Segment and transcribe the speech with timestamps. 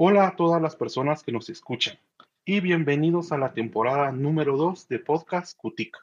[0.00, 1.98] Hola a todas las personas que nos escuchan
[2.44, 5.96] y bienvenidos a la temporada número 2 de Podcast Cutic.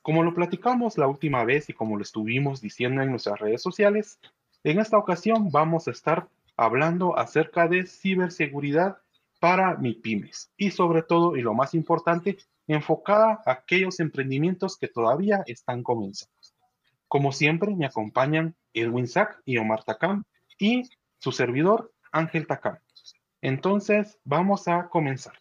[0.00, 4.20] Como lo platicamos la última vez y como lo estuvimos diciendo en nuestras redes sociales,
[4.62, 8.98] en esta ocasión vamos a estar hablando acerca de ciberseguridad
[9.40, 15.42] para MIPIMES y sobre todo, y lo más importante, enfocada a aquellos emprendimientos que todavía
[15.46, 16.32] están comenzando.
[17.08, 20.22] Como siempre, me acompañan Edwin Sack y Omar Takam
[20.60, 22.78] y su servidor Ángel Takam.
[23.42, 25.34] Entonces, vamos a comenzar.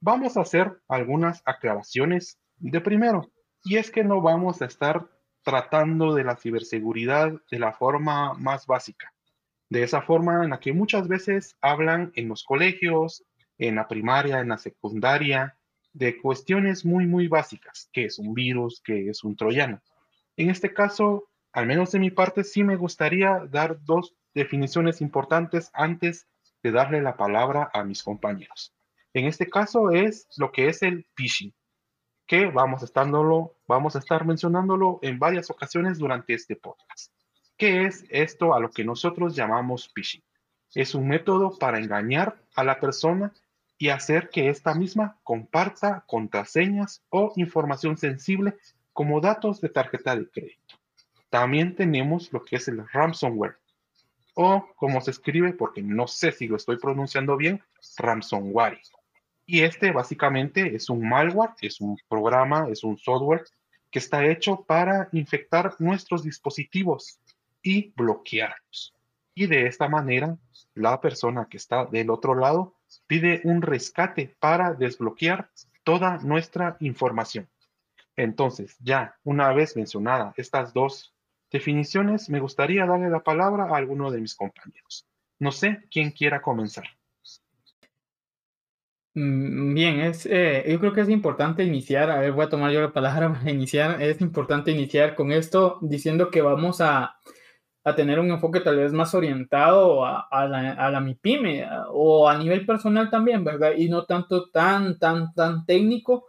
[0.00, 3.30] Vamos a hacer algunas aclaraciones de primero,
[3.64, 5.10] y es que no vamos a estar
[5.42, 9.12] tratando de la ciberseguridad de la forma más básica,
[9.68, 13.24] de esa forma en la que muchas veces hablan en los colegios,
[13.58, 15.58] en la primaria, en la secundaria,
[15.92, 19.82] de cuestiones muy, muy básicas, que es un virus, que es un troyano.
[20.36, 25.70] En este caso, al menos de mi parte, sí me gustaría dar dos definiciones importantes
[25.74, 26.28] antes
[26.62, 28.74] de darle la palabra a mis compañeros.
[29.14, 31.54] En este caso es lo que es el phishing,
[32.26, 33.04] que vamos a,
[33.66, 37.12] vamos a estar mencionándolo en varias ocasiones durante este podcast.
[37.56, 40.22] ¿Qué es esto a lo que nosotros llamamos phishing?
[40.74, 43.32] Es un método para engañar a la persona
[43.76, 48.56] y hacer que ésta misma comparta contraseñas o información sensible
[48.92, 50.76] como datos de tarjeta de crédito.
[51.28, 53.58] También tenemos lo que es el ransomware,
[54.34, 57.62] o como se escribe, porque no sé si lo estoy pronunciando bien,
[57.98, 58.80] ransomware.
[59.46, 63.44] Y este básicamente es un malware, es un programa, es un software
[63.90, 67.20] que está hecho para infectar nuestros dispositivos
[67.62, 68.94] y bloquearlos.
[69.34, 70.36] Y de esta manera,
[70.74, 72.74] la persona que está del otro lado
[73.06, 75.50] pide un rescate para desbloquear
[75.84, 77.48] toda nuestra información.
[78.16, 81.11] Entonces, ya una vez mencionada estas dos
[81.52, 85.06] definiciones, me gustaría darle la palabra a alguno de mis compañeros.
[85.38, 86.84] No sé quién quiera comenzar.
[89.14, 92.72] Mm, bien, es, eh, yo creo que es importante iniciar, a ver, voy a tomar
[92.72, 97.16] yo la palabra para iniciar, es importante iniciar con esto diciendo que vamos a,
[97.84, 102.38] a tener un enfoque tal vez más orientado a, la, a la MIPYME o a
[102.38, 103.72] nivel personal también, ¿verdad?
[103.76, 106.26] Y no tanto tan, tan, tan técnico,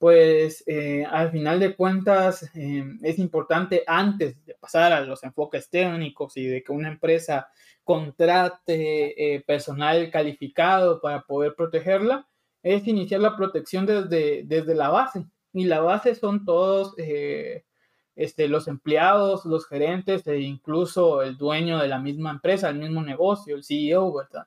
[0.00, 5.68] pues eh, al final de cuentas eh, es importante antes de pasar a los enfoques
[5.68, 7.50] técnicos y de que una empresa
[7.84, 12.26] contrate eh, personal calificado para poder protegerla,
[12.62, 15.26] es iniciar la protección desde, desde la base.
[15.52, 21.88] Y la base son todos este, los empleados, los gerentes e incluso el dueño de
[21.88, 24.46] la misma empresa, el mismo negocio, el CEO, ¿verdad?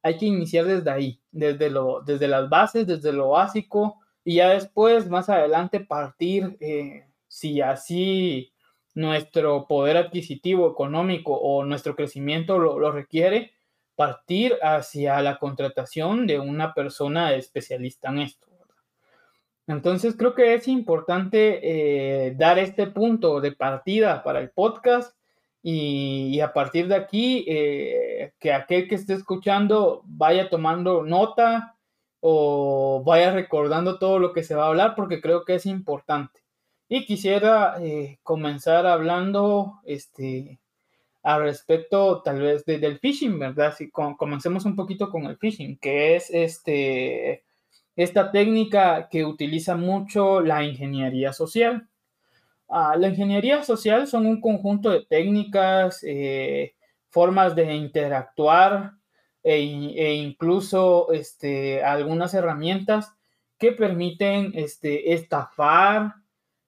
[0.00, 4.50] Hay que iniciar desde ahí, desde, lo, desde las bases, desde lo básico, y ya
[4.50, 8.52] después, más adelante, partir, eh, si así
[8.94, 13.52] nuestro poder adquisitivo económico o nuestro crecimiento lo, requiere,
[13.96, 18.48] partir hacia la contratación de una persona especialista en esto.
[19.66, 25.16] Entonces creo que es importante eh, dar este punto de partida para el podcast
[25.62, 31.76] y, a partir de aquí eh, que aquel que esté escuchando vaya tomando nota
[32.24, 36.40] o vaya recordando todo lo que se va a hablar porque creo que es importante.
[36.88, 40.60] Y quisiera eh, comenzar hablando este,
[41.24, 43.74] al respecto tal vez del phishing, ¿verdad?
[43.76, 47.42] Si comencemos un poquito con el phishing, que es este
[47.96, 51.88] esta técnica que utiliza mucho la ingeniería social.
[52.68, 56.74] Ah, la ingeniería social son un conjunto de técnicas, eh,
[57.08, 58.92] formas de interactuar
[59.42, 59.56] e,
[59.96, 63.12] e, incluso este, algunas herramientas
[63.58, 66.14] que permiten este, estafar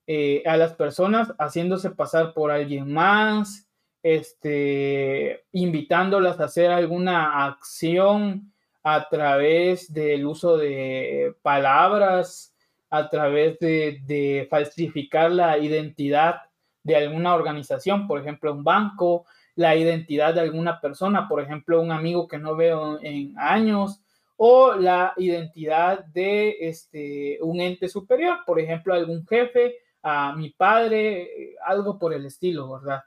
[0.07, 3.69] eh, a las personas haciéndose pasar por alguien más,
[4.03, 8.53] este, invitándolas a hacer alguna acción
[8.83, 12.55] a través del uso de palabras,
[12.91, 16.43] a través de, falsificar la identidad
[16.83, 19.25] de alguna organización, por ejemplo, un banco,
[19.57, 24.01] la identidad de alguna persona, por ejemplo, un amigo que no veo en años,
[24.37, 31.55] o la identidad de este, un ente superior, por ejemplo, algún jefe, a mi padre,
[31.65, 33.03] algo por el estilo, ¿verdad?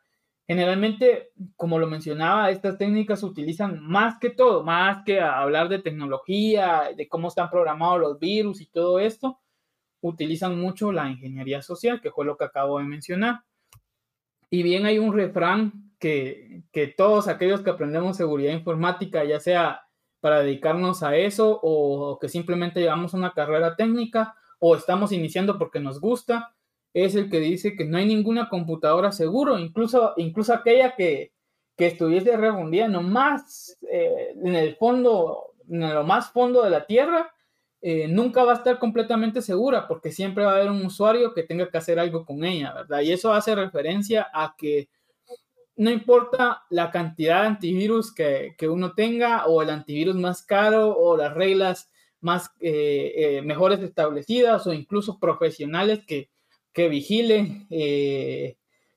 [0.47, 5.79] Generalmente, como lo mencionaba, estas técnicas se utilizan más que todo, más que hablar de
[5.79, 9.39] tecnología, de cómo están programados los virus y todo esto,
[9.99, 13.41] utilizan mucho la ingeniería social, que fue lo que acabo de mencionar.
[14.49, 16.63] Y bien hay un refrán que,
[16.97, 19.81] todos aquellos que aprendemos seguridad informática, ya sea
[20.19, 25.79] para dedicarnos a eso o que simplemente llevamos una carrera técnica o estamos iniciando porque
[25.79, 26.55] nos gusta,
[26.93, 31.33] es el que dice que no hay ninguna computadora seguro, incluso, incluso aquella que,
[31.75, 37.31] que estuviese refundida, nomás eh, en el fondo en lo más fondo de la tierra,
[37.81, 41.43] eh, nunca va a estar completamente segura porque siempre va a haber un usuario que
[41.43, 43.01] tenga que hacer algo con ella, ¿verdad?
[43.01, 44.89] Y eso hace referencia a que
[45.77, 51.15] no importa la cantidad de antivirus que, uno tenga o el antivirus más caro o
[51.15, 51.89] las reglas
[52.19, 56.29] más eh, eh, mejores establecidas o incluso profesionales que,
[56.73, 57.67] que vigilen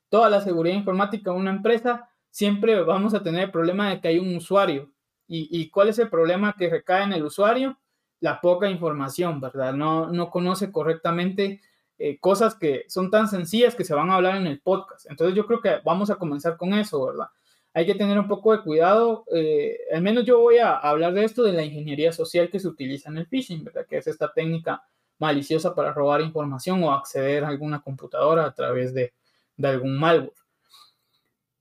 [0.09, 4.09] toda la seguridad informática de una empresa, siempre vamos a tener el problema de que
[4.09, 4.91] hay un usuario.
[5.27, 7.77] ¿Y, y cuál es el problema que recae en el usuario?
[8.21, 9.73] la poca información, ¿verdad?
[9.73, 11.59] No, no conoce correctamente
[11.97, 15.09] eh, cosas que son tan sencillas que se van a hablar en el podcast.
[15.09, 17.27] Entonces yo creo que vamos a comenzar con eso, ¿verdad?
[17.73, 21.23] Hay que tener un poco de cuidado, eh, al menos yo voy a hablar de
[21.23, 23.85] esto, de la ingeniería social que se utiliza en el phishing, ¿verdad?
[23.87, 24.83] Que es esta técnica
[25.19, 29.13] maliciosa para robar información o acceder a alguna computadora a través de,
[29.55, 30.33] de algún malware.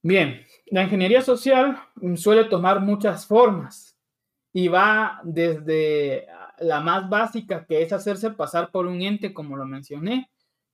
[0.03, 1.79] Bien, la ingeniería social
[2.17, 3.99] suele tomar muchas formas
[4.53, 6.27] y va desde
[6.61, 10.31] la más básica, que es hacerse pasar por un ente, como lo mencioné,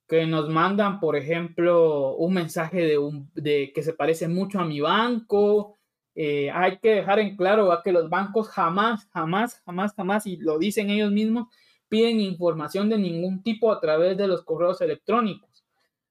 [0.08, 4.64] que nos mandan, por ejemplo, un mensaje de, un, de que se parece mucho a
[4.64, 5.76] mi banco.
[6.14, 10.58] Eh, hay que dejar en claro que los bancos jamás, jamás, jamás, jamás, y lo
[10.58, 11.48] dicen ellos mismos,
[11.88, 15.64] piden información de ningún tipo a través de los correos electrónicos.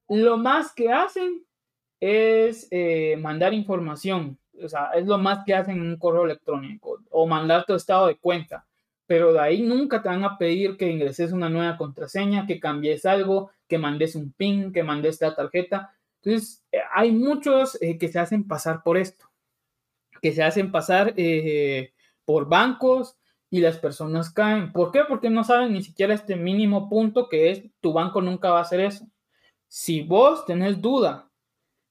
[0.08, 1.46] Lo más que hacen
[2.00, 7.00] es eh, mandar información, o sea, es lo más que hacen en un correo electrónico
[7.10, 8.66] o mandar tu estado de cuenta
[9.08, 13.06] pero de ahí nunca te van a pedir que ingreses una nueva contraseña, que cambies
[13.06, 15.94] algo, que mandes un PIN, que mandes la tarjeta.
[16.24, 19.30] Entonces, eh, hay muchos eh, que se hacen pasar por esto,
[20.22, 21.94] que se hacen pasar eh,
[22.26, 23.18] por bancos
[23.52, 24.72] y las personas caen.
[24.72, 25.02] ¿Por qué?
[25.08, 28.64] Porque no saben ni siquiera este mínimo punto que es tu banco nunca va a
[28.64, 29.08] hacer eso.
[29.68, 31.30] Si vos tenés duda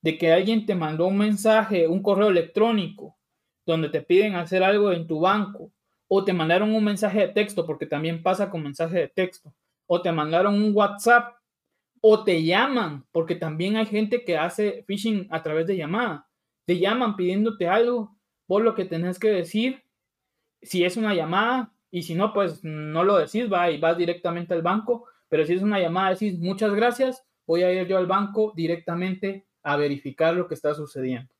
[0.02, 3.16] de que alguien te mandó un mensaje, un correo electrónico,
[3.64, 5.72] donde te piden hacer algo en tu banco
[6.16, 9.52] o te mandaron un mensaje de texto, porque también pasa con mensaje de texto,
[9.84, 11.34] o te mandaron un WhatsApp,
[12.00, 16.28] o te llaman, porque también hay gente que hace phishing a través de llamada.
[16.66, 18.16] Te llaman pidiéndote algo,
[18.46, 19.82] vos lo que tenés que decir,
[20.62, 24.54] si es una llamada, y si no, pues no lo decís, va y vas directamente
[24.54, 28.06] al banco, pero si es una llamada, decís muchas gracias, voy a ir yo al
[28.06, 31.34] banco directamente a verificar lo que está sucediendo.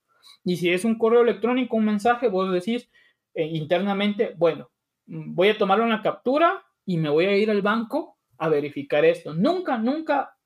[0.45, 2.91] Y si es un correo electrónico, un mensaje, vos decís,
[3.35, 4.71] eh, internamente, bueno,
[5.07, 9.05] mm, voy a tomar una captura y me voy a ir al banco a verificar
[9.05, 9.35] esto.
[9.35, 10.37] Nunca, nunca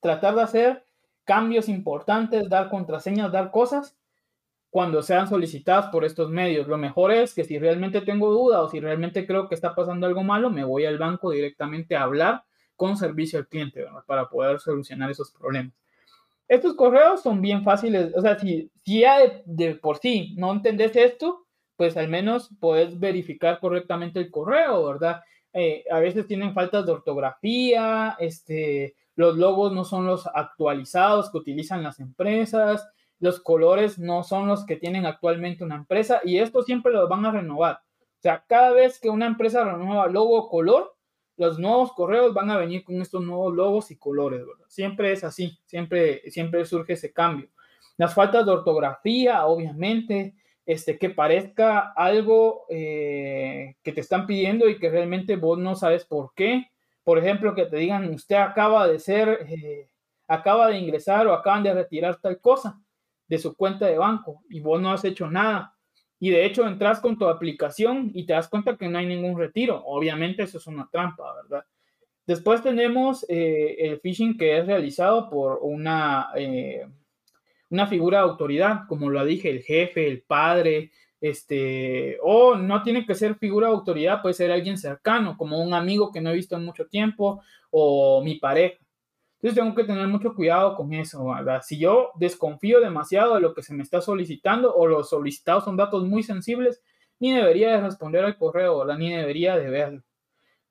[0.00, 0.84] tratar de hacer
[1.24, 3.96] cambios importantes, dar contraseñas, dar cosas
[4.70, 6.66] cuando sean solicitadas por estos medios.
[6.66, 10.06] Lo mejor es que si realmente tengo duda o si realmente creo que está pasando
[10.06, 12.44] algo malo, me voy al banco directamente a hablar
[12.76, 15.72] con servicio al cliente para poder solucionar esos problemas.
[16.48, 20.52] Estos correos son bien fáciles, o sea, si, si ya de, de por sí no
[20.52, 21.43] entendés esto,
[21.76, 25.22] pues al menos puedes verificar correctamente el correo, ¿verdad?
[25.52, 31.38] Eh, a veces tienen faltas de ortografía, este, los logos no son los actualizados que
[31.38, 32.88] utilizan las empresas,
[33.20, 37.24] los colores no son los que tienen actualmente una empresa y esto siempre los van
[37.24, 37.80] a renovar.
[38.02, 40.94] O sea, cada vez que una empresa renueva logo o color,
[41.36, 44.66] los nuevos correos van a venir con estos nuevos logos y colores, ¿verdad?
[44.68, 47.48] Siempre es así, siempre, siempre surge ese cambio.
[47.96, 50.34] Las faltas de ortografía, obviamente,
[50.66, 56.04] este, que parezca algo eh, que te están pidiendo y que realmente vos no sabes
[56.04, 56.70] por qué.
[57.02, 59.90] Por ejemplo, que te digan, usted acaba de ser, eh,
[60.26, 62.80] acaba de ingresar o acaban de retirar tal cosa
[63.26, 65.76] de su cuenta de banco y vos no has hecho nada.
[66.18, 69.38] Y de hecho entras con tu aplicación y te das cuenta que no hay ningún
[69.38, 69.82] retiro.
[69.84, 71.66] Obviamente eso es una trampa, ¿verdad?
[72.26, 76.30] Después tenemos eh, el phishing que es realizado por una
[77.70, 80.90] una figura de autoridad, como lo dije, el jefe, el padre,
[81.20, 85.74] este, o no tiene que ser figura de autoridad, puede ser alguien cercano, como un
[85.74, 88.76] amigo que no he visto en mucho tiempo, o mi pareja.
[89.36, 91.62] Entonces tengo que tener mucho cuidado con eso, ¿verdad?
[91.62, 95.76] Si yo desconfío demasiado de lo que se me está solicitando o los solicitados son
[95.76, 96.82] datos muy sensibles,
[97.18, 98.98] ni debería de responder al correo, ¿verdad?
[98.98, 100.02] Ni debería de verlo.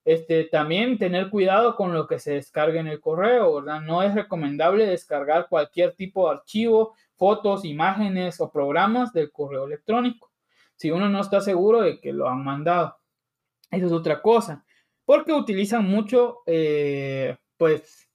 [0.06, 3.82] Este, también tener cuidado con lo que se descargue en el correo, ¿verdad?
[3.82, 10.34] No es recomendable descargar cualquier tipo de archivo, fotos, imágenes o programas del correo electrónico
[10.76, 12.98] si uno no está seguro de que lo han mandado.
[13.72, 14.66] Eso es otra cosa,
[15.06, 18.10] porque utilizan mucho, eh, pues,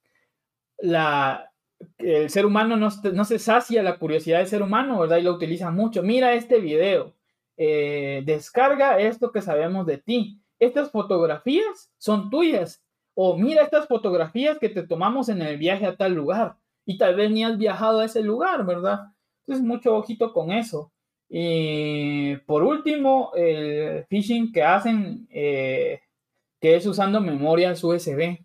[0.78, 1.50] la,
[1.99, 5.16] el ser humano no, no, se sacia la curiosidad del ser humano, ¿verdad?
[5.18, 6.02] Y lo utilizan mucho.
[6.02, 7.14] Mira este video,
[7.57, 12.83] eh, descarga esto que sabemos de ti estas fotografías son tuyas.
[13.15, 16.57] O mira estas fotografías que te tomamos en el viaje a tal lugar.
[16.87, 19.12] Y tal vez ni has viajado a ese lugar, ¿verdad?
[19.41, 20.93] Entonces, mucho ojito con eso.
[21.29, 26.00] Y por último, el phishing que hacen, eh,
[26.61, 28.38] que es usando memorias USB.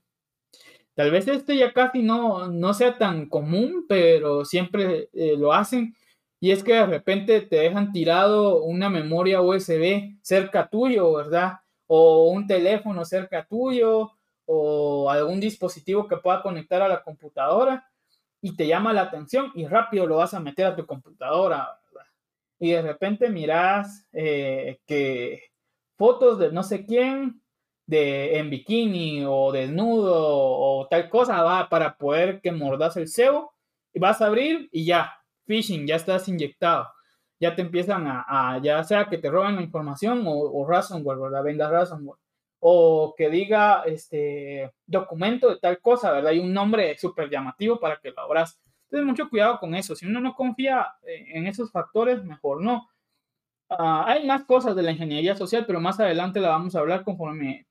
[0.95, 5.95] Tal vez este ya casi no, no sea tan común, pero siempre eh, lo hacen.
[6.39, 11.62] Y es que de repente te dejan tirado una memoria USB cerca tuyo, ¿verdad?
[11.87, 14.11] O un teléfono cerca tuyo,
[14.45, 17.89] o algún dispositivo que pueda conectar a la computadora
[18.41, 22.07] y te llama la atención y rápido lo vas a meter a tu computadora, ¿verdad?
[22.59, 25.51] Y de repente miras eh, que
[25.97, 27.41] fotos de no sé quién
[27.85, 33.53] de en bikini o desnudo o tal cosa va para poder que mordas el cebo
[33.93, 35.13] y vas a abrir y ya,
[35.45, 36.87] phishing, ya estás inyectado.
[37.43, 41.43] Ya te empiezan a, ya sea que te roban la información o, o ransomware, ¿verdad?
[41.43, 42.19] Venga ransomware.
[42.59, 46.31] O que diga este documento de tal cosa, ¿verdad?
[46.31, 48.61] Hay un nombre súper llamativo para que lo abras.
[48.85, 49.95] Entonces, mucho cuidado con eso.
[49.95, 52.87] Si uno no confía eh, en esos factores, mejor no.
[53.69, 57.03] Ah, hay más cosas de la ingeniería social, pero más adelante la vamos a hablar
[57.03, 57.65] conforme,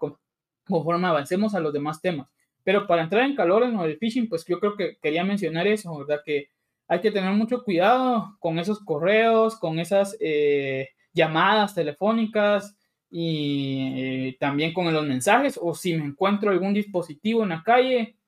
[0.67, 2.29] conforme avancemos a los demás temas.
[2.65, 5.97] Pero para entrar en calor en el phishing, pues yo creo que quería mencionar eso,
[5.97, 6.23] ¿verdad?
[6.25, 6.49] Que
[6.93, 12.77] hay que tener mucho cuidado con esos correos, con esas eh, llamadas telefónicas
[13.11, 15.59] y eh, también con los mensajes.
[15.63, 18.19] O si me encuentro algún dispositivo en la calle,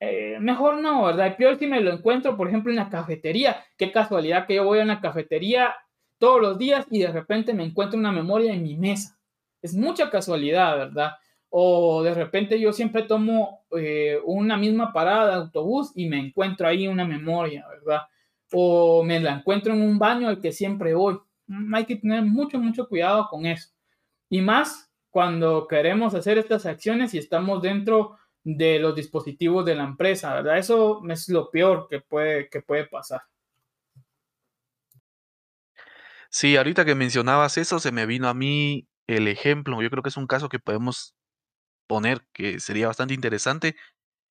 [0.00, 1.36] eh, mejor no, ¿verdad?
[1.36, 3.62] Peor si me lo encuentro, por ejemplo, en la cafetería.
[3.76, 5.74] Qué casualidad que yo voy a una cafetería
[6.16, 9.18] todos los días y de repente me encuentro una memoria en mi mesa.
[9.60, 11.10] Es mucha casualidad, ¿verdad?
[11.54, 16.66] O de repente yo siempre tomo eh, una misma parada de autobús y me encuentro
[16.66, 18.02] ahí una memoria, ¿verdad?
[18.52, 21.18] O me la encuentro en un baño al que siempre voy.
[21.48, 23.68] Mm, hay que tener mucho, mucho cuidado con eso.
[24.30, 29.84] Y más cuando queremos hacer estas acciones y estamos dentro de los dispositivos de la
[29.84, 30.56] empresa, ¿verdad?
[30.56, 33.20] Eso es lo peor que puede, que puede pasar.
[36.30, 39.82] Sí, ahorita que mencionabas eso, se me vino a mí el ejemplo.
[39.82, 41.14] Yo creo que es un caso que podemos
[41.86, 43.76] poner que sería bastante interesante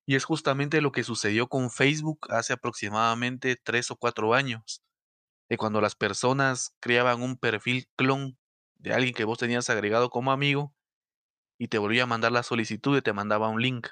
[0.05, 4.84] y es justamente lo que sucedió con Facebook hace aproximadamente tres o cuatro años,
[5.50, 8.38] de cuando las personas creaban un perfil clon
[8.75, 10.74] de alguien que vos tenías agregado como amigo
[11.60, 13.88] y te volvía a mandar la solicitud y te mandaba un link.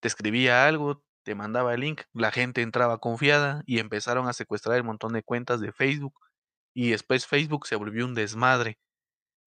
[0.00, 4.76] Te escribía algo, te mandaba el link, la gente entraba confiada y empezaron a secuestrar
[4.76, 6.14] el montón de cuentas de Facebook
[6.74, 8.78] y después Facebook se volvió un desmadre.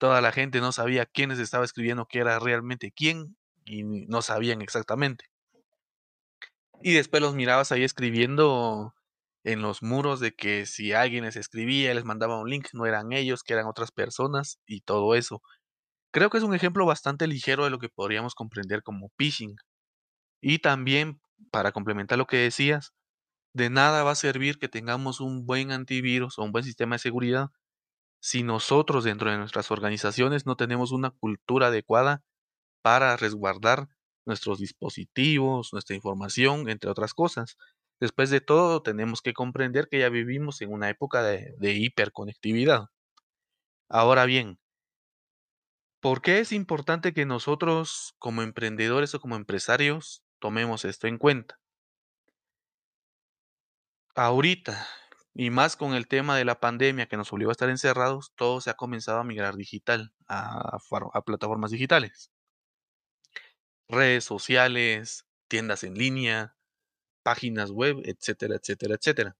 [0.01, 4.63] Toda la gente no sabía quiénes estaba escribiendo, qué era realmente quién y no sabían
[4.63, 5.25] exactamente.
[6.81, 8.95] Y después los mirabas ahí escribiendo
[9.43, 13.11] en los muros de que si alguien les escribía, les mandaba un link, no eran
[13.11, 15.43] ellos, que eran otras personas y todo eso.
[16.11, 19.55] Creo que es un ejemplo bastante ligero de lo que podríamos comprender como phishing.
[20.41, 22.91] Y también, para complementar lo que decías,
[23.53, 26.99] de nada va a servir que tengamos un buen antivirus o un buen sistema de
[26.99, 27.51] seguridad
[28.21, 32.23] si nosotros dentro de nuestras organizaciones no tenemos una cultura adecuada
[32.83, 33.89] para resguardar
[34.25, 37.57] nuestros dispositivos, nuestra información, entre otras cosas.
[37.99, 42.89] Después de todo, tenemos que comprender que ya vivimos en una época de, hiperconectividad.
[43.89, 44.59] Ahora bien,
[45.99, 51.59] ¿por qué es importante que nosotros como emprendedores o como empresarios tomemos esto en cuenta?
[54.15, 54.87] Ahorita,
[55.33, 58.61] y más con el tema de la pandemia que nos obligó a estar encerrados, todo
[58.61, 60.79] se ha comenzado a migrar digital, a,
[61.25, 62.31] plataformas digitales.
[63.87, 66.55] Redes sociales, tiendas en línea,
[67.23, 69.37] páginas web, etcétera, etcétera, etcétera.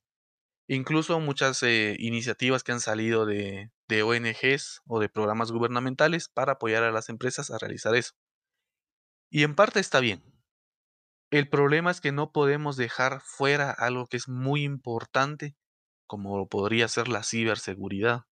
[0.67, 6.53] Incluso muchas eh, iniciativas que han salido de, de ONGs o de programas gubernamentales para
[6.53, 8.13] apoyar a las empresas a realizar eso.
[9.29, 10.23] Y en parte está bien,
[11.31, 15.55] el problema es que no podemos dejar fuera algo que es muy importante,
[16.11, 18.25] como podría ser la ciberseguridad.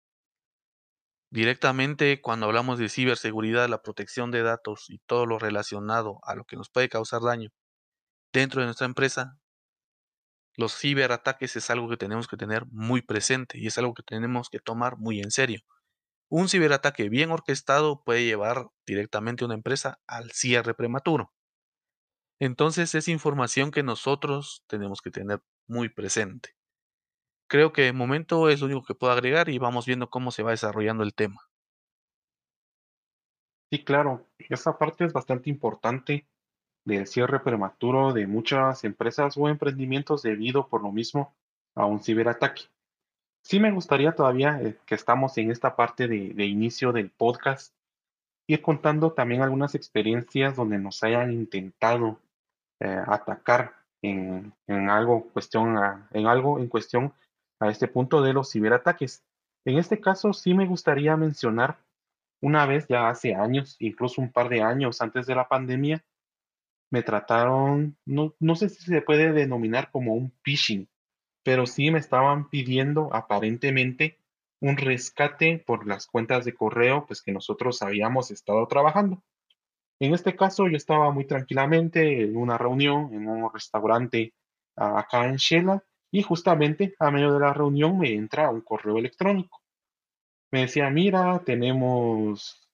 [1.31, 6.43] Directamente, cuando hablamos de ciberseguridad, la protección de datos y todo lo relacionado a lo
[6.43, 7.51] que nos puede causar daño
[8.33, 9.39] dentro de nuestra empresa,
[10.57, 14.49] los ciberataques es algo que tenemos que tener muy presente y es algo que tenemos
[14.49, 15.61] que tomar muy en serio.
[16.27, 21.31] Un ciberataque bien orquestado puede llevar directamente a una empresa al cierre prematuro.
[22.41, 26.58] Entonces es información que nosotros tenemos que tener muy presente.
[27.49, 30.43] Creo que de momento es lo único que puedo agregar y vamos viendo cómo se
[30.43, 31.49] va desarrollando el tema.
[33.71, 36.27] Sí, claro, esa parte es bastante importante
[36.85, 41.33] del cierre prematuro de muchas empresas o emprendimientos debido por lo mismo
[41.73, 42.63] a un ciberataque.
[43.43, 47.73] Sí me gustaría todavía eh, que estamos en esta parte de, inicio del podcast
[48.47, 52.19] ir contando también algunas experiencias donde nos hayan intentado
[52.79, 55.77] eh, atacar en, algo cuestión
[56.11, 57.13] en algo en cuestión
[57.59, 59.23] a este punto de los ciberataques.
[59.65, 61.79] En este caso sí me gustaría mencionar
[62.41, 66.03] una vez ya hace años, incluso un par de años antes de la pandemia,
[66.91, 70.89] me trataron, no, no sé si se puede denominar como un phishing,
[71.43, 74.17] pero sí me estaban pidiendo aparentemente
[74.61, 79.21] un rescate por las cuentas de correo pues que nosotros habíamos estado trabajando.
[79.99, 84.33] En este caso yo estaba muy tranquilamente en una reunión en un restaurante
[84.75, 89.61] acá en Shela y justamente a medio de la reunión me entra un correo electrónico.
[90.51, 92.69] Me decía, mira, tenemos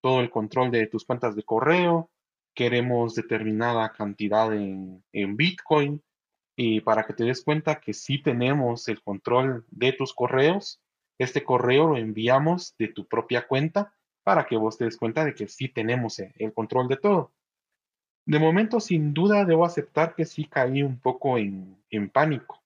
[0.00, 2.10] todo el control de tus cuentas de correo,
[2.54, 6.02] queremos determinada cantidad en, en Bitcoin
[6.56, 10.80] y para que te des cuenta que sí tenemos el control de tus correos,
[11.18, 15.34] este correo lo enviamos de tu propia cuenta para que vos te des cuenta de
[15.34, 17.32] que sí tenemos el control de todo.
[18.26, 22.63] De momento, sin duda, debo aceptar que sí caí un poco en, en pánico.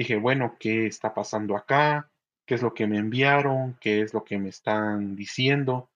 [0.00, 2.10] Dije, bueno, ¿qué está pasando acá?
[2.46, 3.76] ¿Qué es lo que me enviaron?
[3.82, 5.90] ¿Qué es lo que me están diciendo?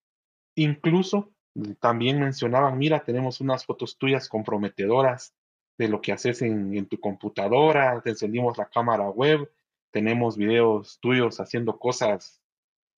[0.56, 1.32] Incluso
[1.80, 5.34] también mencionaban, mira, tenemos unas fotos tuyas comprometedoras
[5.78, 9.50] de lo que haces en, en tu computadora, te encendimos la cámara web,
[9.90, 12.42] tenemos videos tuyos haciendo cosas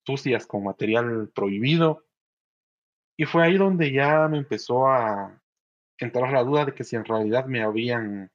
[0.04, 2.04] sucias con material prohibido.
[3.16, 5.40] Y fue ahí donde ya me empezó a
[5.98, 8.32] entrar la duda de que si en realidad me habían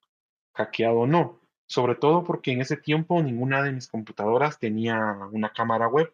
[0.53, 1.40] hackeado o no.
[1.71, 6.13] Sobre todo porque en ese tiempo ninguna de mis computadoras tenía una cámara web.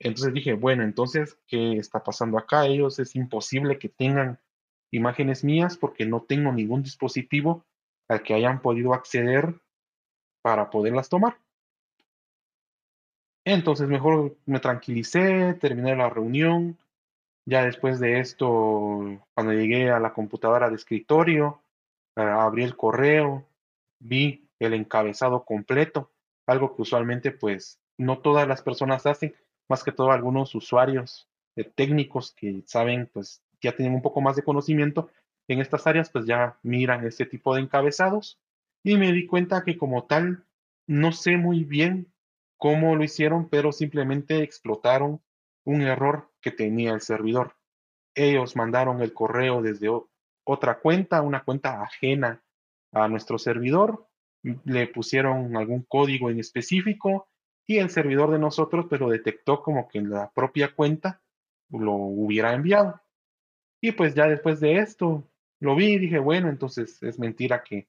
[0.00, 2.66] Entonces dije, bueno, entonces, ¿qué está pasando acá?
[2.66, 4.40] Ellos es imposible que tengan
[4.90, 7.64] imágenes mías porque no tengo ningún dispositivo
[8.08, 9.54] al que hayan podido acceder
[10.42, 11.38] para poderlas tomar.
[13.44, 16.76] Entonces mejor me tranquilicé, terminé la reunión.
[17.46, 21.62] Ya después de esto, cuando llegué a la computadora de escritorio,
[22.16, 23.46] abrí el correo,
[24.00, 26.10] vi el encabezado completo,
[26.46, 29.34] algo que usualmente pues no todas las personas hacen,
[29.68, 34.36] más que todo algunos usuarios eh, técnicos que saben pues ya tienen un poco más
[34.36, 35.10] de conocimiento
[35.46, 38.40] en estas áreas, pues ya miran este tipo de encabezados
[38.82, 40.44] y me di cuenta que como tal
[40.86, 42.12] no sé muy bien
[42.56, 45.20] cómo lo hicieron, pero simplemente explotaron
[45.64, 47.56] un error que tenía el servidor.
[48.14, 49.88] Ellos mandaron el correo desde
[50.44, 52.42] otra cuenta, una cuenta ajena
[52.92, 54.06] a nuestro servidor,
[54.42, 57.28] le pusieron algún código en específico
[57.66, 61.22] y el servidor de nosotros pues, detectó como que en la propia cuenta
[61.70, 63.00] lo hubiera enviado.
[63.80, 67.88] Y pues ya después de esto lo vi y dije, bueno, entonces es mentira que,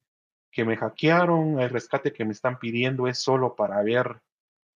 [0.52, 4.22] que me hackearon, el rescate que me están pidiendo es solo para ver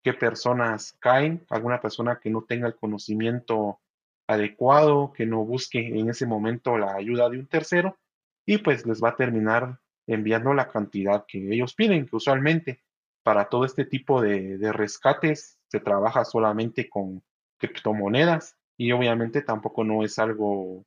[0.04, 3.80] qué personas caen, alguna persona que no tenga el conocimiento
[4.28, 7.98] adecuado, que no busque en ese momento la ayuda de un tercero
[8.46, 12.84] y pues les va a terminar enviando la cantidad que ellos piden, que usualmente
[13.24, 17.24] para todo este tipo de, rescates se trabaja solamente con
[17.58, 20.86] criptomonedas y obviamente tampoco no es algo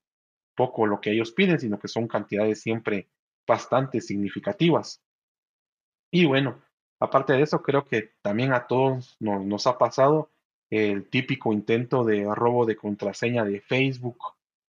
[0.56, 3.08] poco lo que ellos piden, sino que son cantidades siempre
[3.46, 5.02] bastante significativas.
[6.10, 6.62] Y bueno,
[7.04, 10.30] Aparte de eso, creo que también a todos nos, ha pasado
[10.70, 14.18] el típico intento de robo de contraseña de Facebook,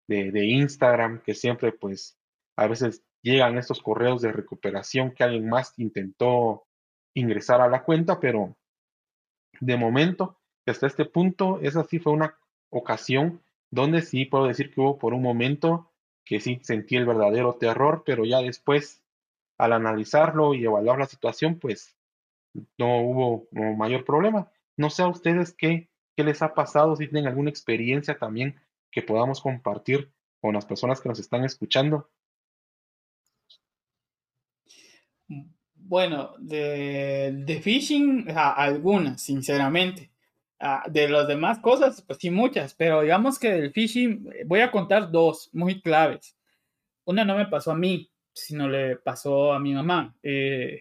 [0.08, 2.17] de, Instagram, que siempre pues
[2.56, 6.65] a veces llegan estos correos de recuperación que alguien más intentó
[7.13, 8.55] ingresar a la cuenta, pero
[9.60, 12.38] de momento, hasta este punto, esa sí fue una
[12.69, 15.91] ocasión donde sí puedo decir que hubo por un momento
[16.25, 19.03] que sí sentí el verdadero terror, pero ya después,
[19.57, 21.95] al analizarlo y evaluar la situación, pues
[22.77, 24.51] no hubo mayor problema.
[24.77, 28.60] No sé a ustedes qué, qué les ha pasado, si tienen alguna experiencia también
[28.91, 32.10] que podamos compartir con las personas que nos están escuchando.
[35.91, 40.10] Bueno, de, phishing, algunas, sinceramente.
[40.58, 44.71] Ah, de las demás cosas, pues sí, muchas, pero digamos que del phishing voy a
[44.71, 46.38] contar dos muy claves.
[47.04, 50.15] Una no me pasó a mí, sino le pasó a mi mamá.
[50.23, 50.80] Eh,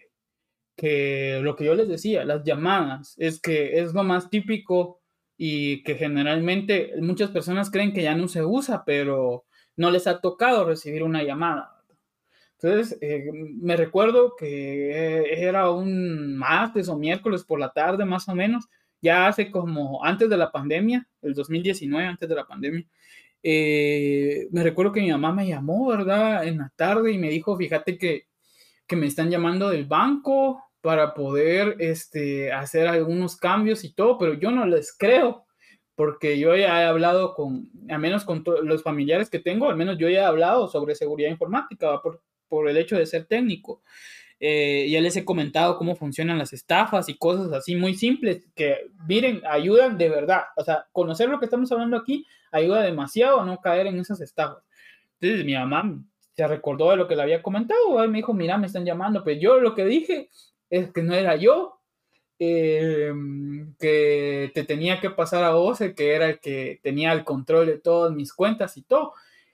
[0.77, 5.01] que lo que yo les decía, las llamadas, es que es lo más típico
[5.37, 9.44] y que generalmente muchas personas creen que ya no se usa, pero
[9.77, 11.80] no les ha tocado recibir una llamada.
[12.62, 18.35] Entonces, eh, me recuerdo que era un martes o miércoles por la tarde más o
[18.35, 18.68] menos,
[19.01, 22.85] ya hace como antes de la pandemia, el 2019, antes de la pandemia.
[23.42, 26.46] Eh, me recuerdo que mi mamá me llamó, ¿verdad?
[26.46, 28.27] En la tarde y me dijo, fíjate que,
[28.87, 34.35] que me están llamando del banco para poder este, hacer algunos cambios y todo, pero
[34.35, 35.46] yo no les creo,
[35.94, 39.96] porque yo ya he hablado con, al menos con los familiares que tengo, al menos
[39.96, 43.80] yo ya he hablado sobre seguridad informática por, por el hecho de ser técnico.
[44.42, 48.90] Eh, ya les he comentado cómo funcionan las estafas y cosas así muy simples que,
[49.06, 50.42] miren, ayudan de verdad.
[50.56, 54.20] O sea, conocer lo que estamos hablando aquí ayuda demasiado a no caer en esas
[54.20, 54.62] estafas.
[55.20, 56.02] Entonces, mi mamá
[56.34, 59.22] se recordó de lo que le había comentado y me dijo, mira, me están llamando,
[59.22, 60.30] pero yo lo que dije
[60.70, 61.78] es que no era yo,
[62.38, 63.12] eh,
[63.78, 67.78] que te tenía que pasar a vos, que era el que tenía el control de
[67.78, 69.12] todas mis cuentas y todo.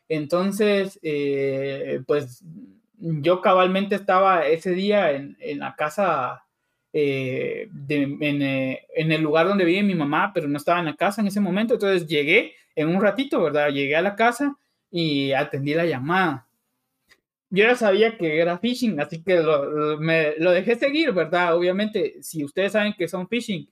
[0.08, 2.44] Entonces, eh, pues
[2.98, 6.44] yo cabalmente estaba ese día en, la casa,
[6.92, 11.28] eh, en, el lugar donde vive mi mamá, pero no estaba en la casa en
[11.28, 11.74] ese momento.
[11.74, 13.70] Entonces llegué en un ratito, ¿verdad?
[13.70, 14.56] Llegué a la casa
[14.90, 16.46] y atendí la llamada.
[17.50, 21.56] Yo ya sabía que era phishing, así que lo, me, lo dejé seguir, ¿verdad?
[21.56, 23.68] Obviamente, si ustedes saben que son phishing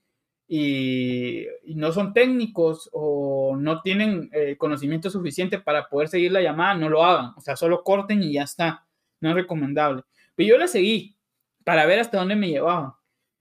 [0.46, 6.74] y, no son técnicos o no tienen eh, conocimiento suficiente para poder seguir la llamada,
[6.74, 7.32] no lo hagan.
[7.36, 8.83] O sea, solo corten y ya está.
[9.24, 10.02] No es recomendable.
[10.34, 11.16] Pero yo la seguí
[11.64, 12.92] para ver hasta dónde me llevaban.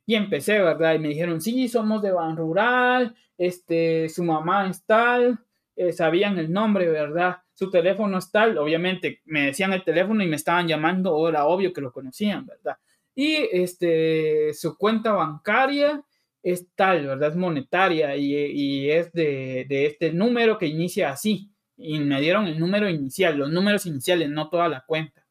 [0.06, 0.96] Y empecé, ¿verdad?
[0.96, 5.40] Y me dijeron, sí, somos de Ban Rural, este, su mamá es tal,
[5.76, 7.40] eh, sabían el nombre, ¿verdad?
[7.54, 11.74] Su teléfono es tal, obviamente me decían el teléfono y me estaban llamando, era obvio
[11.74, 12.78] que lo conocían, ¿verdad?
[13.14, 16.02] Y este, su cuenta bancaria
[16.42, 17.32] es tal, ¿verdad?
[17.32, 21.52] Es monetaria y, es de, de, este número que inicia así.
[21.76, 25.23] Y me dieron el número inicial, los números iniciales, no toda la cuenta.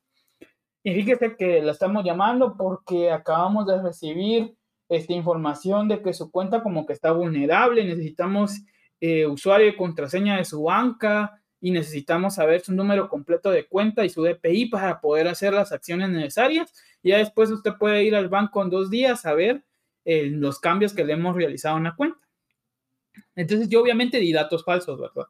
[0.83, 4.57] Y fíjese que la estamos llamando porque acabamos de recibir
[4.89, 8.61] esta información de que su cuenta como que está vulnerable, necesitamos
[9.01, 14.05] eh, usuario y contraseña de su banca y necesitamos saber su número completo de cuenta
[14.05, 16.73] y su DPI para poder hacer las acciones necesarias.
[17.03, 19.65] Y ya después usted puede ir al banco en dos días a ver
[20.05, 22.19] eh, los cambios que le hemos realizado en la cuenta.
[23.37, 25.27] Entonces yo obviamente di datos falsos, ¿verdad?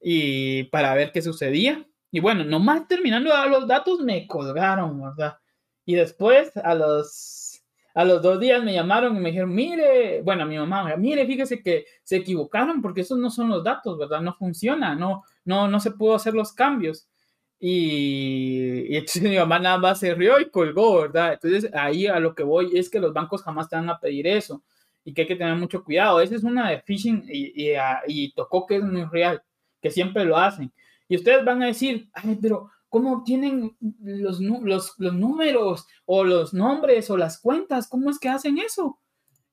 [0.00, 1.86] Y para ver qué sucedía.
[2.12, 5.38] Y bueno, nomás terminando dar los datos me colgaron, ¿verdad?
[5.86, 7.62] Y después a los
[7.94, 11.62] a los dos días me llamaron y me dijeron, mire, bueno, mi mamá, mire, fíjese
[11.62, 14.22] que se equivocaron porque esos no son los datos, ¿verdad?
[14.22, 17.06] No funciona, no, no, no se pudo hacer los cambios.
[17.58, 21.34] Y, y entonces mi mamá nada más se rió y colgó, ¿verdad?
[21.34, 24.26] Entonces ahí a lo que voy es que los bancos jamás te van a pedir
[24.26, 24.62] eso
[25.04, 26.20] y que hay que tener mucho cuidado.
[26.20, 29.42] Esa es una de phishing y, y, ah, y tocó que es muy real,
[29.80, 30.72] que siempre lo hacen.
[31.12, 36.52] Y ustedes van a decir, ay, pero ¿Cómo obtienen los, los, los, números o los
[36.52, 37.88] nombres o las cuentas?
[37.88, 38.98] ¿Cómo es que hacen eso?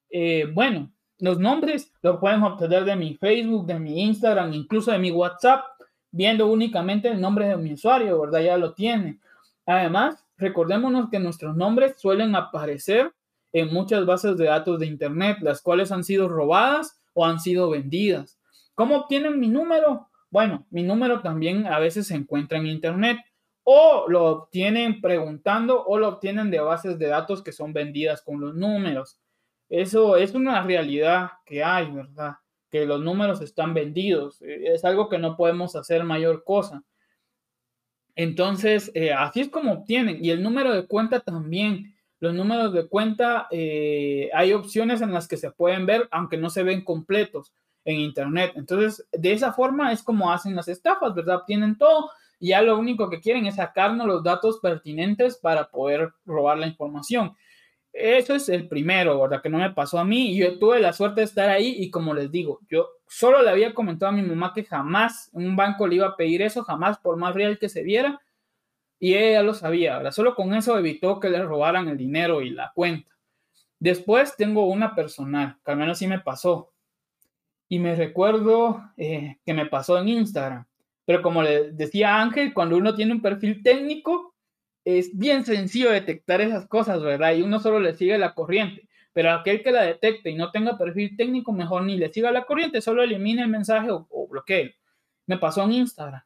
[0.09, 4.99] Eh, bueno, los nombres los pueden obtener de mi Facebook, de mi Instagram, incluso de
[4.99, 5.63] mi WhatsApp,
[6.11, 8.41] viendo únicamente el nombre de mi usuario, ¿verdad?
[8.41, 9.21] Ya lo tienen.
[9.65, 13.13] Además, recordémonos que nuestros nombres suelen aparecer
[13.53, 17.69] en muchas bases de datos de Internet, las cuales han sido robadas o han sido
[17.69, 18.37] vendidas.
[18.75, 20.08] ¿Cómo obtienen mi número?
[20.31, 23.17] Bueno, mi número también a veces se encuentra en Internet
[23.63, 28.39] o lo obtienen preguntando o lo obtienen de bases de datos que son vendidas con
[28.39, 29.19] los números.
[29.69, 32.33] Eso es una realidad que hay, ¿verdad?
[32.71, 34.41] Que los números están vendidos.
[34.41, 36.83] Eh, es algo que no podemos hacer mayor cosa.
[38.15, 40.23] Entonces, eh, así es como obtienen.
[40.23, 41.95] Y el número de cuenta también.
[42.19, 46.49] Los números de cuenta, eh, hay opciones en las que se pueden ver, aunque no
[46.49, 47.53] se ven completos
[47.85, 48.53] en Internet.
[48.55, 51.37] Entonces, de esa forma es como hacen las estafas, ¿verdad?
[51.37, 56.13] Obtienen todo y ya lo único que quieren es sacarnos los datos pertinentes para poder
[56.25, 57.35] robar la información.
[57.91, 59.41] Eso es el primero, ¿verdad?
[59.41, 60.37] Que no me pasó a mí.
[60.37, 63.73] Yo tuve la suerte de estar ahí y como les digo, yo solo le había
[63.73, 67.17] comentado a mi mamá que jamás un banco le iba a pedir eso, jamás por
[67.17, 68.21] más real que se viera.
[68.99, 70.11] Y ella lo sabía, ¿verdad?
[70.11, 73.11] Solo con eso evitó que le robaran el dinero y la cuenta.
[73.79, 76.71] Después tengo una personal, que al menos sí me pasó.
[77.69, 80.65] Y me recuerdo eh, que me pasó en Instagram.
[81.05, 84.35] Pero como le decía Ángel, cuando uno tiene un perfil técnico,
[84.83, 87.33] es bien sencillo detectar esas cosas, ¿verdad?
[87.35, 88.89] Y uno solo le sigue la corriente.
[89.13, 92.45] Pero aquel que la detecte y no tenga perfil técnico, mejor ni le siga la
[92.45, 94.75] corriente, solo elimine el mensaje o, o bloquee.
[95.27, 96.23] Me pasó en Instagram.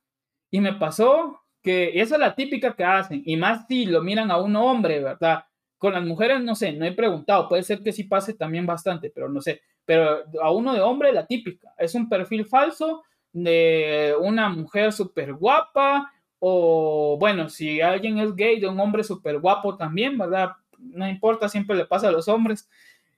[0.49, 3.21] Y me pasó que esa es la típica que hacen.
[3.25, 5.45] Y más si lo miran a un hombre, ¿verdad?
[5.77, 7.49] Con las mujeres, no sé, no he preguntado.
[7.49, 9.62] Puede ser que sí pase también bastante, pero no sé.
[9.85, 11.73] Pero a uno de hombre, la típica.
[11.77, 16.13] Es un perfil falso de una mujer súper guapa
[16.45, 20.51] o bueno, si alguien es gay, de un hombre súper guapo también, ¿verdad?
[20.77, 22.69] No importa, siempre le pasa a los hombres.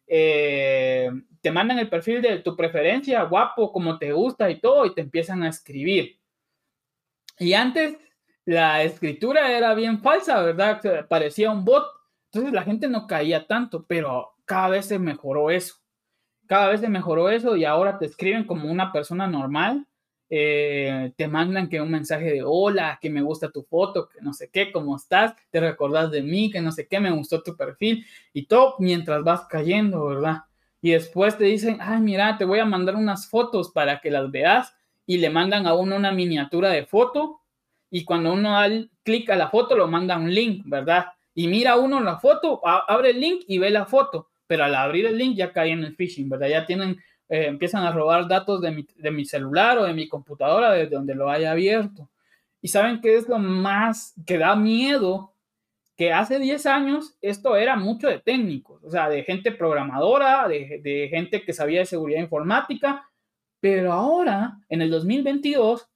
[0.05, 1.09] Eh,
[1.41, 5.01] te mandan el perfil de tu preferencia, guapo, como te gusta y todo, y te
[5.01, 6.19] empiezan a escribir.
[7.39, 7.97] Y antes
[8.45, 11.07] la escritura era bien falsa, ¿verdad?
[11.09, 11.87] Parecía un bot.
[12.31, 15.77] Entonces la gente no caía tanto, pero cada vez se mejoró eso.
[16.47, 19.87] Cada vez se mejoró eso y ahora te escriben como una persona normal
[20.27, 24.33] eh, te mandan que un mensaje de hola, que me gusta tu foto, que no
[24.33, 27.55] sé qué, cómo estás, te recordás de mí, que no sé qué, me gustó tu
[27.55, 30.43] perfil y todo mientras vas cayendo, ¿verdad?
[30.81, 34.31] Y después te dicen, ay, mira, te voy a mandar unas fotos para que las
[34.31, 37.41] veas y le mandan a uno una miniatura de foto
[37.91, 38.67] y cuando uno da
[39.03, 41.05] clic a la foto lo manda un link, ¿verdad?
[41.35, 45.05] Y mira uno la foto, abre el link y ve la foto, pero al abrir
[45.05, 46.47] el link ya cae en el phishing, ¿verdad?
[46.47, 50.07] Ya tienen eh, empiezan a robar datos de mi, de mi, celular o de mi
[50.07, 52.09] computadora desde donde lo haya abierto.
[52.61, 55.33] Y saben qué es lo más que da miedo,
[55.97, 60.81] que hace 10 años esto era mucho de técnicos, o sea, de gente programadora, de,
[60.83, 63.09] de gente que sabía de seguridad informática,
[63.59, 65.87] pero ahora, en el 2022,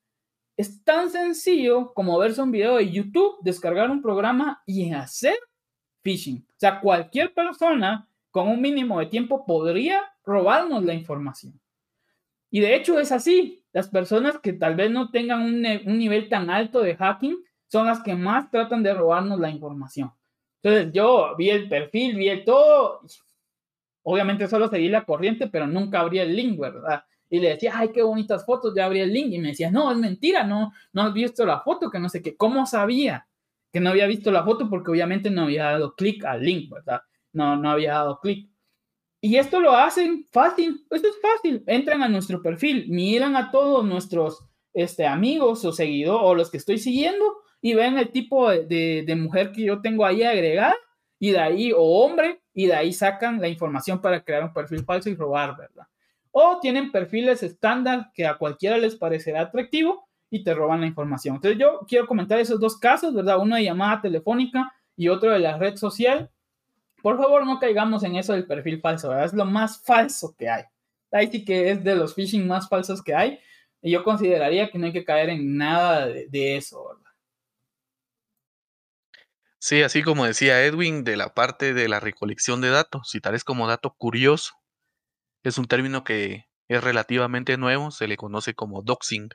[0.57, 5.35] es tan sencillo como verse un video de YouTube, descargar un programa y hacer
[6.01, 6.45] phishing.
[6.49, 11.59] O sea, cualquier persona con un mínimo de tiempo podría robarnos la información.
[12.51, 13.63] Y de hecho es así.
[13.71, 15.61] Las personas que tal vez no tengan un,
[15.97, 17.37] nivel tan alto de hacking
[17.67, 20.11] son las que más tratan de robarnos la información.
[20.61, 23.01] Entonces yo vi el perfil, vi el todo.
[24.03, 27.03] Obviamente solo seguí la corriente, pero nunca abrí el link, ¿verdad?
[27.29, 29.31] Y le decía, ay, qué bonitas fotos, ya abrí el link.
[29.31, 32.23] Y me decía, no, es mentira, no, no has visto la foto, que no sé
[32.23, 32.35] qué.
[32.35, 33.27] ¿Cómo sabía
[33.71, 34.67] que no había visto la foto?
[34.67, 37.01] Porque obviamente no había dado clic al link, ¿verdad?
[37.33, 38.49] No, no había dado clic.
[39.21, 41.63] Y esto lo hacen fácil, esto es fácil.
[41.67, 46.57] Entran a nuestro perfil, miran a todos nuestros este, amigos o seguidores o los que
[46.57, 47.25] estoy siguiendo
[47.61, 50.75] y ven el tipo de, de, mujer que yo tengo ahí agregada
[51.19, 54.85] y de ahí, o hombre, y de ahí sacan la información para crear un perfil
[54.85, 55.85] falso y robar, ¿verdad?
[56.31, 61.35] O tienen perfiles estándar que a cualquiera les parecerá atractivo y te roban la información.
[61.35, 63.39] Entonces yo quiero comentar esos dos casos, ¿verdad?
[63.39, 66.29] Uno de llamada telefónica y otro de la red social
[67.01, 69.17] por favor, no caigamos en eso del perfil falso.
[69.17, 70.63] Es lo más falso que hay.
[71.11, 73.39] Ahí sí que es de los phishing más falsos que hay.
[73.81, 77.11] Y yo consideraría que no hay que caer en nada de, eso, ¿verdad?
[79.59, 83.35] Sí, así como decía Edwin, de la parte de la recolección de datos, si tal
[83.35, 84.53] es como dato curioso,
[85.43, 89.29] es un término que es relativamente nuevo, se le conoce como doxing,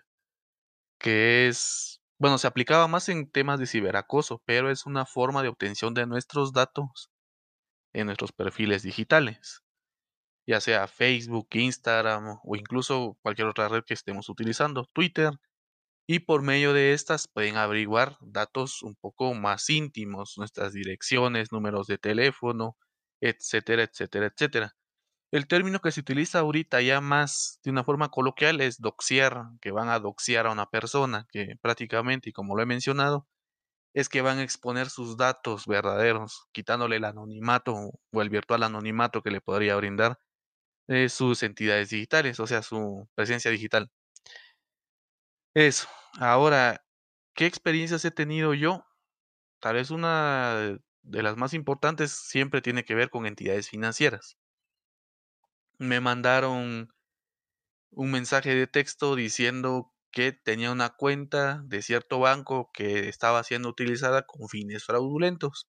[0.99, 5.49] que es, bueno, se aplicaba más en temas de ciberacoso, pero es una forma de
[5.49, 7.11] obtención de nuestros datos
[7.95, 9.63] en nuestros perfiles digitales,
[10.47, 15.33] ya sea Facebook, Instagram o incluso cualquier otra red que estemos utilizando, Twitter,
[16.07, 21.87] y por medio de estas pueden averiguar datos un poco más íntimos, nuestras direcciones, números
[21.87, 22.77] de teléfono,
[23.23, 24.77] etcétera, etcétera, etcétera.
[25.33, 29.71] El término que se utiliza ahorita ya más de una forma coloquial es doxear, que
[29.73, 33.27] van a doxear a una persona, que prácticamente, y como lo he mencionado,
[33.95, 39.23] es que van a exponer sus datos verdaderos, quitándole el anonimato o el virtual anonimato
[39.23, 40.19] que le podría brindar
[40.89, 43.91] eh, sus entidades digitales, o sea, su presencia digital.
[45.55, 45.89] Eso.
[46.19, 46.85] Ahora,
[47.35, 48.85] ¿qué experiencias he tenido yo?
[49.61, 54.37] Tal vez una de las más importantes siempre tiene que ver con entidades financieras.
[55.79, 56.93] Me mandaron
[57.93, 63.69] un mensaje de texto diciendo que tenía una cuenta de cierto banco que estaba siendo
[63.69, 65.69] utilizada con fines fraudulentos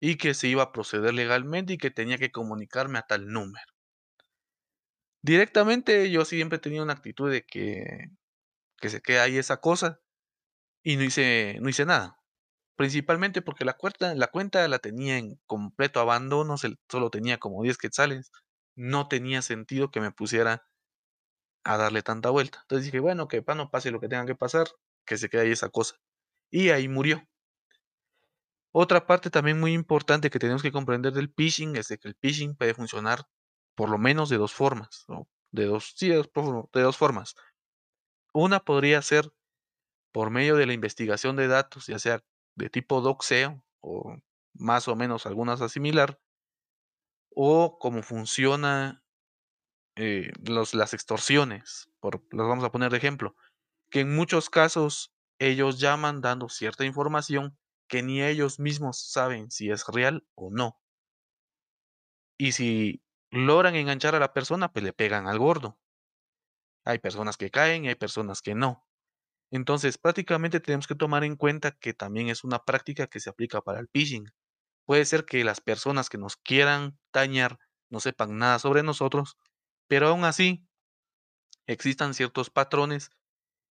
[0.00, 3.66] y que se iba a proceder legalmente y que tenía que comunicarme a tal número.
[5.22, 8.06] Directamente yo siempre tenía una actitud de que,
[8.78, 10.00] que se quede ahí esa cosa
[10.84, 12.18] y no hice, hice nada.
[12.76, 17.78] Principalmente porque la cuenta, la cuenta la tenía en completo abandono, solo tenía como 10
[17.78, 18.32] quetzales.
[18.76, 20.69] No tenía sentido que me pusiera
[21.64, 22.58] a darle tanta vuelta.
[22.62, 24.68] Entonces dije, bueno, que no pase lo que tenga que pasar,
[25.04, 25.96] que se quede ahí esa cosa.
[26.50, 27.26] Y ahí murió.
[28.72, 32.14] Otra parte también muy importante que tenemos que comprender del phishing es de que el
[32.14, 33.26] phishing puede funcionar
[33.74, 35.06] por lo menos de dos formas,
[35.50, 36.22] de dos, sí, de
[36.82, 37.34] dos, formas.
[38.32, 39.32] Una podría ser
[40.12, 42.22] por medio de la investigación de datos, ya sea
[42.54, 44.16] de tipo doxeo o
[44.52, 46.20] más o menos algunas a similar,
[47.34, 49.02] o como funciona
[49.96, 53.36] eh, los, las extorsiones, por, los vamos a poner de ejemplo,
[53.90, 59.70] que en muchos casos ellos llaman dando cierta información que ni ellos mismos saben si
[59.70, 60.80] es real o no.
[62.38, 65.78] Y si logran enganchar a la persona, pues le pegan al gordo.
[66.84, 68.86] Hay personas que caen y hay personas que no.
[69.50, 73.60] Entonces, prácticamente tenemos que tomar en cuenta que también es una práctica que se aplica
[73.60, 74.32] para el phishing.
[74.86, 77.58] Puede ser que las personas que nos quieran dañar
[77.90, 79.36] no sepan nada sobre nosotros
[79.90, 80.64] pero aún así,
[81.66, 83.10] existan ciertos patrones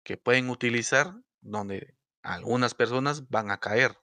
[0.05, 3.99] que pueden utilizar donde algunas personas van a caer.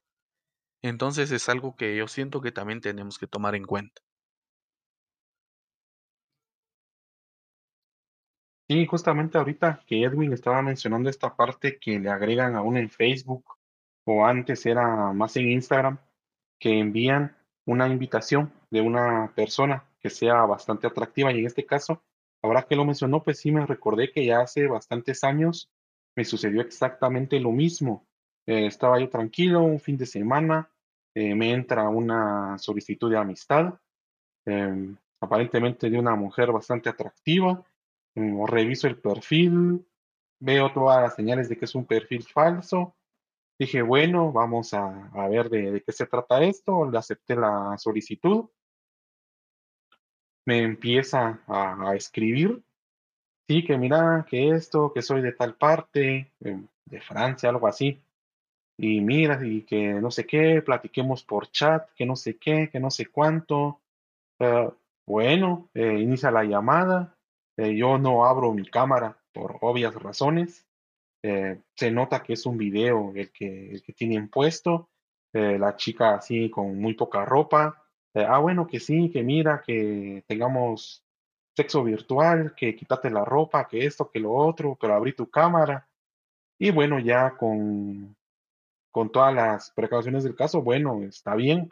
[0.81, 4.01] Entonces es algo que yo siento que también tenemos que tomar en cuenta.
[8.67, 12.89] Sí, justamente ahorita que Edwin estaba mencionando esta parte que le agregan a uno en
[12.89, 13.45] Facebook
[14.03, 15.97] o antes era más en Instagram,
[16.59, 17.37] que envían
[17.71, 22.03] una invitación de una persona que sea bastante atractiva y en este caso,
[22.41, 25.71] ahora que lo mencionó, pues sí me recordé que ya hace bastantes años
[26.15, 28.05] me sucedió exactamente lo mismo.
[28.45, 30.69] Eh, estaba yo tranquilo un fin de semana,
[31.15, 33.75] eh, me entra una solicitud de amistad,
[34.45, 37.63] em, aparentemente de una mujer bastante atractiva,
[38.15, 39.85] mm, reviso el perfil,
[40.39, 42.95] veo todas las señales de que es un perfil falso,
[43.65, 48.49] dije, bueno, vamos a, ver de, qué se trata esto, le acepté la solicitud,
[50.45, 52.63] me empieza a, escribir,
[53.47, 58.01] sí, que mira, que esto, que soy de tal parte, em, de Francia, algo así
[58.81, 62.79] y mira, y que no sé qué, platiquemos por chat, que no sé qué, que
[62.79, 63.79] no sé cuánto.
[64.39, 64.73] Ah,
[65.05, 67.15] bueno, eh, inicia la llamada.
[67.57, 70.65] Eh, yo no abro mi cámara por obvias razones.
[71.23, 74.89] Eh, se nota que es un video el que, el que tienen puesto.
[75.33, 77.83] la chica así con muy poca ropa.
[78.15, 81.05] ah, bueno, que sí, que mira, que tengamos
[81.55, 85.87] sexo virtual, que quítate la ropa, que esto, que lo otro, pero abrí tu cámara.
[86.59, 88.15] Y bueno, ya con,
[88.91, 91.69] con todas las precauciones del caso, bueno, está bien.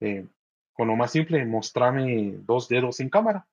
[0.00, 0.26] Eh,
[0.72, 3.46] con lo más simple, mostrame dos dedos en cámara.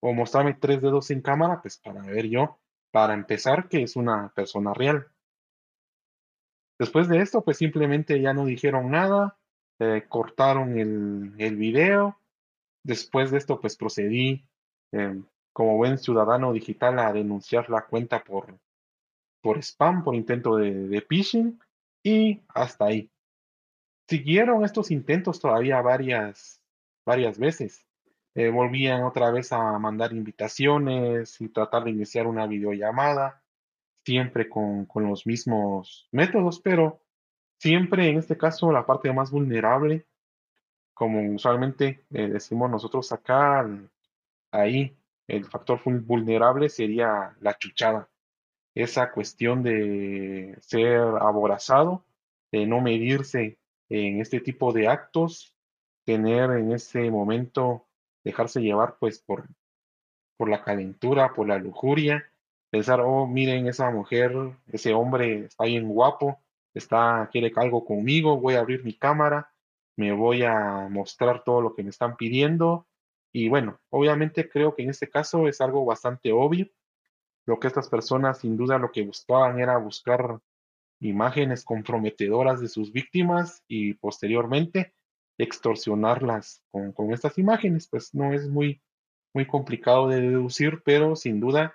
[0.00, 2.58] O mostrame tres dedos en cámara, pues para ver yo,
[2.96, 5.06] para empezar, que es una persona real.
[6.78, 9.38] Después de esto, pues simplemente ya no dijeron nada,
[9.78, 12.18] eh, cortaron el, video.
[12.82, 14.46] Después de esto, pues procedí
[14.92, 18.58] eh, como buen ciudadano digital a denunciar la cuenta por,
[19.42, 21.60] por spam, por intento de, de phishing.
[22.02, 23.10] Y hasta ahí.
[24.08, 26.62] Siguieron estos intentos todavía varias,
[27.04, 27.86] varias veces.
[28.36, 33.42] Eh, volvían otra vez a mandar invitaciones y tratar de iniciar una videollamada,
[34.04, 37.00] siempre con, los mismos métodos, pero
[37.58, 40.06] siempre en este caso la parte más vulnerable,
[40.92, 43.66] como usualmente eh, decimos nosotros acá,
[44.50, 44.94] ahí
[45.28, 48.10] el factor vulnerable sería la chuchada.
[48.74, 52.04] Esa cuestión de ser aborazado,
[52.52, 55.54] de no medirse en este tipo de actos,
[56.04, 57.85] tener en ese momento,
[58.26, 59.46] dejarse llevar pues por,
[60.36, 62.28] por la calentura, por la lujuria,
[62.70, 64.32] pensar, oh, miren esa mujer,
[64.66, 66.40] ese hombre está bien guapo,
[66.74, 69.52] está, quiere algo conmigo, voy a abrir mi cámara,
[69.96, 72.88] me voy a mostrar todo lo que me están pidiendo.
[73.32, 76.66] Y bueno, obviamente creo que en este caso es algo bastante obvio,
[77.46, 80.40] lo que estas personas sin duda lo que buscaban era buscar
[80.98, 84.95] imágenes comprometedoras de sus víctimas y posteriormente
[85.38, 87.88] extorsionarlas con, con estas imágenes.
[87.88, 88.82] Pues no es muy,
[89.34, 91.74] muy complicado de deducir, pero sin duda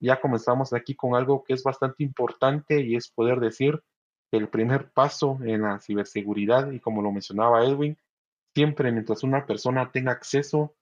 [0.00, 3.82] ya comenzamos aquí con algo que es bastante importante y es poder decir
[4.30, 7.96] que el primer paso en la ciberseguridad, y como lo mencionaba Edwin,
[8.54, 10.74] siempre mientras una persona tenga acceso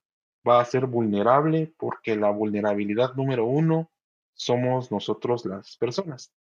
[0.47, 3.89] va a ser vulnerable porque la vulnerabilidad número uno
[4.33, 6.33] somos nosotros las personas.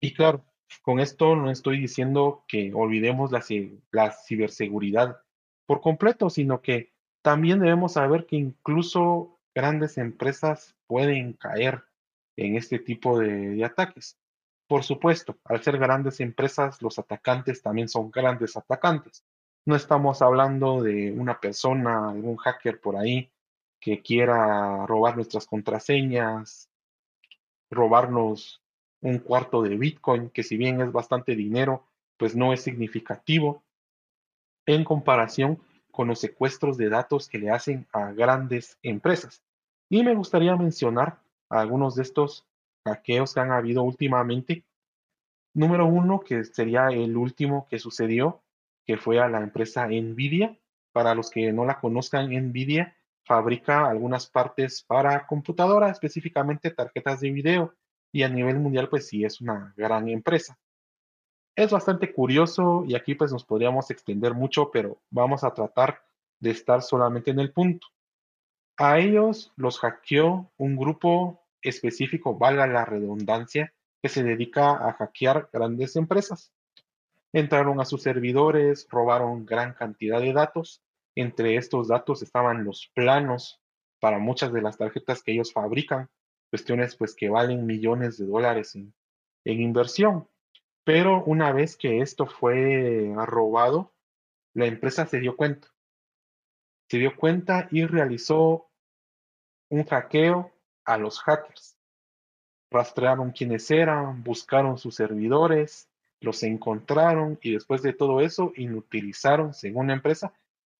[0.00, 0.44] Y claro,
[0.82, 3.42] con esto no estoy diciendo que olvidemos la,
[3.90, 5.20] la ciberseguridad
[5.66, 11.84] por completo, sino que también debemos saber que incluso grandes empresas pueden caer
[12.36, 14.18] en este tipo de, ataques.
[14.66, 19.24] Por supuesto, al ser grandes empresas, los atacantes también son grandes atacantes.
[19.66, 23.30] No estamos hablando de una persona, algún hacker por ahí
[23.80, 26.70] que quiera robar nuestras contraseñas,
[27.70, 28.63] robarnos
[29.04, 31.86] un cuarto de Bitcoin, que si bien es bastante dinero,
[32.16, 33.62] pues no es significativo
[34.64, 39.44] en comparación con los secuestros de datos que le hacen a grandes empresas.
[39.90, 42.46] Y me gustaría mencionar algunos de estos
[42.86, 44.64] hackeos que han habido últimamente.
[45.52, 48.42] Número uno, que sería el último que sucedió,
[48.86, 50.58] que fue a la empresa Nvidia.
[50.92, 57.30] Para los que no la conozcan, Nvidia fabrica algunas partes para computadora, específicamente tarjetas de
[57.30, 57.74] video,
[58.14, 60.56] y a nivel mundial pues sí es una gran empresa.
[61.56, 66.00] Es bastante curioso y aquí pues nos podríamos extender mucho, pero vamos a tratar
[66.38, 67.88] de estar solamente en el punto.
[68.76, 75.50] A ellos los hackeó un grupo específico, valga la redundancia, que se dedica a hackear
[75.52, 76.52] grandes empresas.
[77.32, 80.84] Entraron a sus servidores, robaron gran cantidad de datos
[81.16, 83.60] entre estos datos estaban los planos
[84.00, 86.10] para muchas de las tarjetas que ellos fabrican,
[86.54, 88.94] cuestiones pues que valen millones de dólares en,
[89.44, 90.28] inversión.
[90.84, 93.92] Pero una vez que esto fue robado,
[94.52, 95.66] la empresa se dio cuenta.
[96.88, 98.70] Se dio cuenta y realizó
[99.68, 100.52] un hackeo
[100.84, 101.76] a los hackers.
[102.70, 105.88] Rastrearon quiénes eran, buscaron sus servidores,
[106.20, 110.32] los encontraron y después de todo eso inutilizaron, según la empresa,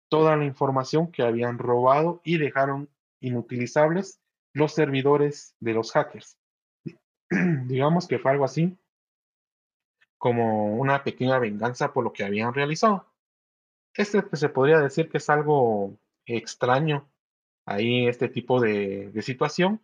[0.07, 2.87] toda la información que habían robado y dejaron
[3.19, 4.21] inutilizables
[4.55, 6.39] los servidores de los hackers.
[7.67, 8.75] Digamos que fue algo así
[10.17, 13.05] como una pequeña venganza por lo que habían realizado.
[13.93, 17.07] Este pues, se podría decir que es algo extraño
[17.65, 19.81] ahí este tipo de, de situación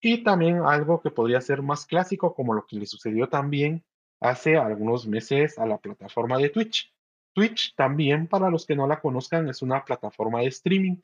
[0.00, 3.84] y también algo que podría ser más clásico como lo que le sucedió también
[4.20, 6.92] hace algunos meses a la plataforma de Twitch.
[7.34, 10.96] Twitch también, para los que no la conozcan, es una plataforma de streaming.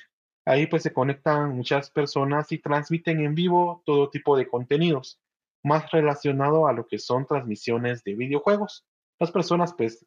[0.48, 5.20] Ahí pues se conectan muchas personas y transmiten en vivo todo tipo de contenidos,
[5.62, 8.86] más relacionado a lo que son transmisiones de videojuegos.
[9.20, 10.06] Las personas pues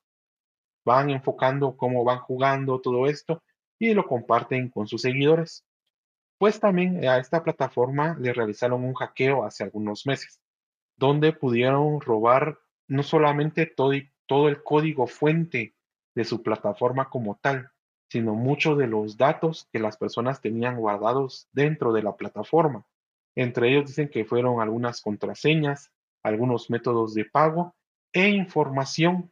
[0.84, 3.44] van enfocando cómo van jugando todo esto
[3.78, 5.64] y lo comparten con sus seguidores.
[6.40, 10.42] Pues también a esta plataforma le realizaron un hackeo hace algunos meses,
[10.98, 13.92] donde pudieron robar no solamente todo,
[14.26, 15.76] todo el código fuente
[16.16, 17.71] de su plataforma como tal,
[18.12, 22.86] sino muchos de los datos que las personas tenían guardados dentro de la plataforma.
[23.38, 27.74] Entre ellos dicen que fueron algunas contraseñas, algunos métodos de pago
[28.12, 29.32] e información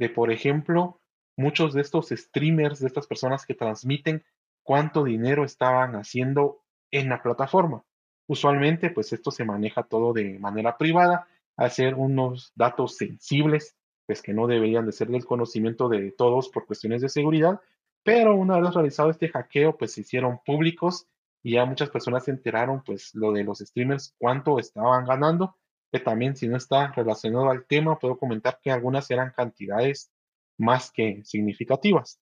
[0.00, 1.00] de, por ejemplo,
[1.36, 4.24] muchos de estos streamers, de estas personas que transmiten
[4.64, 7.84] cuánto dinero estaban haciendo en la plataforma.
[8.26, 14.32] Usualmente, pues esto se maneja todo de manera privada, hacer unos datos sensibles pues que
[14.32, 17.60] no deberían de ser del conocimiento de todos por cuestiones de seguridad,
[18.06, 21.08] pero una vez realizado este hackeo, pues se hicieron públicos
[21.42, 25.56] y ya muchas personas se enteraron, pues lo de los streamers, cuánto estaban ganando,
[25.90, 30.12] que también si no está relacionado al tema, puedo comentar que algunas eran cantidades
[30.56, 32.20] más que significativas.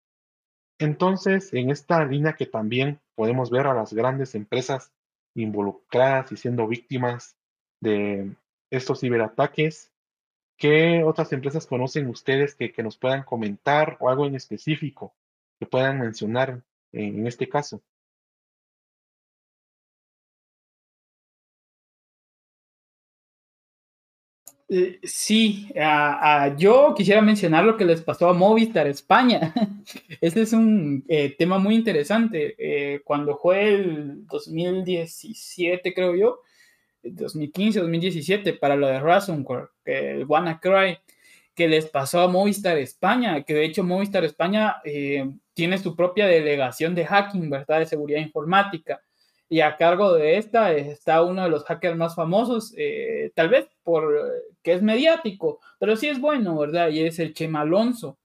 [0.78, 4.90] Entonces, en esta línea que también podemos ver a las grandes empresas
[5.34, 7.36] involucradas y siendo víctimas
[7.82, 8.34] de
[8.70, 9.92] estos ciberataques,
[10.56, 15.12] ¿Qué otras empresas conocen ustedes que, nos puedan comentar o algo en específico
[15.66, 16.62] puedan mencionar
[16.92, 17.82] en, este caso?
[24.68, 25.68] Eh, sí,
[26.56, 29.52] yo quisiera mencionar lo que les pasó a Movistar España.
[30.20, 32.54] Este es un eh, tema muy interesante.
[32.58, 36.40] Eh, cuando fue el 2017, creo yo,
[37.02, 40.98] 2015-2017 para lo de Ransomware, el WannaCry,
[41.54, 46.26] que les pasó a Movistar España, que de hecho Movistar España eh, tiene su propia
[46.26, 47.80] delegación de hacking, ¿verdad?
[47.80, 49.00] De seguridad informática.
[49.48, 53.68] Y a cargo de esta está uno de los hackers más famosos, eh, tal vez
[53.82, 54.32] por
[54.62, 56.88] que es mediático, pero sí es bueno, ¿verdad?
[56.88, 58.18] Y es el Chema Alonso.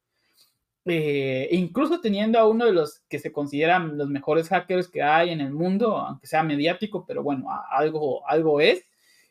[0.85, 5.29] Eh, incluso teniendo a uno de los que se consideran los mejores hackers que hay
[5.29, 8.83] en el mundo, aunque sea mediático, pero bueno, algo, algo es,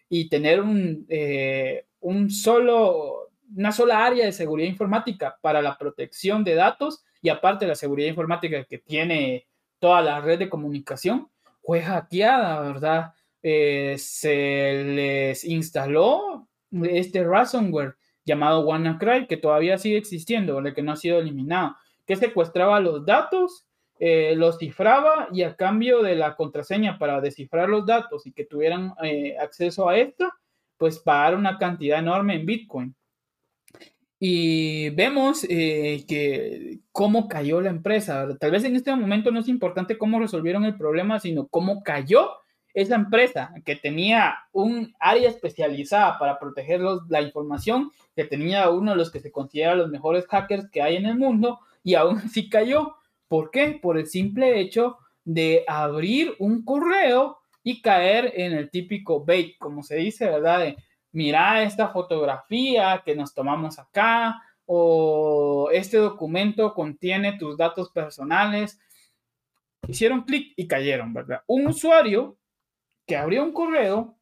[0.09, 6.45] y tener un, eh, un solo, una sola área de seguridad informática para la protección
[6.45, 9.47] de datos y aparte la seguridad informática que tiene
[9.79, 11.29] toda la red de comunicación,
[11.63, 13.13] fue hackeada, ¿verdad?
[13.43, 16.49] Eh, se les instaló
[16.83, 21.77] este ransomware llamado WannaCry, que todavía sigue existiendo, el que no ha sido eliminado,
[22.07, 23.67] que secuestraba los datos,
[23.99, 28.45] eh, los cifraba y a cambio de la contraseña para descifrar los datos y que
[28.45, 30.31] tuvieran eh, acceso a esto,
[30.77, 32.95] pues pagar una cantidad enorme en Bitcoin.
[34.21, 38.27] Y vemos eh, que cómo cayó la empresa.
[38.41, 42.31] Tal vez en este momento no es importante cómo resolvieron el problema, sino cómo cayó
[42.75, 48.97] esa empresa que tenía un área especializada para proteger la información, que tenía uno de
[48.97, 52.49] los que se considera los mejores hackers que hay en el mundo, y aún así
[52.49, 52.97] cayó.
[53.29, 53.79] ¿Por qué?
[53.81, 59.83] Por el simple hecho de abrir un correo y caer en el típico bait, como
[59.83, 60.75] se dice, ¿verdad?
[61.13, 68.79] Mira esta fotografía que nos tomamos acá, o este documento contiene tus datos personales.
[69.87, 71.43] Hicieron clic y cayeron, ¿verdad?
[71.47, 72.37] Un usuario
[73.07, 74.19] que abrió un correo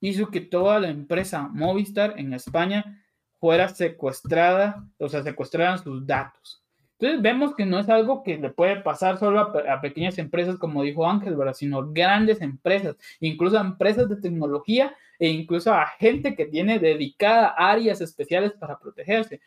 [0.00, 3.02] hizo que toda la empresa Movistar en España
[3.40, 6.64] fuera secuestrada, o sea, secuestraran sus datos.
[6.98, 10.82] Entonces vemos que no es algo que le puede pasar solo a, pequeñas empresas, como
[10.82, 11.54] dijo Ángel, ¿verdad?
[11.54, 17.54] sino grandes empresas, incluso a empresas de tecnología e incluso a gente que tiene dedicada
[17.56, 19.40] áreas especiales para protegerse.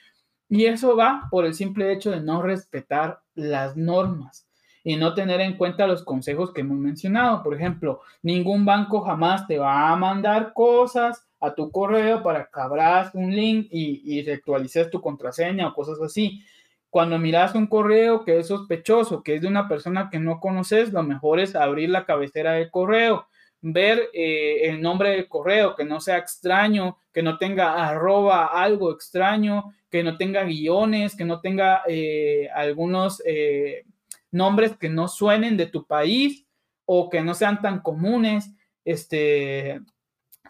[0.50, 4.48] Y eso va por el simple hecho de no respetar las normas
[4.84, 7.44] y no tener en cuenta los consejos que hemos mencionado.
[7.44, 12.60] Por ejemplo, ningún banco jamás te va a mandar cosas a tu correo para que
[12.60, 16.44] abras un link y, y actualices tu contraseña o cosas así.
[16.90, 20.92] Cuando miras un correo que es sospechoso, que es de una persona que no conoces,
[20.92, 23.28] lo mejor es abrir la cabecera del correo,
[23.62, 28.91] ver eh, el nombre del correo, que no sea extraño, que no tenga arroba algo
[28.91, 33.86] extraño, que no tenga guiones, que no tenga eh, algunos eh,
[34.32, 36.45] nombres que no suenen de tu país
[36.86, 38.51] o que no sean tan comunes.
[38.84, 39.80] Este,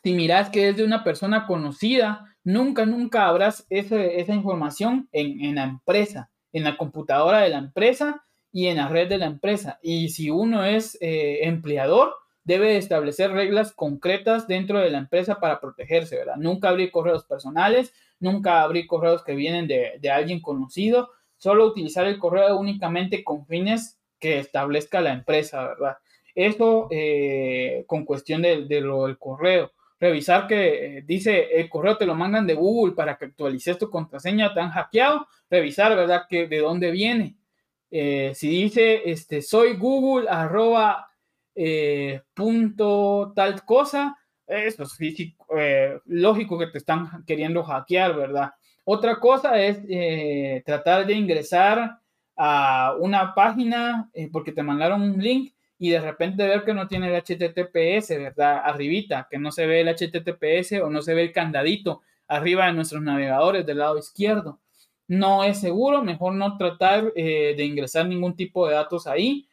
[0.04, 5.56] si miras que es de una persona conocida, nunca, nunca habrás esa información en, en
[5.56, 9.80] la empresa, en la computadora de la empresa y en la red de la empresa.
[9.82, 16.18] Y si uno es empleador, debe establecer reglas concretas dentro de la empresa para protegerse,
[16.18, 16.38] ¿verdad?
[16.38, 22.18] Nunca abrir correos personales, nunca abrir correos que vienen de, alguien conocido, solo utilizar el
[22.20, 25.98] correo únicamente con fines que establezca la empresa, ¿verdad?
[26.34, 29.72] Eso eh, con cuestión de, lo del correo.
[30.00, 33.90] Revisar que eh, dice el correo te lo mandan de Google para que actualices tu
[33.90, 35.28] contraseña, tan hackeado.
[35.50, 36.24] Revisar, ¿verdad?
[36.30, 37.36] Que de dónde viene.
[37.92, 41.11] Eh, si dice, este, soy Google, arroba
[41.56, 48.52] eh, punto tal cosa, eso es físico, eh, lógico que te están queriendo hackear, ¿verdad?
[48.86, 52.00] Otra cosa es eh, tratar de ingresar
[52.36, 57.08] a una página porque te mandaron un link y de repente ver que no tiene
[57.08, 58.62] el HTTPS, ¿verdad?
[58.64, 62.74] Arribita, que no se ve el HTTPS o no se ve el candadito arriba de
[62.74, 64.60] nuestros navegadores del lado izquierdo.
[65.08, 69.48] No es seguro, mejor no tratar de ingresar ningún tipo de datos ahí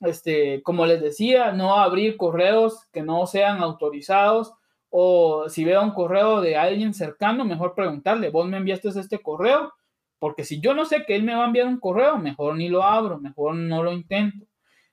[0.00, 4.54] este, como les decía, no abrir correos que no sean autorizados
[4.90, 9.72] o si veo un correo de alguien cercano, mejor preguntarle, vos me enviaste este correo,
[10.18, 12.68] porque si yo no sé que él me va a enviar un correo, mejor ni
[12.68, 14.46] lo abro, mejor no lo intento.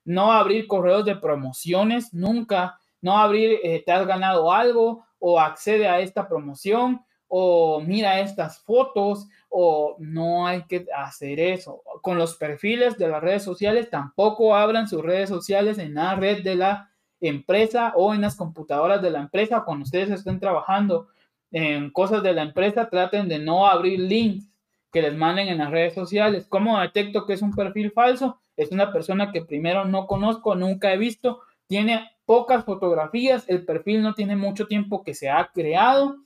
[0.05, 2.79] No abrir correos de promociones, nunca.
[3.01, 8.59] No abrir, eh, te has ganado algo o accede a esta promoción o mira estas
[8.63, 11.81] fotos o no hay que hacer eso.
[12.01, 16.43] Con los perfiles de las redes sociales tampoco abran sus redes sociales en la red
[16.43, 19.63] de la empresa o en las computadoras de la empresa.
[19.65, 21.07] Cuando ustedes estén trabajando
[21.51, 24.49] en cosas de la empresa, traten de no abrir links
[24.91, 26.47] que les manden en las redes sociales.
[26.47, 28.39] ¿Cómo detecto que es un perfil falso?
[28.55, 34.01] Es una persona que primero no conozco, nunca he visto, tiene pocas fotografías, el perfil
[34.01, 36.17] no tiene mucho tiempo que se ha creado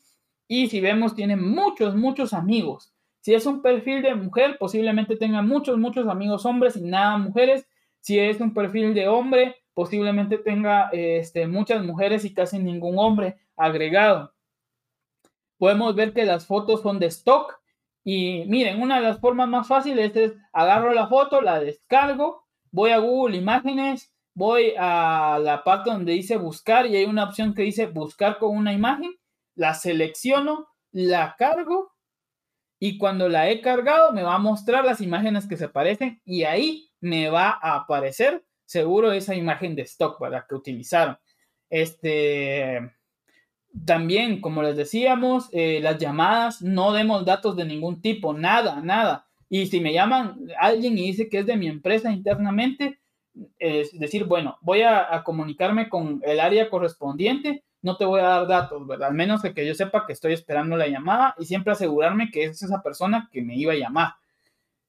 [0.47, 2.90] y si vemos, tiene muchos, muchos amigos.
[3.21, 7.67] Si es un perfil de mujer, posiblemente tenga muchos, muchos amigos hombres y nada mujeres.
[7.99, 13.37] Si es un perfil de hombre, posiblemente tenga este, muchas mujeres y casi ningún hombre
[13.55, 14.33] agregado.
[15.57, 17.59] Podemos ver que las fotos son de stock.
[18.03, 22.89] Y miren, una de las formas más fáciles es agarro la foto, la descargo, voy
[22.89, 27.61] a Google Imágenes, voy a la parte donde dice buscar y hay una opción que
[27.61, 29.13] dice buscar con una imagen
[29.53, 31.91] la selecciono, la cargo
[32.83, 36.45] y cuando la he cargado me va a mostrar las imágenes que se parecen y
[36.45, 41.15] ahí me va a aparecer seguro esa imagen de stock para que utilizaron.
[41.69, 42.79] Este,
[43.85, 49.27] también, como les decíamos, eh, las llamadas, no demos datos de ningún tipo, nada, nada.
[49.47, 52.99] Y si me llaman alguien y dice que es de mi empresa internamente,
[53.59, 58.25] es decir, bueno, voy a, a comunicarme con el área correspondiente no te voy a
[58.25, 59.09] dar datos, ¿verdad?
[59.09, 62.61] Al menos que, yo sepa que estoy esperando la llamada y siempre asegurarme que es
[62.61, 64.13] esa persona que me iba a llamar.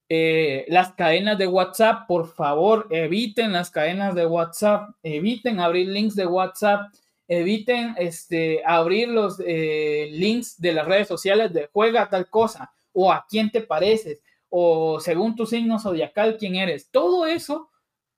[0.09, 6.15] Eh, las cadenas de WhatsApp, por favor, eviten las cadenas de WhatsApp, eviten abrir links
[6.15, 6.93] de WhatsApp,
[7.29, 13.11] eviten este, abrir los eh, links de las redes sociales de juega tal cosa o
[13.11, 14.21] a quién te pareces
[14.51, 16.91] o según tu signo zodiacal quién eres.
[16.91, 17.71] Todo eso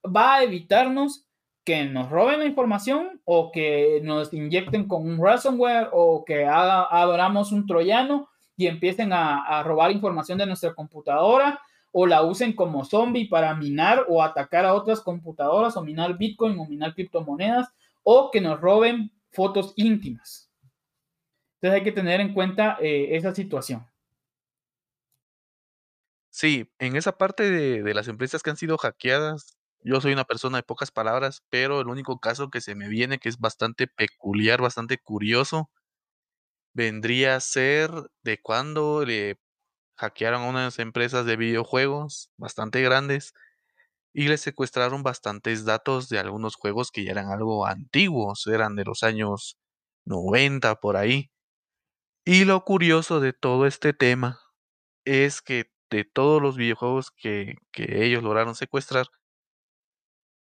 [0.05, 1.24] va a evitarnos
[1.65, 7.53] que nos roben la información o que nos inyecten con un ransomware o que abramos
[7.53, 11.61] un troyano y empiecen a, robar información de nuestra computadora
[11.91, 16.59] o la usen como zombie para minar o atacar a otras computadoras o minar Bitcoin
[16.59, 17.69] o minar criptomonedas
[18.03, 20.51] o que nos roben fotos íntimas.
[21.57, 23.87] Entonces hay que tener en cuenta eh, esa situación.
[26.29, 30.59] Sí, en esa parte de las empresas que han sido hackeadas, yo soy una persona
[30.59, 34.61] de pocas palabras, pero el único caso que se me viene, que es bastante peculiar,
[34.63, 35.71] bastante curioso,
[36.75, 37.91] vendría a ser
[38.23, 39.39] de cuando le
[39.97, 43.35] hackearon a unas empresas de videojuegos bastante grandes
[44.15, 48.85] y le secuestraron bastantes datos de algunos juegos que ya eran algo antiguos, eran de
[48.85, 49.59] los años
[50.07, 51.31] 90 por ahí.
[52.27, 54.41] Y lo curioso de todo este tema
[55.05, 59.09] es que de todos los videojuegos que, que ellos lograron secuestrar,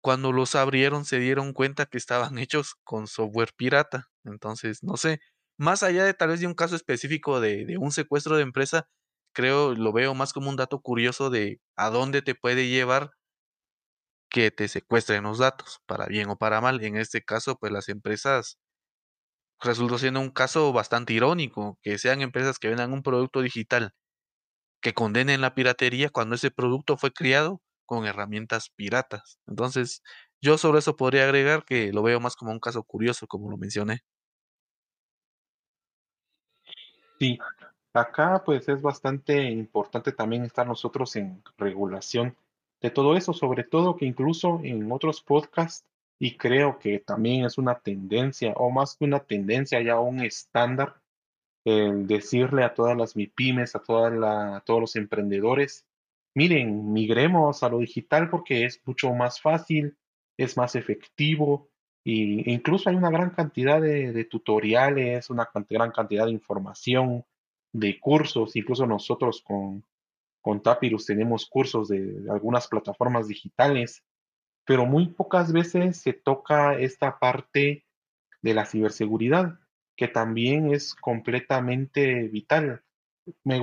[0.01, 4.09] cuando los abrieron se dieron cuenta que estaban hechos con software pirata.
[4.25, 5.19] Entonces, no sé,
[5.57, 8.87] más allá de tal vez de un caso específico de, un secuestro de empresa,
[9.33, 13.11] creo, lo veo más como un dato curioso de a dónde te puede llevar
[14.29, 16.83] que te secuestren los datos, para bien o para mal.
[16.83, 18.57] En este caso, pues las empresas
[19.61, 23.93] resultó siendo un caso bastante irónico, que sean empresas que vendan un producto digital
[24.81, 29.39] que condenen la piratería cuando ese producto fue criado con herramientas piratas.
[29.47, 30.03] Entonces,
[30.39, 33.57] yo sobre eso podría agregar que lo veo más como un caso curioso, como lo
[33.57, 34.01] mencioné.
[37.17, 37.39] Sí,
[37.93, 42.37] acá pues es bastante importante también estar nosotros en regulación
[42.79, 45.83] de todo eso, sobre todo que incluso en otros podcasts,
[46.19, 51.01] y creo que también es una tendencia, o más que una tendencia, ya un estándar,
[51.65, 55.87] el decirle a todas las MIPIMES, a, toda a todos los emprendedores,
[56.35, 59.97] miren, migremos a lo digital porque es mucho más fácil,
[60.37, 61.69] es más efectivo,
[62.03, 67.25] y incluso hay una gran cantidad de, tutoriales, una gran cantidad de información,
[67.71, 69.85] de cursos, incluso nosotros con,
[70.41, 74.03] con Tapirus tenemos cursos de algunas plataformas digitales,
[74.65, 77.85] pero muy pocas veces se toca esta parte
[78.41, 79.59] de la ciberseguridad,
[79.95, 82.83] que también es completamente vital.
[83.43, 83.59] Me,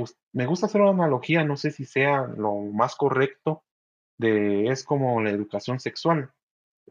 [0.46, 3.64] gusta hacer una analogía, no sé si sea lo más correcto,
[4.18, 6.32] de es como la educación sexual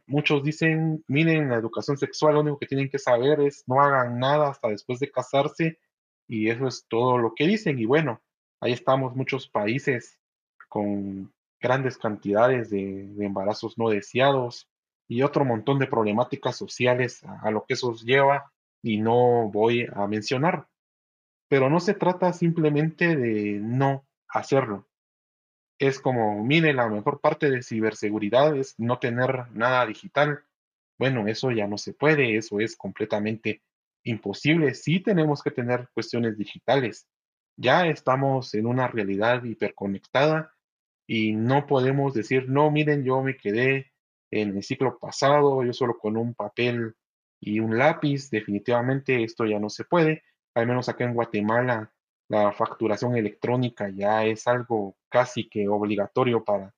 [0.08, 4.20] muchos dicen, miren, la educación sexual lo único que tienen que saber es no hagan
[4.20, 5.80] nada hasta después de casarse
[6.28, 7.80] y eso es todo lo que dicen.
[7.80, 8.22] Y bueno,
[8.60, 10.20] ahí estamos muchos países
[10.70, 14.70] con grandes cantidades de, embarazos no deseados
[15.08, 18.52] y otro montón de problemáticas sociales a, lo que eso lleva
[18.82, 20.68] y no voy a mencionar.
[21.48, 24.88] Pero no se trata simplemente de no hacerlo
[25.80, 30.44] es como, mire, la mejor parte de ciberseguridad es no tener nada digital.
[30.98, 33.62] Bueno, eso ya no se puede, eso es completamente
[34.04, 34.74] imposible.
[34.74, 37.08] Sí tenemos que tener cuestiones digitales.
[37.58, 40.54] Ya estamos en una realidad hiperconectada
[41.08, 43.92] y no podemos decir, no, miren, yo me quedé
[44.32, 46.96] en el ciclo pasado, yo solo con un papel
[47.40, 50.24] y un lápiz, definitivamente esto ya no se puede.
[50.56, 51.92] Al menos acá en Guatemala
[52.28, 56.74] la facturación electrónica ya es algo casi que obligatorio para,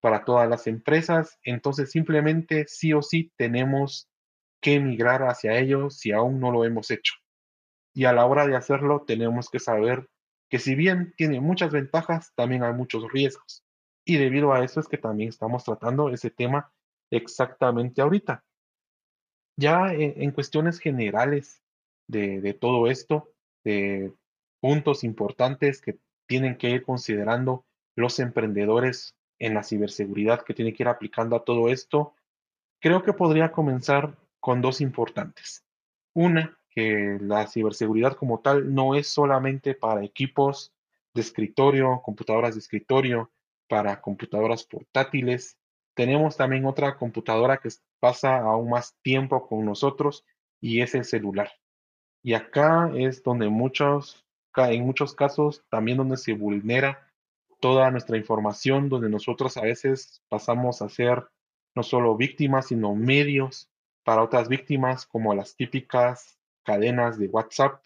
[0.00, 4.10] para todas las empresas, entonces simplemente sí o sí tenemos
[4.60, 7.14] que migrar hacia ello si aún no lo hemos hecho.
[7.94, 10.08] Y a la hora de hacerlo tenemos que saber
[10.50, 13.64] que si bien tiene muchas ventajas, también hay muchos riesgos.
[14.04, 16.72] Y debido a eso es que también estamos tratando ese tema
[17.10, 18.44] exactamente ahorita.
[19.56, 21.62] Ya en, cuestiones generales
[22.10, 23.30] de, todo esto,
[23.64, 24.12] de
[24.60, 27.64] puntos importantes que tienen que ir considerando
[27.96, 32.14] los emprendedores en la ciberseguridad que tienen que ir aplicando a todo esto,
[32.80, 35.64] creo que podría comenzar con dos importantes.
[36.14, 40.72] Una, que la ciberseguridad como tal no es solamente para equipos
[41.14, 43.32] de escritorio, computadoras de escritorio,
[43.68, 45.56] para computadoras portátiles.
[45.94, 50.24] Tenemos también otra computadora que pasa aún más tiempo con nosotros
[50.60, 51.50] y es el celular.
[52.22, 54.24] Y acá es donde muchos
[54.56, 57.06] en muchos casos también donde se vulnera
[57.60, 61.28] toda nuestra información, donde nosotros a veces pasamos a ser
[61.74, 63.70] no solo víctimas, sino medios
[64.02, 67.82] para otras víctimas, como las típicas cadenas de WhatsApp,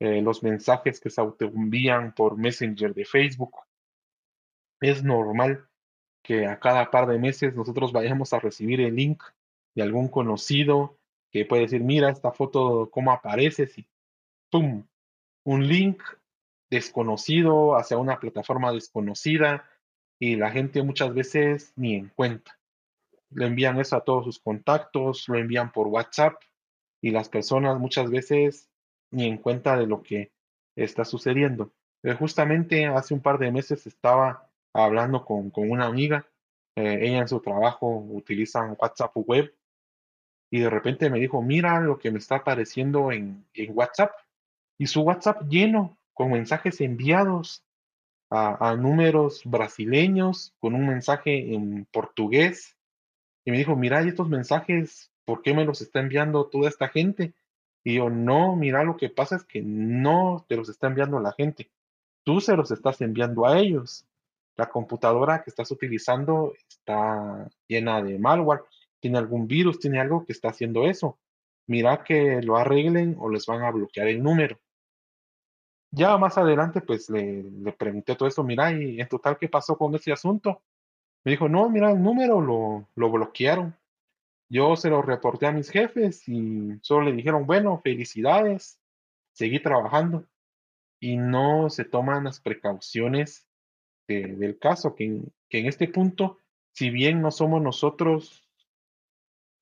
[0.00, 3.54] eh, los mensajes que se autoenvían por Messenger de Facebook.
[4.80, 5.68] Es normal
[6.22, 9.22] que a cada par de meses nosotros vayamos a recibir el link
[9.74, 10.98] de algún conocido
[11.30, 13.86] que puede decir, mira esta foto, cómo apareces y
[14.50, 14.86] ¡pum!
[15.44, 16.02] un link
[16.70, 19.68] desconocido hacia una plataforma desconocida
[20.18, 22.58] y la gente muchas veces ni en cuenta.
[23.30, 26.34] Le envían eso a todos sus contactos, lo envían por WhatsApp
[27.00, 28.68] y las personas muchas veces
[29.10, 30.32] ni en cuenta de lo que
[30.76, 31.72] está sucediendo.
[32.02, 36.26] Eh, justamente hace un par de meses estaba hablando con, una amiga,
[36.76, 39.52] eh, ella en su trabajo utiliza WhatsApp web
[40.50, 44.12] y de repente me dijo, mira lo que me está apareciendo en, en WhatsApp
[44.78, 47.64] y su WhatsApp lleno con mensajes enviados
[48.30, 52.76] a, números brasileños, con un mensaje en portugués.
[53.44, 57.34] Y me dijo, mira, estos mensajes, ¿por qué me los está enviando toda esta gente?
[57.82, 61.32] Y yo, no, mira, lo que pasa es que no te los está enviando la
[61.32, 61.70] gente.
[62.24, 64.06] Tú se los estás enviando a ellos.
[64.56, 68.62] La computadora que estás utilizando está llena de malware,
[69.00, 71.18] tiene algún virus, tiene algo que está haciendo eso.
[71.66, 74.58] Mira que lo arreglen o les van a bloquear el número.
[75.92, 79.76] Ya más adelante, pues le, le pregunté todo eso, mira, y en total, ¿qué pasó
[79.76, 80.62] con ese asunto?
[81.24, 83.76] Me dijo, no, mira, el número lo, lo bloquearon.
[84.48, 88.80] Yo se lo reporté a mis jefes y solo le dijeron, bueno, felicidades,
[89.32, 90.24] seguí trabajando.
[91.00, 93.46] Y no se toman las precauciones
[94.06, 96.38] del caso, que que en este punto
[96.72, 98.46] si bien no somos nosotros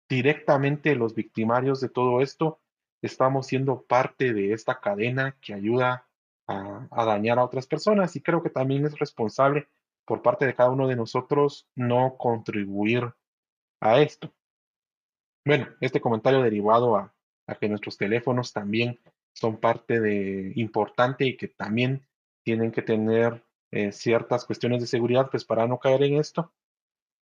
[0.09, 2.61] directamente los victimarios de todo esto,
[3.02, 6.06] estamos siendo parte de esta cadena que ayuda
[6.46, 9.68] a, dañar a otras personas y creo que también es responsable
[10.06, 13.12] por parte de cada uno de nosotros no contribuir
[13.80, 14.32] a esto.
[15.44, 17.14] Bueno, este comentario derivado a,
[17.46, 18.98] a que nuestros teléfonos también
[19.34, 22.06] son parte de importante y que también
[22.42, 26.52] tienen que tener eh, ciertas cuestiones de seguridad pues para no caer en esto.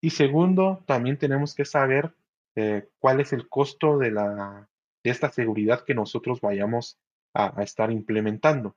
[0.00, 2.14] Y segundo, también tenemos que saber
[2.56, 4.66] eh, cuál es el costo de, la,
[5.04, 6.98] de esta seguridad que nosotros vayamos
[7.34, 8.74] a, estar implementando.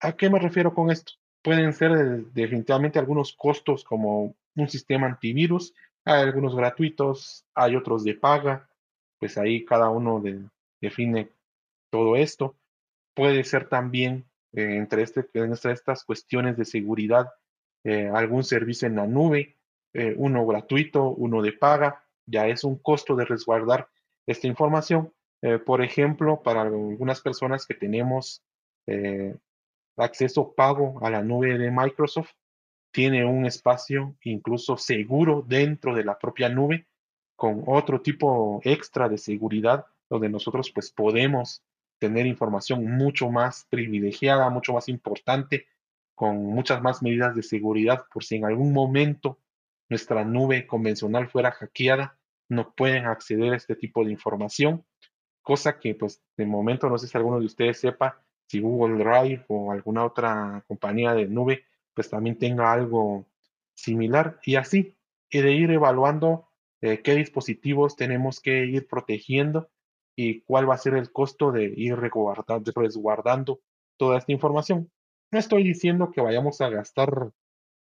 [0.00, 1.12] ¿A qué me refiero con esto?
[1.42, 5.74] Pueden ser definitivamente algunos costos como un sistema antivirus,
[6.04, 8.68] hay algunos gratuitos, hay otros de paga,
[9.20, 10.40] pues ahí cada uno de,
[10.80, 11.30] define
[11.90, 12.56] todo esto.
[13.14, 17.28] Puede ser también eh, entre, este, entre estas cuestiones de seguridad
[17.84, 19.54] eh, algún servicio en la nube,
[20.16, 23.88] uno gratuito, uno de paga, ya es un costo de resguardar
[24.26, 25.12] esta información.
[25.66, 28.42] por ejemplo, para algunas personas que tenemos
[29.96, 32.32] acceso pago a la nube de Microsoft,
[32.92, 36.86] tiene un espacio incluso seguro dentro de la propia nube
[37.36, 41.62] con otro tipo extra de seguridad donde nosotros pues podemos
[41.98, 45.66] tener información mucho más privilegiada, mucho más importante,
[46.14, 49.38] con muchas más medidas de seguridad por si en algún momento
[49.88, 52.17] nuestra nube convencional fuera hackeada,
[52.48, 54.84] no pueden acceder a este tipo de información,
[55.42, 59.44] cosa que pues de momento no sé si alguno de ustedes sepa si Google Drive
[59.48, 63.26] o alguna otra compañía de nube pues también tenga algo
[63.74, 64.96] similar y así,
[65.30, 66.48] y de ir evaluando
[66.80, 69.70] eh, qué dispositivos tenemos que ir protegiendo
[70.16, 73.60] y cuál va a ser el costo de ir resguardando
[73.96, 74.90] toda esta información.
[75.30, 77.32] No estoy diciendo que vayamos a gastar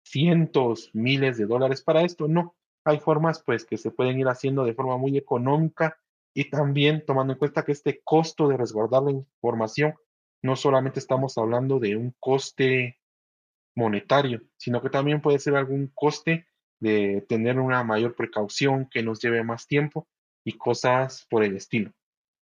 [0.05, 2.57] cientos, miles de dólares para esto, no.
[2.89, 5.99] Hay formas pues que se pueden ir haciendo de forma muy económica
[6.33, 9.95] y también tomando en cuenta que este costo de resguardar la información
[10.41, 12.99] no solamente estamos hablando de un coste
[13.77, 16.47] monetario, sino que también puede ser algún coste
[16.81, 20.09] de tener una mayor precaución que nos lleve más tiempo
[20.43, 21.93] y cosas por el estilo.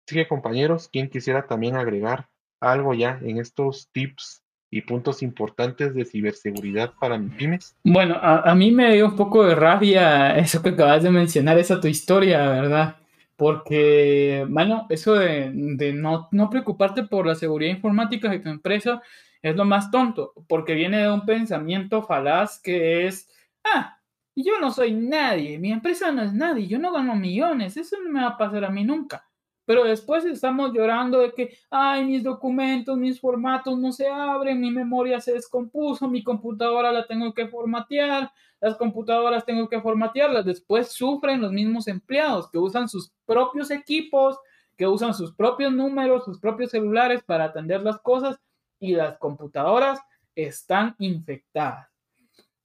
[0.06, 2.30] Así que compañeros, ¿quién quisiera también agregar
[2.60, 7.78] algo ya en estos tips y puntos importantes de ciberseguridad para mis pymes?
[7.84, 11.80] Bueno, a, mí me dio un poco de rabia eso que acabas de mencionar, esa
[11.80, 12.98] tu historia, ¿verdad?
[13.36, 19.02] Porque, bueno, eso de, de no, no preocuparte por la seguridad informática de tu empresa
[19.42, 23.30] es lo más tonto, porque viene de un pensamiento falaz que es,
[23.64, 24.00] ah,
[24.36, 28.12] yo no soy nadie, mi empresa no es nadie, yo no gano millones, eso no
[28.12, 29.25] me va a pasar a mí nunca.
[29.66, 34.72] Pero después estamos llorando de que, ay, mis documentos, mis formatos no se abren, mi
[34.72, 40.46] memoria se descompuso, mi computadora la tengo que formatear, las computadoras tengo que formatearlas.
[40.46, 44.38] Después sufren los mismos empleados que usan sus propios equipos,
[44.78, 48.40] que usan sus propios números, sus propios celulares para atender las cosas
[48.80, 50.00] y las computadoras
[50.36, 51.88] están infectadas.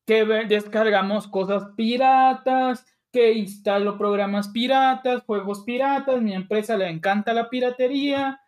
[0.05, 7.49] Que descargamos cosas piratas, que instalo programas piratas, juegos piratas, mi empresa le encanta la
[7.49, 8.41] piratería,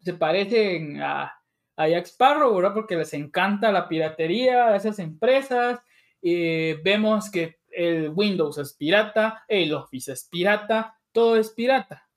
[0.00, 1.38] se parecen a,
[1.76, 2.74] a Jack Sparrow, ¿verdad?
[2.74, 5.80] Porque les encanta la piratería a esas empresas.
[6.20, 12.08] Eh, vemos que el Windows es pirata, el Office es pirata, todo es pirata.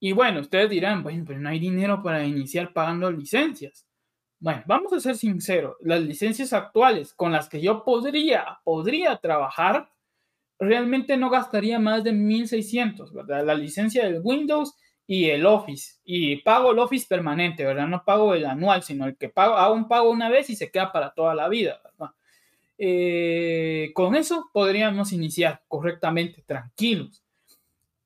[0.00, 3.86] Y bueno, ustedes dirán, bueno, pero no hay dinero para iniciar pagando licencias.
[4.38, 9.90] Bueno, vamos a ser sinceros, las licencias actuales con las que yo podría, podría trabajar
[10.58, 13.44] realmente no gastaría más de 1600, ¿verdad?
[13.44, 14.74] La licencia del Windows
[15.06, 15.94] y el Office.
[16.04, 17.88] Y pago el Office permanente, ¿verdad?
[17.88, 20.70] No pago el anual, sino el que pago, hago un pago una vez y se
[20.70, 22.14] queda para toda la vida, ¿verdad?
[22.78, 27.22] Eh, con eso podríamos iniciar correctamente, tranquilos.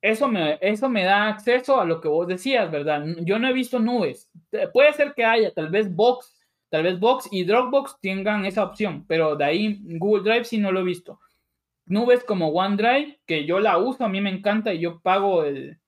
[0.00, 3.04] Eso me, eso me da acceso a lo que vos decías, ¿verdad?
[3.22, 4.30] Yo no he visto nubes.
[4.72, 6.36] Puede ser que haya, tal vez Box,
[6.68, 10.70] tal vez Box y Dropbox tengan esa opción, pero de ahí Google Drive sí no
[10.70, 11.18] lo he visto
[11.88, 15.78] nubes como OneDrive, que yo la uso, a mí me encanta y yo pago el,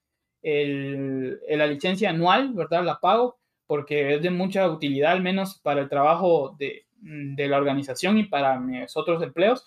[0.43, 2.85] la licencia anual, ¿verdad?
[2.85, 8.19] La pago porque es de mucha utilidad, al menos para el trabajo de, la organización
[8.19, 9.65] y para mis otros empleos.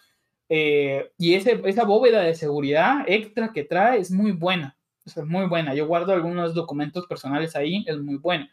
[0.49, 5.45] Eh, y ese, esa bóveda de seguridad extra que trae es muy buena, es muy
[5.47, 5.73] buena.
[5.73, 8.51] Yo guardo algunos documentos personales ahí, es muy buena.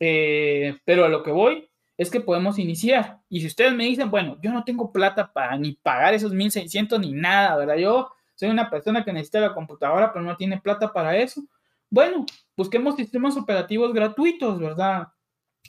[0.00, 1.67] Eh, pero a lo que voy
[1.98, 3.20] es que podemos iniciar.
[3.28, 7.00] Y si ustedes me dicen, bueno, yo no tengo plata para ni pagar esos 1600
[7.00, 7.76] ni nada, ¿verdad?
[7.76, 11.42] Yo soy una persona que necesita la computadora, pero no tiene plata para eso.
[11.90, 12.24] Bueno,
[12.56, 15.08] busquemos sistemas operativos gratuitos, ¿verdad?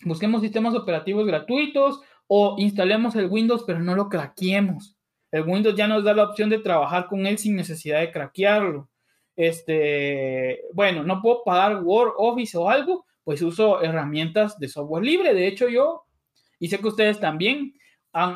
[0.05, 4.95] Busquemos sistemas operativos gratuitos o instalemos el Windows, pero no lo craqueemos.
[5.31, 8.87] El Windows ya nos da la opción de trabajar con él sin necesidad de craquearlo.
[9.35, 15.33] Este, bueno, no puedo pagar Word, Office o algo, pues uso herramientas de software libre.
[15.33, 16.05] De hecho, yo,
[16.59, 17.73] y sé que ustedes también,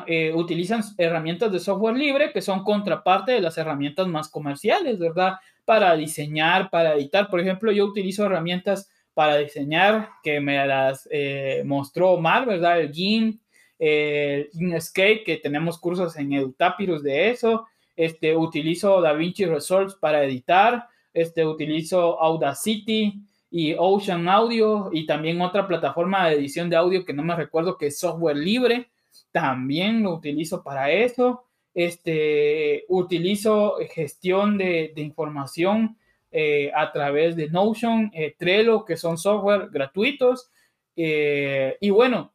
[0.06, 5.34] eh, utilizan herramientas de software libre que son contraparte de las herramientas más comerciales, ¿verdad?
[5.64, 7.28] Para diseñar, para editar.
[7.28, 12.80] Por ejemplo, yo utilizo herramientas para diseñar que me las eh, mostró Omar, ¿verdad?
[12.80, 13.40] El GIMP,
[13.78, 17.66] el Inkscape, que tenemos cursos en EduTapirus de eso.
[17.96, 20.86] Este, utilizo DaVinci Resolve para editar.
[21.12, 23.24] Este, utilizo Audacity
[23.56, 27.78] y Ocean Audio y también otra plataforma de edición de audio que no me recuerdo
[27.78, 28.90] que es software libre
[29.30, 31.44] también lo utilizo para eso.
[31.72, 35.96] Este, utilizo gestión de, información
[36.32, 40.50] eh, a través de Notion, eh, Trello, que son software gratuitos.
[40.96, 42.32] Eh, y bueno,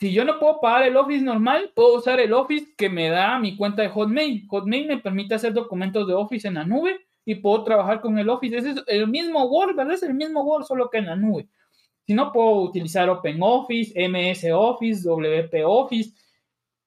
[0.00, 3.38] si yo no puedo pagar el Office normal, puedo usar el Office que me da
[3.38, 4.44] mi cuenta de Hotmail.
[4.48, 8.28] Hotmail me permite hacer documentos de Office en la nube y puedo trabajar con el
[8.28, 8.56] Office.
[8.56, 9.94] Es el mismo Word, ¿verdad?
[9.94, 11.48] Es el mismo Word, solo que en la nube.
[12.06, 16.12] Si no, puedo utilizar OpenOffice, MS Office, WP Office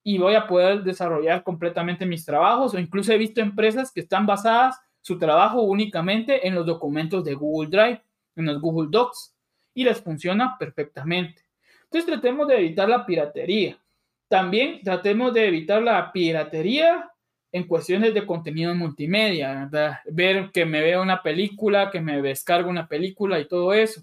[0.03, 4.25] y voy a poder desarrollar completamente mis trabajos o incluso he visto empresas que están
[4.25, 8.01] basadas su trabajo únicamente en los documentos de Google Drive,
[8.35, 9.35] en los Google Docs
[9.73, 11.43] y les funciona perfectamente.
[11.83, 13.79] Entonces tratemos de evitar la piratería.
[14.27, 17.11] También tratemos de evitar la piratería
[17.55, 19.69] en cuestiones de contenido multimedia,
[20.07, 24.01] ver que me vea una película, que me descargue una película y todo eso.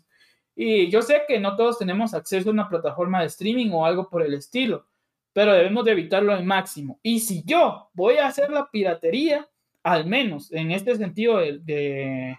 [0.56, 4.08] Y yo sé que no todos tenemos acceso a una plataforma de streaming o algo
[4.08, 4.86] por el estilo,
[5.34, 6.98] pero debemos de evitarlo al máximo.
[7.02, 9.46] Y si yo voy a hacer la piratería,
[9.82, 12.38] al menos en este sentido de,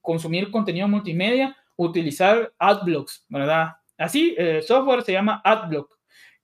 [0.00, 3.72] consumir contenido multimedia, utilizar adblocks, ¿verdad?
[3.98, 5.95] Así, el software se llama adblock,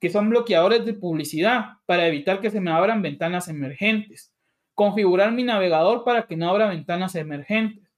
[0.03, 4.35] que son bloqueadores de publicidad para evitar que se me abran ventanas emergentes.
[4.75, 7.89] Configurar mi navegador para que no abra ventanas emergentes.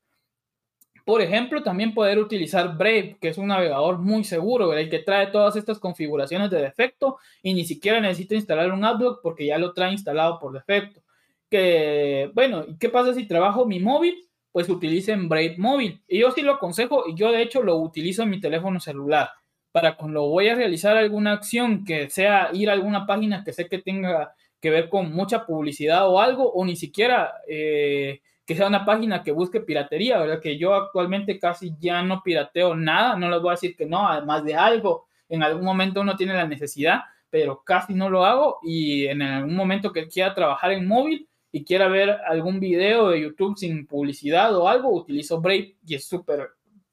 [1.06, 5.28] Por ejemplo, también poder utilizar Brave, que es un navegador muy seguro, el que trae
[5.28, 9.72] todas estas configuraciones de defecto y ni siquiera necesito instalar un adblock porque ya lo
[9.72, 11.00] trae instalado por defecto.
[11.48, 14.28] Que, bueno, ¿y qué pasa si trabajo mi móvil?
[14.52, 16.02] Pues utilicen Brave móvil.
[16.06, 19.30] Y yo sí lo aconsejo y yo de hecho lo utilizo en mi teléfono celular
[19.74, 23.68] para cuando voy a realizar alguna acción que sea ir a alguna página que sé
[23.68, 28.68] que tenga que ver con mucha publicidad o algo, o ni siquiera eh, que sea
[28.68, 30.40] una página que busque piratería, ¿verdad?
[30.40, 34.08] Que yo actualmente casi ya no pirateo nada, no les voy a decir que no,
[34.08, 38.60] además de algo, en algún momento uno tiene la necesidad, pero casi no lo hago
[38.62, 43.22] y en algún momento que quiera trabajar en móvil y quiera ver algún video de
[43.22, 46.50] YouTube sin publicidad o algo, utilizo Brave y es súper,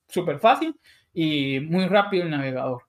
[0.08, 0.76] súper fácil
[1.14, 2.84] y muy rápido el navegador.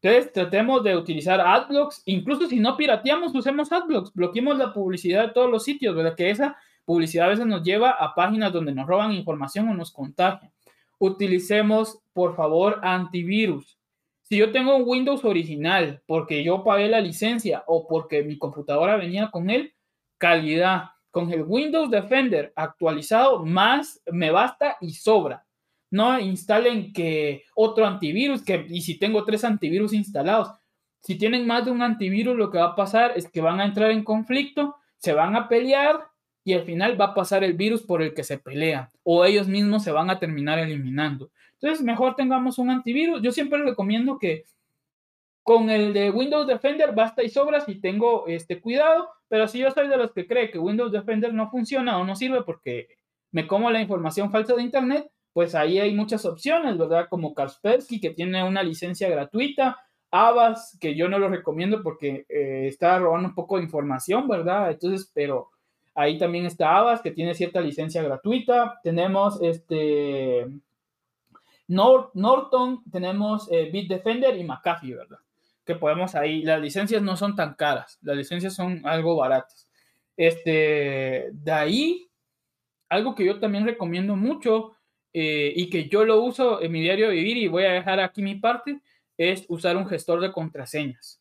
[0.00, 5.32] Entonces, tratemos de utilizar adblocks, incluso si no pirateamos, usemos adblocks, bloqueemos la publicidad de
[5.32, 6.14] todos los sitios, ¿verdad?
[6.16, 9.92] Que esa publicidad a veces nos lleva a páginas donde nos roban información o nos
[9.92, 10.52] contagian.
[10.98, 13.78] Utilicemos, por favor, antivirus.
[14.22, 18.96] Si yo tengo un Windows original porque yo pagué la licencia o porque mi computadora
[18.96, 19.74] venía con él,
[20.18, 20.90] calidad.
[21.10, 25.46] Con el Windows Defender actualizado, más me basta y sobra.
[25.90, 30.50] No instalen que otro antivirus, que, y si tengo tres antivirus instalados,
[31.02, 33.64] si tienen más de un antivirus, lo que va a pasar es que van a
[33.64, 36.00] entrar en conflicto, se van a pelear
[36.44, 39.48] y al final va a pasar el virus por el que se pelea o ellos
[39.48, 41.30] mismos se van a terminar eliminando.
[41.60, 43.20] Entonces, mejor tengamos un antivirus.
[43.22, 44.44] Yo siempre recomiendo que
[45.42, 49.70] con el de Windows Defender basta y sobra si tengo este cuidado, pero si yo
[49.70, 52.88] soy de los que cree que Windows Defender no funciona o no sirve porque
[53.30, 57.06] me como la información falsa de Internet, pues ahí hay muchas opciones, ¿verdad?
[57.08, 59.78] Como Kaspersky, que tiene una licencia gratuita,
[60.10, 64.72] Avast, que yo no lo recomiendo porque eh, está robando un poco de información, ¿verdad?
[64.72, 65.50] Entonces, pero
[65.98, 68.78] Ahí también está Avast, que tiene cierta licencia gratuita.
[68.84, 70.46] Tenemos este
[71.66, 75.18] Norton, tenemos eh, Bitdefender y McAfee, ¿verdad?
[75.64, 79.68] Que podemos ahí, las licencias no son tan caras, las licencias son algo baratas.
[80.16, 82.08] Este, de ahí,
[82.88, 84.76] algo que yo también recomiendo mucho
[85.20, 87.98] eh, y que yo lo uso en mi diario de vivir y voy a dejar
[87.98, 88.78] aquí mi parte,
[89.16, 91.20] es usar un gestor de contraseñas.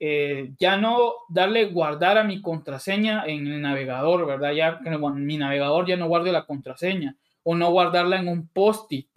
[0.00, 4.52] Eh, ya no darle guardar a mi contraseña en el navegador, ¿verdad?
[4.52, 4.80] Ya
[5.14, 9.10] mi navegador ya no guarde la contraseña, o no guardarla en un post-it,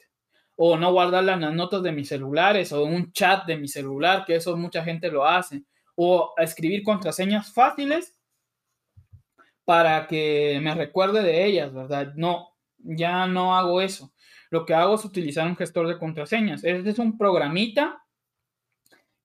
[0.58, 3.70] o no guardarla en las notas de mis celulares, o en un chat de mi
[3.70, 5.64] celular, que eso mucha gente lo hace,
[5.96, 8.14] o escribir contraseñas fáciles
[9.64, 12.14] para que me recuerde de ellas, ¿verdad?
[12.16, 12.51] No,
[12.84, 14.14] ya no hago eso.
[14.50, 16.64] Lo que hago es utilizar un gestor de contraseñas.
[16.64, 18.04] Este es un programita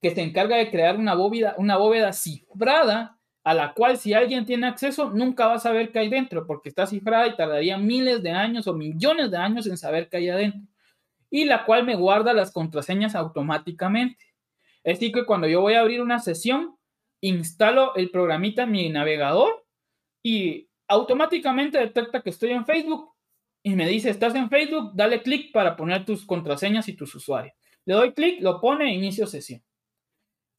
[0.01, 4.45] que se encarga de crear una bóveda, una bóveda cifrada a la cual si alguien
[4.45, 8.23] tiene acceso nunca va a saber qué hay dentro porque está cifrada y tardaría miles
[8.23, 10.63] de años o millones de años en saber qué hay adentro.
[11.31, 14.25] Y la cual me guarda las contraseñas automáticamente.
[14.83, 16.77] Es decir, que cuando yo voy a abrir una sesión,
[17.21, 19.65] instalo el programita en mi navegador
[20.23, 23.16] y automáticamente detecta que estoy en Facebook
[23.67, 27.53] y me dice, estás en Facebook, dale clic para poner tus contraseñas y tus usuarios.
[27.85, 29.61] Le doy clic, lo pone, inicio sesión.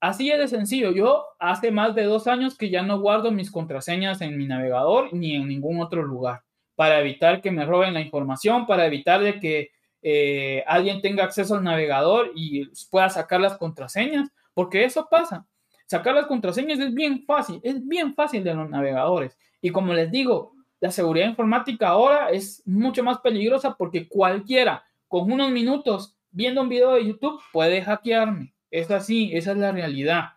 [0.02, 0.92] Así es de sencillo.
[0.92, 5.14] Yo hace más de dos años que ya no guardo mis contraseñas en mi navegador
[5.14, 6.42] ni en ningún otro lugar
[6.76, 11.56] para evitar que me roben la información, para evitar de que eh, alguien tenga acceso
[11.56, 15.48] al navegador y pueda sacar las contraseñas, porque eso pasa.
[15.86, 19.38] Sacar las contraseñas es bien fácil, es bien fácil de los navegadores.
[19.62, 25.32] Y como les digo, la seguridad informática ahora es mucho más peligrosa porque cualquiera con
[25.32, 28.54] unos minutos viendo un video de YouTube puede hackearme.
[28.70, 30.34] Es así, esa es la realidad.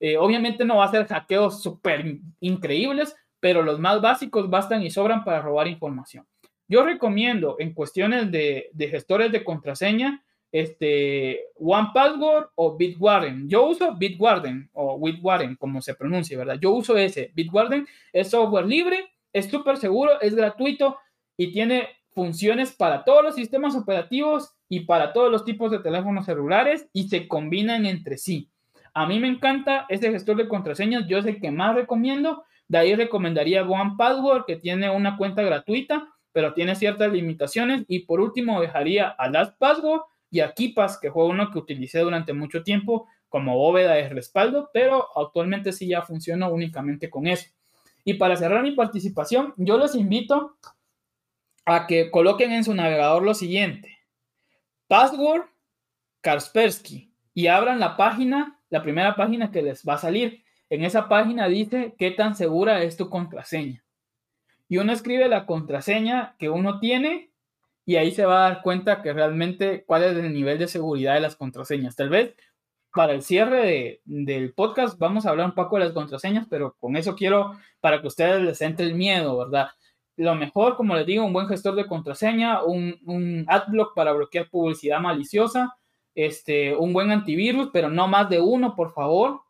[0.00, 4.90] Eh, obviamente no va a ser hackeos súper increíbles, pero los más básicos bastan y
[4.90, 6.26] sobran para robar información.
[6.66, 13.48] Yo recomiendo en cuestiones de, gestores de contraseña, este, OnePassword o Bitwarden.
[13.48, 16.58] Yo uso Bitwarden o Bitwarden, como se pronuncia, ¿verdad?
[16.60, 17.32] Yo uso ese.
[17.34, 20.96] Bitwarden es software libre, es súper seguro, es gratuito
[21.36, 26.24] y tiene funciones para todos los sistemas operativos y para todos los tipos de teléfonos
[26.24, 28.48] celulares y se combinan entre sí.
[28.94, 32.44] A mí me encanta ese gestor de contraseñas, yo es el que más recomiendo.
[32.68, 37.84] De ahí recomendaría OnePassword, que tiene una cuenta gratuita, pero tiene ciertas limitaciones.
[37.88, 42.32] Y por último, dejaría a LastPassword y a KeePass, que fue uno que utilicé durante
[42.32, 47.50] mucho tiempo como bóveda de respaldo, pero actualmente sí ya funciona únicamente con eso.
[48.04, 50.58] Y para cerrar mi participación, yo los invito
[51.64, 53.98] a que coloquen en su navegador lo siguiente:
[54.86, 55.46] password
[56.20, 60.44] Kaspersky y abran la página, la primera página que les va a salir.
[60.70, 63.84] En esa página dice qué tan segura es tu contraseña.
[64.68, 67.30] Y uno escribe la contraseña que uno tiene
[67.84, 71.14] y ahí se va a dar cuenta que realmente cuál es el nivel de seguridad
[71.14, 71.96] de las contraseñas.
[71.96, 72.34] Tal vez
[72.94, 76.96] para el cierre del podcast vamos a hablar un poco de las contraseñas, pero con
[76.96, 79.68] eso quiero para que ustedes les entre el miedo, ¿verdad?
[80.16, 84.48] lo mejor, como les digo, un buen gestor de contraseña, un, un adblock para bloquear
[84.48, 85.76] publicidad maliciosa,
[86.14, 89.40] este, un buen antivirus, pero no más de uno, por favor.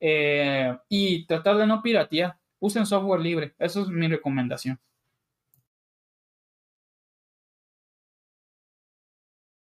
[0.00, 2.36] Eh, y tratar de no piratear.
[2.58, 3.54] Usen software libre.
[3.58, 4.78] Eso es mi recomendación.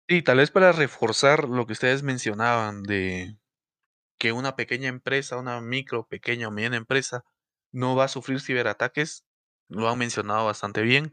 [0.09, 3.37] Sí, tal vez para reforzar lo que ustedes mencionaban de
[4.19, 7.25] que una pequeña empresa, una micro, pequeña o mediana empresa
[7.73, 9.25] no va a sufrir ciberataques,
[9.69, 11.13] lo han mencionado bastante bien,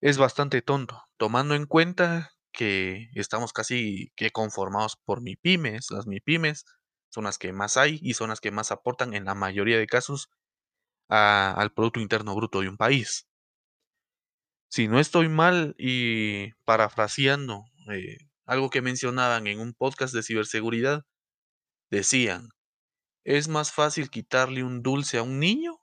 [0.00, 5.90] es bastante tonto, tomando en cuenta que estamos casi que conformados por MIPIMES.
[5.90, 6.64] Las MIPIMES
[7.10, 9.86] son las que más hay y son las que más aportan en la mayoría de
[9.86, 10.30] casos
[11.08, 13.26] al Producto Interno Bruto de un país.
[14.68, 21.04] Si no estoy mal y parafraseando eh, algo que mencionaban en un podcast de ciberseguridad,
[21.90, 22.48] decían,
[23.24, 25.80] es más fácil quitarle un dulce a un niño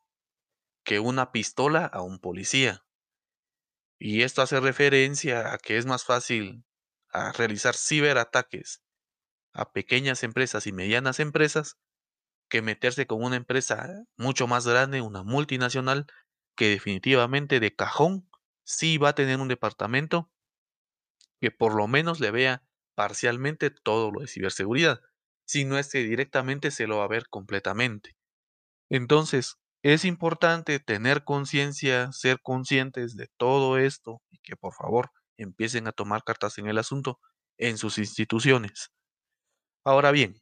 [0.83, 2.83] que una pistola a un policía.
[3.99, 6.63] Y esto hace referencia a que es más fácil
[7.35, 8.81] realizar ciberataques
[9.53, 11.77] a pequeñas empresas y medianas empresas
[12.49, 16.07] que meterse con una empresa mucho más grande, una multinacional,
[16.55, 18.29] que definitivamente de cajón
[18.63, 20.29] sí va a tener un departamento
[21.41, 22.63] que por lo menos le vea
[22.95, 25.01] parcialmente todo lo de ciberseguridad,
[25.45, 28.15] si no es que directamente se lo va a ver completamente.
[28.89, 35.87] Entonces, es importante tener conciencia, ser conscientes de todo esto y que por favor empiecen
[35.87, 37.19] a tomar cartas en el asunto
[37.57, 38.91] en sus instituciones.
[39.83, 40.41] Ahora bien,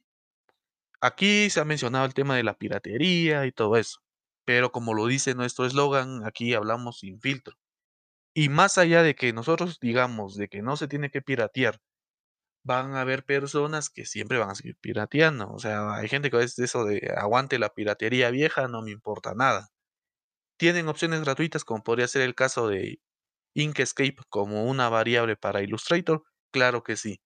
[1.00, 3.98] aquí se ha mencionado el tema de la piratería y todo eso,
[4.44, 7.56] pero como lo dice nuestro eslogan, aquí hablamos sin filtro.
[8.40, 11.80] Y más allá de que nosotros digamos de que no se tiene que piratear,
[12.64, 15.50] van a haber personas que siempre van a seguir pirateando.
[15.52, 19.34] O sea, hay gente que es eso de aguante la piratería vieja, no me importa
[19.34, 19.68] nada.
[20.58, 23.00] Tienen opciones gratuitas como podría ser el caso de
[23.54, 27.20] Inkscape como una variable para Illustrator, claro que sí.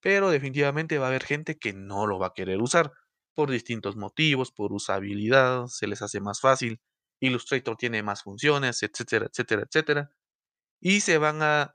[0.00, 2.92] Pero definitivamente va a haber gente que no lo va a querer usar
[3.34, 6.80] por distintos motivos, por usabilidad, se les hace más fácil,
[7.20, 10.10] Illustrator tiene más funciones, etcétera, etcétera, etcétera.
[10.80, 11.74] Y se van a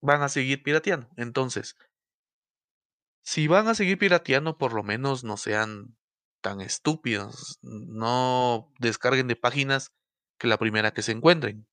[0.00, 1.08] van a seguir pirateando.
[1.16, 1.76] Entonces,
[3.22, 5.96] si van a seguir pirateando, por lo menos no sean
[6.42, 7.58] tan estúpidos.
[7.62, 9.94] No descarguen de páginas
[10.38, 11.66] que la primera que se encuentren.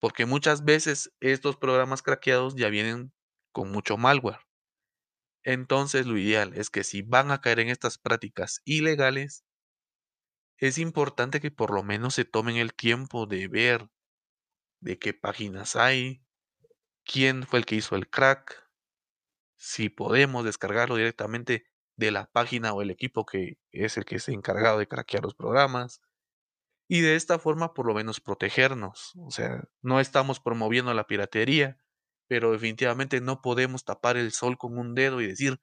[0.00, 3.12] Porque muchas veces estos programas craqueados ya vienen
[3.52, 4.40] con mucho malware.
[5.44, 9.44] Entonces lo ideal es que si van a caer en estas prácticas ilegales,
[10.56, 13.88] es importante que por lo menos se tomen el tiempo de ver
[14.82, 16.22] de qué páginas hay,
[17.04, 18.68] quién fue el que hizo el crack,
[19.56, 21.64] si podemos descargarlo directamente
[21.96, 25.34] de la página o el equipo que es el que ha encargado de craquear los
[25.34, 26.00] programas.
[26.88, 29.12] Y de esta forma por lo menos protegernos.
[29.16, 31.78] O sea, no estamos promoviendo la piratería,
[32.28, 35.60] pero definitivamente no podemos tapar el sol con un dedo y decir,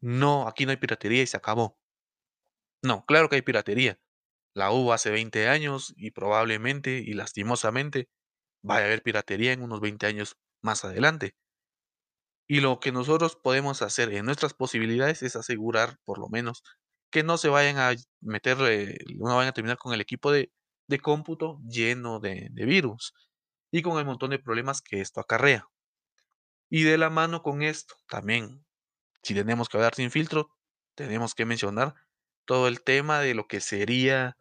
[0.00, 1.78] no, aquí no hay piratería y se acabó.
[2.82, 4.00] No, claro que hay piratería.
[4.54, 8.08] La hubo hace 20 años y probablemente y lastimosamente
[8.64, 11.36] vaya a haber piratería en unos 20 años más adelante.
[12.46, 16.62] Y lo que nosotros podemos hacer en nuestras posibilidades es asegurar, por lo menos,
[17.10, 20.50] que no se vayan a meter, eh, no vayan a terminar con el equipo de,
[20.88, 23.14] de cómputo lleno de, de virus
[23.70, 25.68] y con el montón de problemas que esto acarrea.
[26.70, 28.64] Y de la mano con esto, también,
[29.22, 30.50] si tenemos que hablar sin filtro,
[30.94, 31.94] tenemos que mencionar
[32.46, 34.36] todo el tema de lo que sería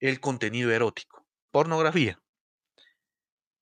[0.00, 2.23] el contenido erótico, pornografía.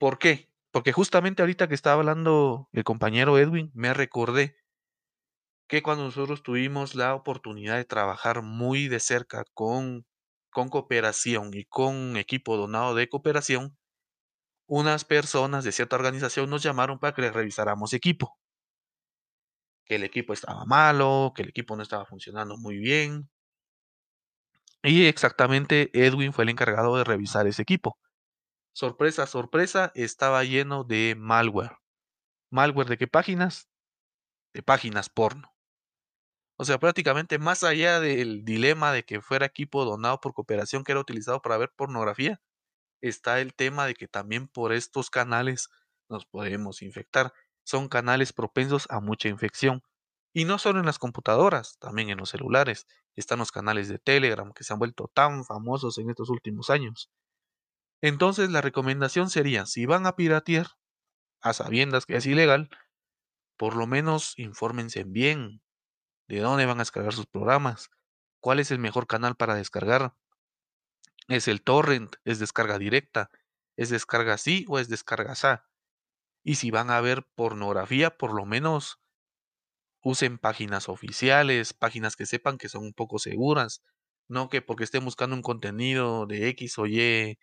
[0.03, 0.51] ¿Por qué?
[0.73, 4.57] Porque justamente ahorita que estaba hablando el compañero Edwin, me recordé
[5.69, 10.05] que cuando nosotros tuvimos la oportunidad de trabajar muy de cerca con,
[10.51, 13.79] con cooperación y con equipo donado de cooperación,
[14.67, 18.37] unas personas de cierta organización nos llamaron para que revisáramos equipo.
[19.85, 23.31] Que el equipo estaba malo, que el equipo no estaba funcionando muy bien.
[24.83, 27.97] Y exactamente Edwin fue el encargado de revisar ese equipo.
[28.75, 31.77] Sorpresa, sorpresa, estaba lleno de malware.
[32.51, 33.69] ¿Malware de qué páginas?
[34.55, 35.55] De páginas porno.
[36.59, 40.93] O sea, prácticamente más allá del dilema de que fuera equipo donado por cooperación que
[40.93, 42.41] era utilizado para ver pornografía,
[43.03, 45.69] está el tema de que también por estos canales
[46.09, 47.35] nos podemos infectar.
[47.65, 49.83] Son canales propensos a mucha infección.
[50.35, 52.87] Y no solo en las computadoras, también en los celulares.
[53.17, 57.11] Están los canales de Telegram que se han vuelto tan famosos en estos últimos años.
[58.03, 60.67] Entonces la recomendación sería, si van a piratear,
[61.41, 62.69] a sabiendas que es ilegal,
[63.57, 65.63] por lo menos infórmense bien
[66.29, 67.91] de dónde van a descargar sus programas,
[68.41, 70.15] cuál es el mejor canal para descargar,
[71.29, 73.31] es el torrent, es descarga directa,
[73.77, 75.69] es descarga sí o es descarga sa.
[76.45, 79.01] Y si van a ver pornografía, por lo menos
[80.03, 83.83] usen páginas oficiales, páginas que sepan que son un poco seguras,
[84.29, 87.39] no que porque estén buscando un contenido de X o Y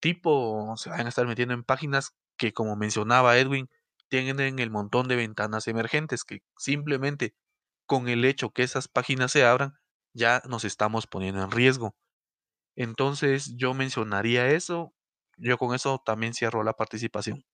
[0.00, 3.68] tipo se van a estar metiendo en páginas que, como mencionaba Edwin,
[4.08, 7.34] tienen el montón de ventanas emergentes que simplemente
[7.86, 9.74] con el hecho que esas páginas se abran,
[10.14, 11.96] ya nos estamos poniendo en riesgo.
[12.76, 14.94] Entonces yo mencionaría eso.
[15.36, 17.44] Yo con eso también cierro la participación.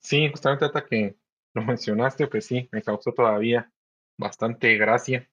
[0.00, 1.16] Sí, justamente hasta que
[1.54, 3.72] lo mencionaste, pues sí, me causó todavía
[4.16, 5.30] bastante gracia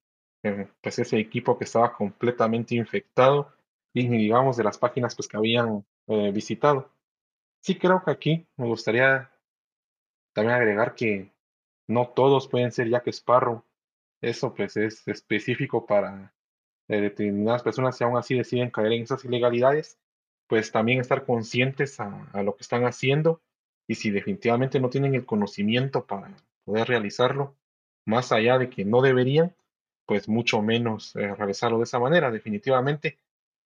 [0.82, 3.54] pues ese equipo que estaba completamente infectado
[3.94, 6.92] y digamos de las páginas pues que habían eh, visitado.
[7.62, 9.32] Sí creo que aquí me gustaría
[10.34, 11.32] también agregar que
[11.88, 13.64] no todos pueden ser Jack Sparrow.
[14.22, 16.34] Eso pues es específico para
[16.88, 20.00] eh, determinadas personas y aún así deciden caer en esas ilegalidades,
[20.48, 23.42] pues también estar conscientes a, a lo que están haciendo
[23.88, 26.36] y si definitivamente no tienen el conocimiento para
[26.66, 27.56] poder realizarlo,
[28.06, 29.56] más allá de que no deberían,
[30.08, 32.32] pues mucho menos eh, realizarlo de esa manera.
[32.32, 33.20] Definitivamente,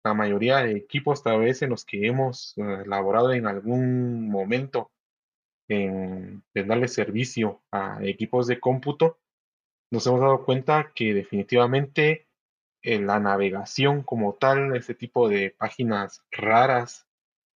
[0.03, 4.91] la mayoría de equipos tal vez en los que hemos eh, elaborado en algún momento
[5.69, 9.19] en, darle servicio a equipos de cómputo,
[9.91, 12.27] nos hemos dado cuenta que definitivamente
[12.81, 17.07] en la navegación como tal, ese tipo de páginas raras,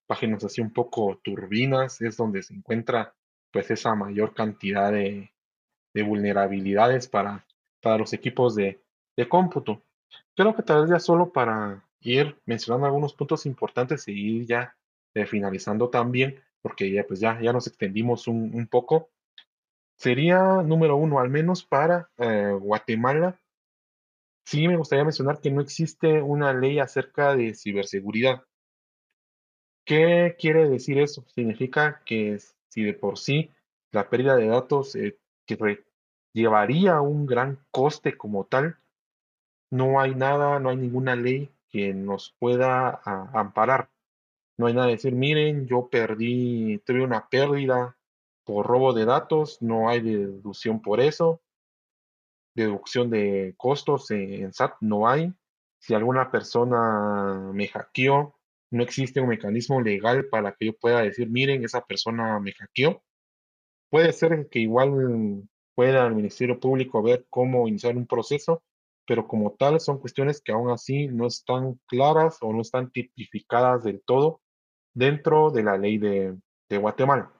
[0.09, 3.14] páginas así un poco turbinas, es donde se encuentra
[3.52, 5.32] pues esa mayor cantidad de,
[5.94, 7.46] de vulnerabilidades para
[7.82, 8.80] para los equipos de,
[9.28, 9.82] cómputo.
[10.34, 14.76] Creo que tal vez ya solo para ir mencionando algunos puntos importantes y ir ya
[15.14, 19.10] eh, finalizando también, porque ya, pues ya, ya nos extendimos un, poco,
[19.96, 23.38] sería número uno, al menos para eh, Guatemala,
[24.44, 28.44] sí me gustaría mencionar que no existe una ley acerca de ciberseguridad.
[29.84, 31.24] ¿Qué quiere decir eso?
[31.28, 32.38] Significa que
[32.68, 33.50] si de por sí
[33.90, 35.56] la pérdida de datos eh, que
[36.32, 38.76] llevaría un gran coste como tal.
[39.70, 43.00] No hay nada, no hay ninguna ley que nos pueda
[43.32, 43.90] amparar.
[44.59, 47.96] No hay nada de decir, miren, yo perdí, tuve una pérdida
[48.44, 51.40] por robo de datos, no hay deducción por eso.
[52.54, 55.32] Deducción de costos en SAT no hay.
[55.78, 58.38] Si alguna persona me hackeó,
[58.70, 63.02] no existe un mecanismo legal para que yo pueda decir, miren, esa persona me hackeó.
[63.90, 68.62] Puede ser que igual pueda el Ministerio Público ver cómo iniciar un proceso,
[69.07, 73.85] pero como tal son cuestiones que aún así no están claras o no están tipificadas
[73.85, 74.40] del todo
[74.94, 76.36] dentro de la ley de,
[76.70, 77.31] Guatemala.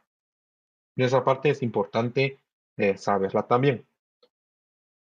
[0.95, 2.39] Y esa parte es importante
[2.77, 3.87] eh, saberla también.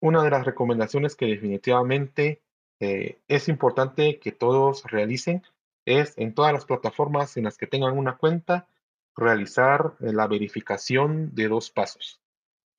[0.01, 2.41] Una de las recomendaciones que definitivamente
[2.79, 5.43] eh, es importante que todos realicen
[5.85, 8.69] es en todas las plataformas en las que tengan una cuenta,
[9.17, 12.20] realizar eh, la verificación de dos pasos.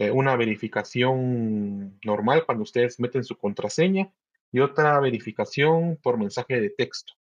[0.01, 4.11] Eh, una verificación normal cuando ustedes meten su contraseña
[4.51, 7.13] y otra verificación por mensaje de texto.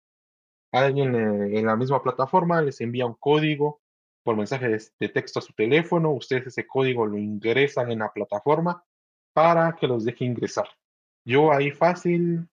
[0.72, 3.82] Alguien en la misma plataforma les envía un código
[4.22, 8.82] por mensaje de, texto a su teléfono, ustedes ese código lo ingresan en la plataforma
[9.34, 10.68] para que los deje ingresar.
[11.22, 12.48] Yo ahí fácil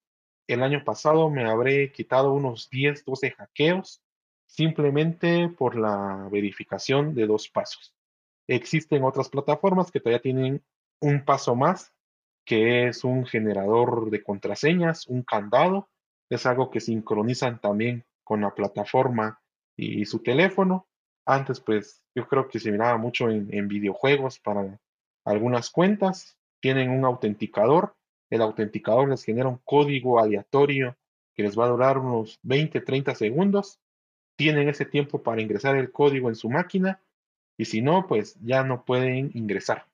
[0.45, 4.01] el año pasado me habré quitado unos 10, 12 hackeos
[4.45, 7.96] simplemente por la verificación de dos pasos.
[8.47, 10.63] Existen otras plataformas que todavía tienen
[11.01, 11.93] un paso más,
[12.45, 15.89] que es un generador de contraseñas, un candado.
[16.29, 19.41] Es algo que sincronizan también con la plataforma
[19.75, 20.87] y su teléfono.
[21.25, 24.79] Antes, pues, yo creo que se miraba mucho en, en videojuegos para
[25.25, 26.37] algunas cuentas.
[26.59, 27.97] Tienen un autenticador
[28.29, 30.97] el autenticador les genera un código aleatorio
[31.33, 33.79] que les va a durar unos 20, 30 segundos.
[34.35, 37.01] Tienen ese tiempo para ingresar el código en su máquina
[37.57, 39.87] y si no, pues ya no pueden ingresar.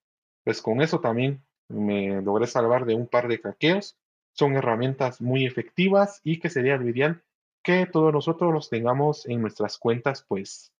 [0.43, 3.97] Pues con eso también me logré salvar de un par de hackeos.
[4.33, 7.23] Son herramientas muy efectivas y que sería lo ideal
[7.63, 10.73] que todos nosotros los tengamos en nuestras cuentas, pues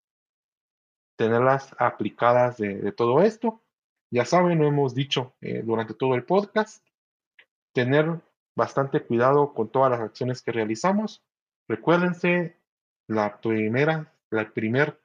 [1.15, 3.61] tenerlas aplicadas de, todo esto.
[4.11, 6.85] Ya saben, lo hemos dicho eh, durante todo el podcast,
[7.71, 8.19] tener
[8.55, 11.23] bastante cuidado con todas las acciones que realizamos.
[11.67, 12.57] Recuérdense,
[13.07, 14.99] la primera, el primer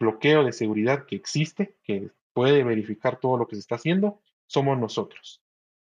[0.00, 4.78] bloqueo de seguridad que existe, que puede verificar todo lo que se está haciendo, somos
[4.78, 5.42] nosotros.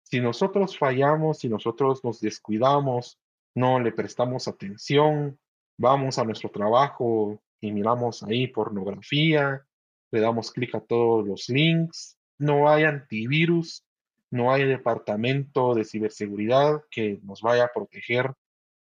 [0.03, 3.19] Si nosotros fallamos, si nosotros nos descuidamos,
[3.55, 5.39] no le prestamos atención,
[5.79, 9.65] vamos a nuestro trabajo y miramos ahí pornografía,
[10.11, 13.85] le damos clic a todos los links, no hay antivirus
[14.31, 18.33] no hay departamento de ciberseguridad que nos vaya a proteger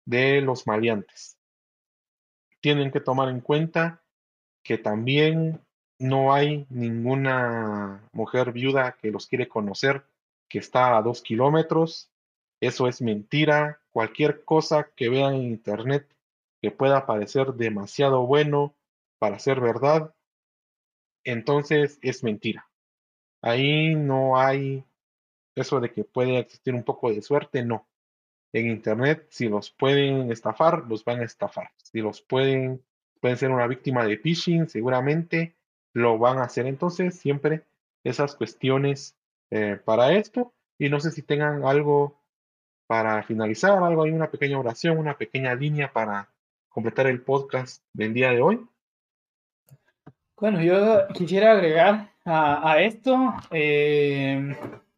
[0.05, 1.37] de los maleantes.
[2.61, 4.03] Tienen que tomar en cuenta
[4.63, 5.61] que también
[5.99, 10.05] no hay ninguna mujer viuda que los quiere conocer
[10.47, 12.09] que está a dos kilómetros.
[12.61, 13.81] Eso es mentira.
[13.91, 16.07] Cualquier cosa que vean en internet
[16.61, 18.75] que pueda parecer demasiado bueno
[19.19, 20.13] para ser verdad,
[21.23, 22.69] entonces es mentira.
[23.41, 24.83] Ahí no hay
[25.55, 27.87] eso de que puede existir un poco de suerte, no.
[28.53, 31.71] En Internet, si los pueden estafar, los van a estafar.
[31.77, 32.83] Si los pueden,
[33.19, 35.55] pueden ser una víctima de phishing, seguramente
[35.93, 36.65] lo van a hacer.
[36.67, 37.63] Entonces, siempre
[38.03, 39.15] esas cuestiones
[39.51, 40.53] eh, para esto.
[40.77, 42.19] Y no sé si tengan algo
[42.87, 46.29] para finalizar, algo hay una pequeña oración, una pequeña línea para
[46.69, 48.65] completar el podcast del día de hoy.
[50.37, 54.55] Bueno, yo quisiera agregar a, esto eh,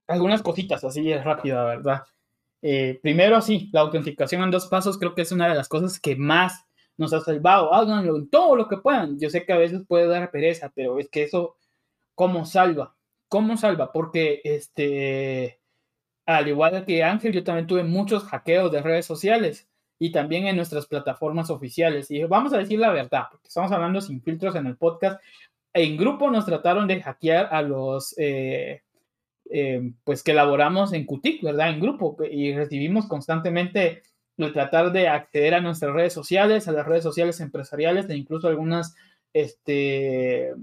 [0.07, 2.03] algunas cositas así es rápida, ¿verdad?
[2.61, 5.99] Eh, primero, sí, la autenticación en dos pasos creo que es una de las cosas
[5.99, 6.65] que más
[7.02, 7.73] nos ha salvado.
[7.73, 9.19] Háganlo en todo lo que puedan.
[9.19, 11.57] Yo sé que a veces puede dar pereza, pero es que eso,
[12.15, 12.95] ¿cómo salva?
[13.28, 13.91] ¿Cómo salva?
[13.91, 15.60] Porque, este,
[16.26, 19.68] al igual que Ángel, yo también tuve muchos hackeos de redes sociales
[19.99, 22.11] y también en nuestras plataformas oficiales.
[22.11, 25.19] Y vamos a decir la verdad, porque estamos hablando sin filtros en el podcast.
[25.73, 28.15] En grupo nos trataron de hackear a los...
[28.18, 28.84] Eh,
[29.53, 31.72] eh, pues que elaboramos en QTIC, ¿verdad?
[31.72, 34.03] En grupo y recibimos constantemente
[34.45, 38.47] el tratar de acceder a nuestras redes sociales, a las redes sociales empresariales e incluso
[38.47, 38.95] algunas
[39.34, 40.53] este,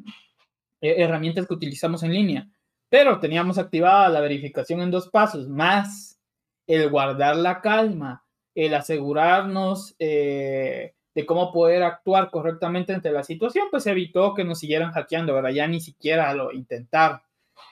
[0.80, 2.48] herramientas que utilizamos en línea.
[2.88, 6.18] Pero teníamos activada la verificación en dos pasos, más
[6.66, 8.24] el guardar la calma,
[8.54, 14.60] el asegurarnos eh, de cómo poder actuar correctamente ante la situación, pues evitó que nos
[14.60, 15.50] siguieran hackeando, ¿verdad?
[15.50, 17.22] Ya ni siquiera lo intentar.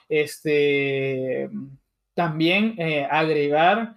[0.09, 1.49] Este,
[2.13, 3.96] también eh, agregar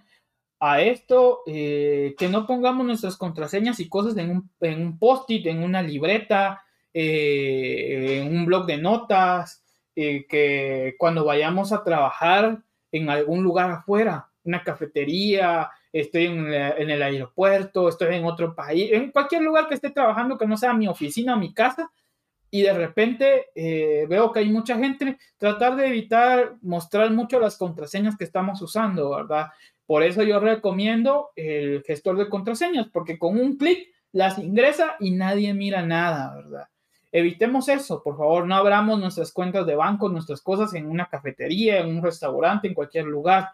[0.61, 5.47] a esto eh, que no pongamos nuestras contraseñas y cosas en un, en un post-it,
[5.47, 6.63] en una libreta,
[6.93, 9.63] eh, en un blog de notas,
[9.93, 12.59] que cuando vayamos a trabajar
[12.91, 18.91] en algún lugar afuera, una cafetería, estoy en, en, el aeropuerto, estoy en otro país,
[18.93, 21.91] en cualquier lugar que esté trabajando que no sea mi oficina o mi casa,
[22.53, 27.57] y de repente eh, veo que hay mucha gente, tratar de evitar mostrar mucho las
[27.57, 29.47] contraseñas que estamos usando, ¿verdad?
[29.91, 35.11] Por eso yo recomiendo el gestor de contraseñas, porque con un clic las ingresa y
[35.11, 36.69] nadie mira nada, ¿verdad?
[37.11, 41.81] Evitemos eso, por favor, no abramos nuestras cuentas de banco, nuestras cosas en una cafetería,
[41.81, 43.49] en un restaurante, en cualquier lugar.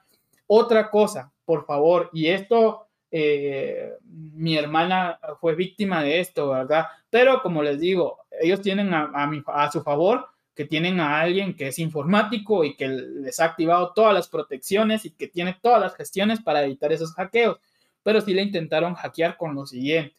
[0.46, 6.86] Otra cosa, por favor, y esto, eh, mi hermana fue víctima de esto, ¿verdad?
[7.10, 9.12] Pero como les digo, ellos tienen a,
[9.48, 10.28] a su favor
[10.58, 15.06] que tienen a alguien que es informático y que les ha activado todas las protecciones
[15.06, 17.60] y que tiene todas las gestiones para evitar esos hackeos,
[18.02, 20.16] pero sí le intentaron hackear con lo siguiente.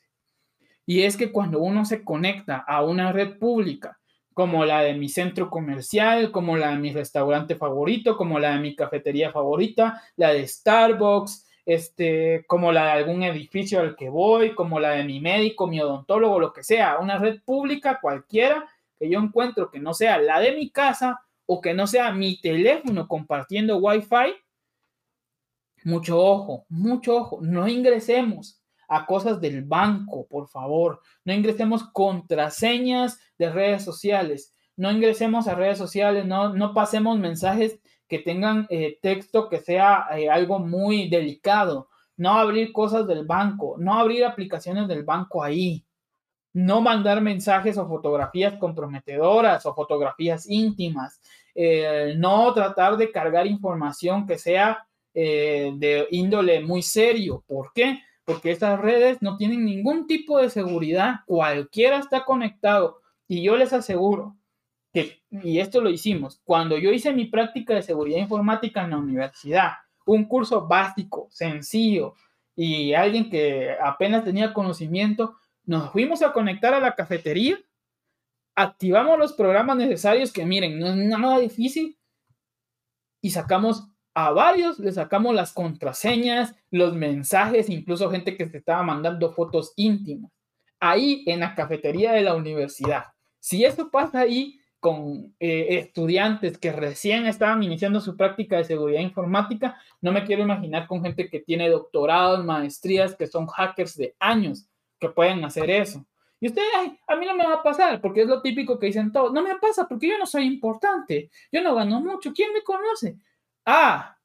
[0.87, 3.99] Y es que cuando uno se conecta a una red pública,
[4.33, 8.61] como la de mi centro comercial, como la de mi restaurante favorito, como la de
[8.61, 14.55] mi cafetería favorita, la de Starbucks, este, como la de algún edificio al que voy,
[14.55, 18.65] como la de mi médico, mi odontólogo, lo que sea, una red pública cualquiera
[18.99, 22.41] que yo encuentro que no sea la de mi casa o que no sea mi
[22.41, 24.35] teléfono compartiendo Wi-Fi,
[25.85, 33.21] mucho ojo, mucho ojo, no ingresemos a cosas del banco, por favor, no ingresemos contraseñas
[33.39, 38.99] de redes sociales, no ingresemos a redes sociales, no, no pasemos mensajes que tengan eh,
[39.03, 44.89] texto que sea eh, algo muy delicado, no abrir cosas del banco, no abrir aplicaciones
[44.89, 45.85] del banco ahí
[46.59, 51.21] no mandar mensajes o fotografías comprometedoras o fotografías íntimas,
[51.55, 57.45] eh, no tratar de cargar información que sea eh, de índole muy serio.
[57.47, 58.01] ¿Por qué?
[58.25, 63.73] Porque estas redes no tienen ningún tipo de seguridad, cualquiera está conectado y yo les
[63.73, 64.37] aseguro
[64.93, 68.99] que, y esto lo hicimos, cuando yo hice mi práctica de seguridad informática en la
[68.99, 69.75] universidad,
[70.07, 72.15] un curso básico, sencillo,
[72.57, 75.37] y alguien que apenas tenía conocimiento,
[75.69, 77.59] nos fuimos a conectar a la cafetería,
[78.57, 81.99] activamos los programas necesarios, que miren, no es nada difícil,
[83.21, 88.83] y sacamos a varios, le sacamos las contraseñas, los mensajes, incluso gente que se estaba
[88.83, 90.33] mandando fotos íntimas,
[90.81, 93.05] ahí en la cafetería de la universidad.
[93.39, 99.03] Si eso pasa ahí con eh, estudiantes que recién estaban iniciando su práctica de seguridad
[99.03, 104.17] informática, no me quiero imaginar con gente que tiene doctorados, maestrías, que son hackers de
[104.19, 104.67] años
[104.99, 106.05] que pueden hacer eso.
[106.41, 108.87] Y usted, ay, a mí no me va a pasar, porque es lo típico que
[108.87, 109.33] dicen todos.
[109.33, 113.17] No me pasa porque yo no soy importante, yo no gano mucho, ¿quién me conoce?
[113.65, 114.17] Ah,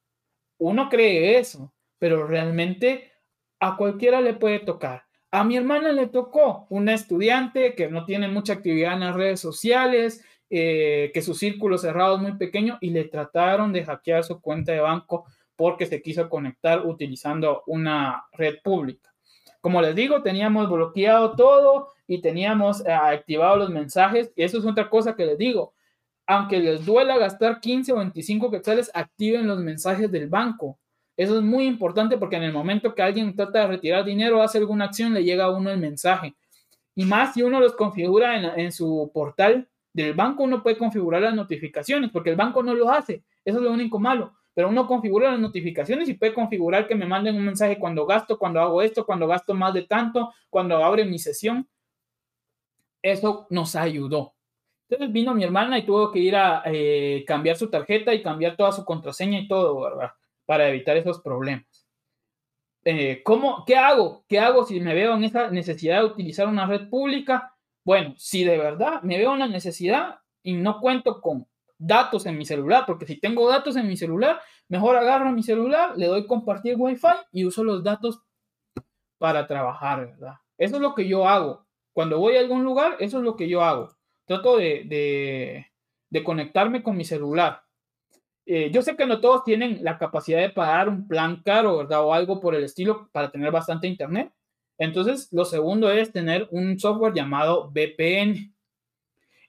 [0.60, 3.12] uno cree eso, pero realmente
[3.60, 5.06] a cualquiera le puede tocar.
[5.32, 9.40] A mi hermana le tocó una estudiante que no tiene mucha actividad en las redes
[9.40, 14.40] sociales, eh, que su círculo cerrado es muy pequeño y le trataron de hackear su
[14.40, 15.26] cuenta de banco
[15.56, 19.13] porque se quiso conectar utilizando una red pública.
[19.64, 24.30] Como les digo, teníamos bloqueado todo y teníamos eh, activado los mensajes.
[24.36, 25.74] Y eso es otra cosa que les digo.
[26.28, 30.78] Aunque les duela gastar 15 o 25 quetzales, activen los mensajes del banco.
[31.16, 34.42] Eso es muy importante porque en el momento que alguien trata de retirar dinero o
[34.42, 36.36] hace alguna acción, le llega a uno el mensaje.
[36.94, 41.22] Y más si uno los configura en, en su portal del banco, uno puede configurar
[41.22, 43.24] las notificaciones porque el banco no lo hace.
[43.46, 47.06] Eso es lo único malo pero uno configura las notificaciones y puede configurar que me
[47.06, 51.06] manden un mensaje cuando gasto, cuando hago esto, cuando gasto más de tanto, cuando abre
[51.06, 51.68] mi sesión.
[53.02, 54.36] Eso nos ayudó.
[54.88, 58.56] Entonces vino mi hermana y tuvo que ir a eh, cambiar su tarjeta y cambiar
[58.56, 60.12] toda su contraseña y todo, ¿verdad?
[60.46, 61.88] Para evitar esos problemas.
[62.86, 64.24] Eh, ¿cómo, ¿Qué hago?
[64.28, 67.56] ¿Qué hago si me veo en esa necesidad de utilizar una red pública?
[67.84, 71.48] Bueno, si de verdad me veo en la necesidad y no cuento con
[71.78, 74.40] datos en mi celular, porque si tengo datos en mi celular,
[74.70, 78.22] mejor agarro mi celular, le doy compartir Wi-Fi y uso los datos
[79.18, 80.36] para trabajar, ¿verdad?
[80.58, 81.66] Eso es lo que yo hago.
[81.94, 83.90] Cuando voy a algún lugar, eso es lo que yo hago.
[84.26, 85.66] Trato de,
[86.24, 87.62] conectarme con mi celular.
[88.46, 92.04] Eh, yo sé que no todos tienen la capacidad de pagar un plan caro, ¿verdad?
[92.04, 94.32] O algo por el estilo para tener bastante internet.
[94.78, 98.53] Entonces, lo segundo es tener un software llamado VPN.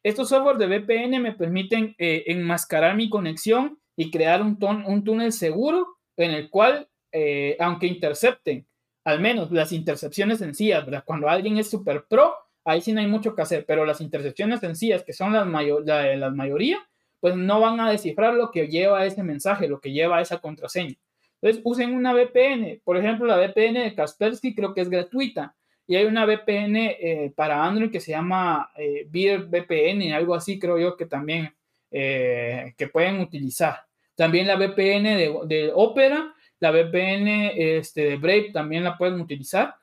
[0.04, 4.58] Estos softwares de VPN me permiten eh, enmascarar mi conexión y crear un,
[5.02, 8.66] túnel seguro en el cual, eh, aunque intercepten,
[9.04, 10.84] al menos las intercepciones sencillas.
[11.06, 12.34] Cuando alguien es super pro,
[12.66, 15.46] ahí sí no hay mucho que hacer, pero las intercepciones sencillas, que son las
[15.86, 16.86] la, la mayoría,
[17.18, 20.96] pues no van a descifrar lo que lleva ese mensaje, lo que lleva esa contraseña.
[21.40, 22.82] Entonces, usen una VPN.
[22.84, 25.56] Por ejemplo, la VPN de Kaspersky creo que es gratuita.
[25.86, 30.78] Y hay una VPN eh, para Android que se llama eh, VPN, algo así creo
[30.78, 31.54] yo que también
[31.90, 33.84] eh, que pueden utilizar.
[34.14, 39.74] También la VPN de, de, Opera, la VPN este, de Brave también la pueden utilizar.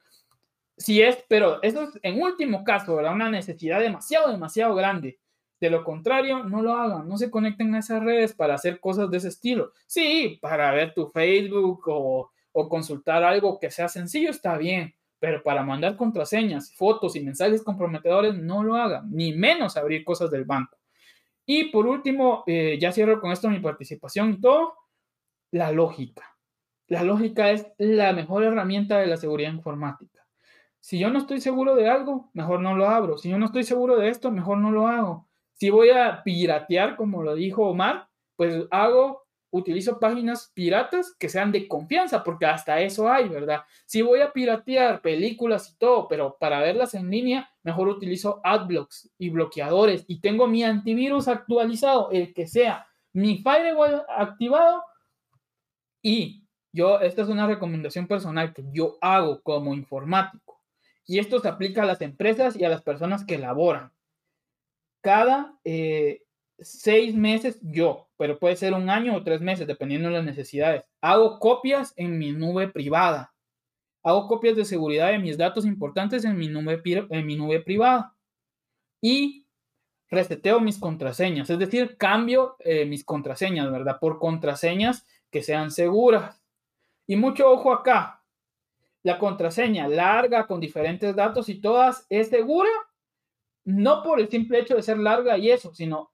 [0.77, 3.13] Si es, pero eso es en último caso, ¿verdad?
[3.13, 5.19] Una necesidad demasiado, demasiado grande.
[5.59, 9.11] De lo contrario, no lo hagan, no se conecten a esas redes para hacer cosas
[9.11, 9.73] de ese estilo.
[9.85, 15.43] Sí, para ver tu Facebook o, o consultar algo que sea sencillo está bien, pero
[15.43, 20.45] para mandar contraseñas, fotos y mensajes comprometedores, no lo hagan, ni menos abrir cosas del
[20.45, 20.79] banco.
[21.45, 24.73] Y por último, eh, ya cierro con esto mi participación y todo,
[25.51, 26.35] la lógica.
[26.87, 30.25] la lógica es la mejor herramienta de la seguridad informática.
[30.79, 33.19] Si yo no estoy seguro de algo, mejor no lo abro.
[33.19, 35.29] Si yo no estoy seguro de esto, mejor no lo hago.
[35.53, 41.51] Si voy a piratear, como lo dijo Omar, pues hago, utilizo páginas piratas que sean
[41.51, 43.61] de confianza, porque hasta eso hay, ¿verdad?
[43.85, 49.11] Si voy a piratear películas y todo, pero para verlas en línea, mejor utilizo adblocks
[49.17, 54.83] y bloqueadores y tengo mi antivirus actualizado, el que sea, mi firewall activado
[56.01, 60.61] y yo, esta es una recomendación personal que yo hago como informático.
[61.05, 63.91] Y esto se aplica a las empresas y a las personas que laboran.
[65.01, 66.23] Cada eh,
[66.61, 70.83] seis meses yo, pero puede ser un año o tres meses, dependiendo de las necesidades,
[71.01, 73.33] hago copias en mi nube privada.
[74.03, 78.15] Hago copias de seguridad de mis datos importantes en mi nube, en mi nube privada.
[79.01, 79.45] Y
[80.09, 83.97] reseteo mis contraseñas, es decir, cambio eh, mis contraseñas, ¿verdad?
[83.99, 86.41] Por contraseñas que sean seguras.
[87.07, 88.23] Y mucho ojo acá.
[89.03, 92.69] La contraseña larga con diferentes datos y todas es segura,
[93.63, 96.11] no por el simple hecho de ser larga y eso, sino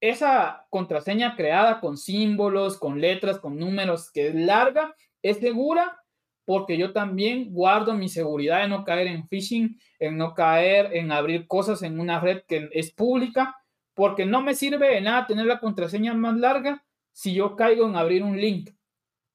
[0.00, 5.98] esa contraseña creada con símbolos, con letras, con números, que es larga, es segura
[6.44, 11.10] porque yo también guardo mi seguridad de no caer en phishing, en no caer en
[11.10, 13.56] abrir cosas en una red que es pública,
[13.94, 17.96] porque no me sirve de nada tener la contraseña más larga si yo caigo en
[17.96, 18.70] abrir un link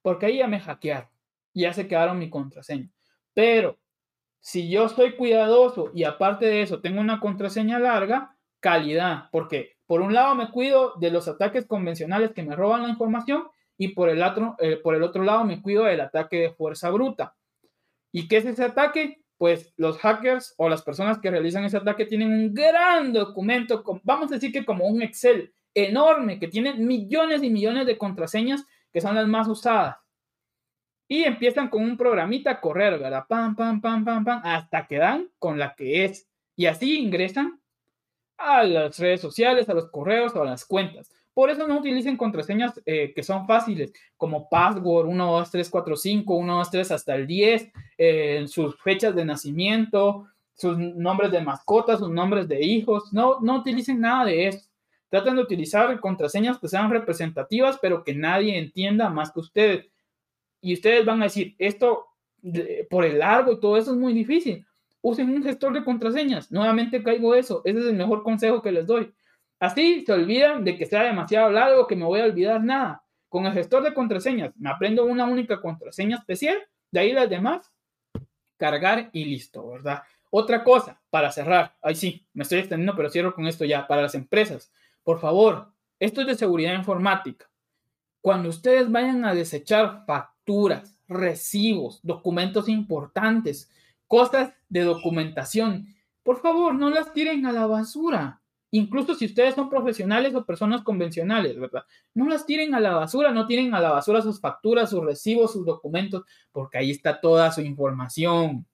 [0.02, 1.10] porque ahí ya me hackearon,
[1.54, 2.90] ya se quedaron mi contraseña.
[3.34, 3.80] Pero
[4.40, 10.00] si yo estoy cuidadoso y aparte de eso tengo una contraseña larga, calidad, porque por
[10.00, 14.08] un lado me cuido de los ataques convencionales que me roban la información y por
[14.08, 17.36] el otro, eh, por el otro lado me cuido del ataque de fuerza bruta.
[18.14, 19.22] ¿Y qué es ese ataque?
[19.38, 24.32] Pues los hackers o las personas que realizan ese ataque tienen un gran documento, vamos
[24.32, 29.02] a decir que como un Excel enorme, que tiene millones y millones de contraseñas que
[29.02, 29.98] son las más usadas.
[31.10, 33.26] Y empiezan con un programita a correr, ¿verdad?
[33.28, 36.30] Pam, pam, pam, pam, pam, hasta que dan con la que es.
[36.56, 37.61] Y así ingresan
[38.42, 41.10] a las redes sociales, a los correos o a las cuentas.
[41.34, 45.96] Por eso no utilicen contraseñas eh, que son fáciles, como password 1, 2, 3, 4,
[45.96, 51.42] 5, 1, 2, 3 hasta el 10, eh, sus fechas de nacimiento, sus nombres de
[51.42, 53.14] mascotas, sus nombres de hijos.
[53.14, 54.68] No, no utilicen nada de eso.
[55.10, 59.86] Traten de utilizar contraseñas que sean representativas, pero que nadie entienda más que ustedes.
[60.62, 62.08] Y ustedes van a decir, esto
[62.90, 64.66] por el largo y todo eso es muy difícil.
[65.02, 66.52] Usen un gestor de contraseñas.
[66.52, 67.62] Nuevamente caigo eso.
[67.66, 69.14] Ese es el mejor consejo que les doy.
[69.60, 73.04] Así se olvidan de que sea demasiado largo, que me voy a olvidar nada.
[73.30, 76.58] Con el gestor de contraseñas me aprendo una única contraseña especial,
[76.92, 77.72] de ahí las demás,
[78.58, 80.04] cargar y listo, ¿verdad?
[80.30, 84.02] Otra cosa, para cerrar, ahí sí, me estoy extendiendo, pero cierro con esto ya, para
[84.02, 84.72] las empresas.
[85.04, 87.50] Por favor, esto es de seguridad informática.
[88.22, 93.70] Cuando ustedes vayan a desechar facturas, recibos, documentos importantes,
[94.12, 95.88] cosas de documentación,
[96.22, 98.42] por favor, no las tiren a la basura.
[98.70, 101.86] Incluso si ustedes son profesionales o personas convencionales, ¿verdad?
[102.14, 105.54] No las tiren a la basura, no tiren a la basura sus facturas, sus recibos,
[105.54, 108.68] sus documentos, porque ahí está toda su información.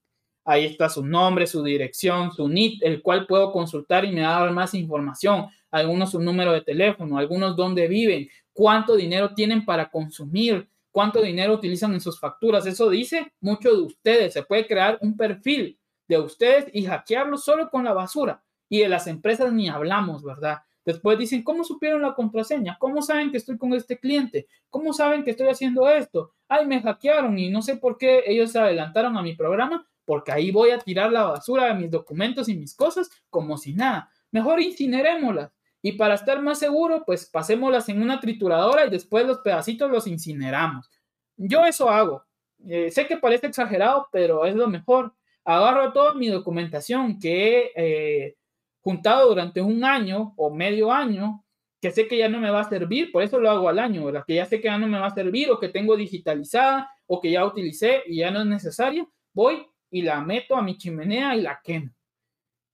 [0.43, 4.49] Ahí está su nombre, su dirección, su NIT, el cual puedo consultar y me da
[4.49, 10.67] más información algunos su número de teléfono, algunos dónde viven, cuánto dinero tienen para consumir,
[10.97, 12.65] cuánto dinero utilizan en sus facturas.
[12.65, 14.33] Eso dice mucho de ustedes.
[14.33, 18.43] Se puede crear un perfil de ustedes y hackearlo solo con la basura.
[18.67, 20.63] Y de las empresas ni hablamos, ¿verdad?
[20.83, 22.77] Después dicen, ¿cómo supieron la contraseña?
[22.79, 24.47] ¿Cómo saben que estoy con este cliente?
[24.71, 26.33] ¿Cómo saben que estoy haciendo esto?
[26.47, 30.31] Ay, me hackearon y no sé por qué ellos se adelantaron a mi programa, porque
[30.31, 34.09] ahí voy a tirar la basura de mis documentos y mis cosas como si nada.
[34.31, 35.51] Mejor incinerémoslas.
[35.81, 40.07] Y para estar más seguro, pues pasémoslas en una trituradora y después los pedacitos los
[40.07, 40.89] incineramos.
[41.37, 42.23] Yo eso hago.
[42.67, 45.13] Eh, sé que parece exagerado, pero es lo mejor.
[45.45, 48.35] Agarro toda mi documentación que he eh,
[48.81, 51.45] juntado durante un año o medio año,
[51.79, 54.05] que sé que ya no me va a servir, por eso lo hago al año,
[54.05, 54.23] ¿verdad?
[54.25, 57.21] Que ya sé que ya no me va a servir o que tengo digitalizada o
[57.21, 61.35] que ya utilicé y ya no es necesario, voy y la meto a mi chimenea
[61.35, 61.91] y la quemo.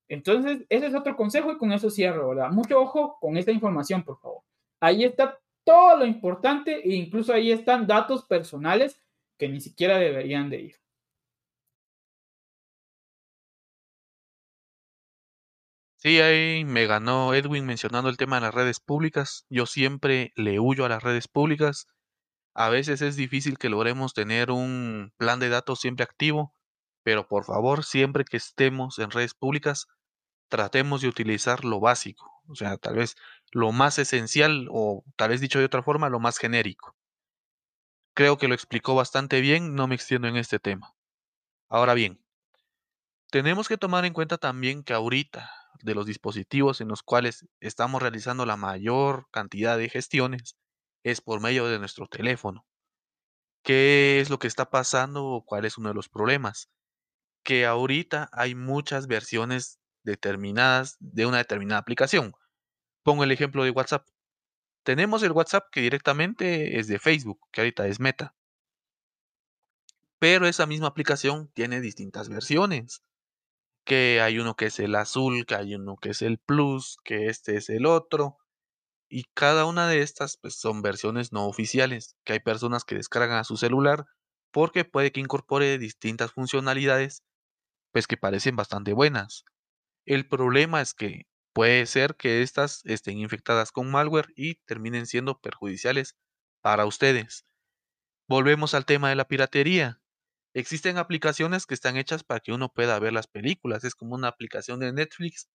[0.10, 2.52] Entonces, ese es otro consejo y con eso cierro, ¿verdad?
[2.52, 4.42] Mucho ojo con esta información, por favor.
[4.80, 9.02] Ahí está todo lo importante e incluso ahí están datos personales
[9.38, 10.76] que ni siquiera deberían de ir.
[15.98, 19.46] Sí, ahí me ganó Edwin mencionando el tema de las redes públicas.
[19.50, 21.88] Yo siempre le huyo a las redes públicas.
[22.56, 26.54] A veces es difícil que logremos tener un plan de datos siempre activo,
[27.04, 29.88] pero por favor, siempre que estemos en redes públicas,
[30.50, 33.16] tratemos de utilizar lo básico, o sea, tal vez
[33.52, 36.96] lo más esencial o tal vez dicho de otra forma, lo más genérico.
[38.16, 40.96] Creo que lo explicó bastante bien, no me extiendo en este tema.
[41.70, 42.24] Ahora bien,
[43.32, 45.50] tenemos que tomar en cuenta también que ahorita
[45.82, 50.56] de los dispositivos en los cuales estamos realizando la mayor cantidad de gestiones
[51.04, 52.66] es por medio de nuestro teléfono.
[53.64, 56.70] ¿Qué es lo que está pasando o cuál es uno de los problemas?
[57.44, 62.34] Que ahorita hay muchas versiones determinadas de una determinada aplicación.
[63.04, 64.08] Pongo el ejemplo de WhatsApp.
[64.84, 68.36] Tenemos el WhatsApp que directamente es de Facebook, que ahorita es Meta.
[70.20, 73.04] Pero esa misma aplicación tiene distintas versiones.
[73.86, 77.28] Que hay uno que es el azul, que hay uno que es el plus, que
[77.28, 78.38] este es el otro.
[79.10, 83.38] Y cada una de estas pues, son versiones no oficiales, que hay personas que descargan
[83.38, 84.06] a su celular
[84.54, 87.24] porque puede que incorpore distintas funcionalidades,
[87.94, 89.46] pues que parecen bastante buenas.
[90.06, 95.40] El problema es que puede ser que estas estén infectadas con malware y terminen siendo
[95.40, 96.18] perjudiciales
[96.62, 97.46] para ustedes.
[98.28, 100.02] Volvemos al tema de la piratería.
[100.54, 103.86] Existen aplicaciones que están hechas para que uno pueda ver las películas.
[103.86, 105.48] Es como una aplicación de Netflix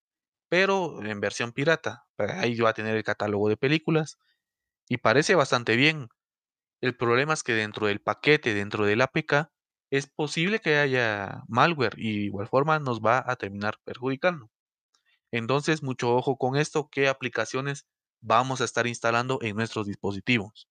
[0.49, 2.05] pero en versión pirata.
[2.17, 4.17] Ahí va a tener el catálogo de películas
[4.89, 6.09] y parece bastante bien.
[6.81, 9.49] El problema es que dentro del paquete, dentro del APK,
[9.91, 14.49] es posible que haya malware y de igual forma nos va a terminar perjudicando.
[15.31, 17.87] Entonces, mucho ojo con esto, qué aplicaciones
[18.21, 20.67] vamos a estar instalando en nuestros dispositivos.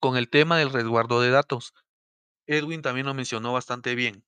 [0.00, 1.72] Con el tema del resguardo de datos,
[2.46, 4.24] Edwin también lo mencionó bastante bien.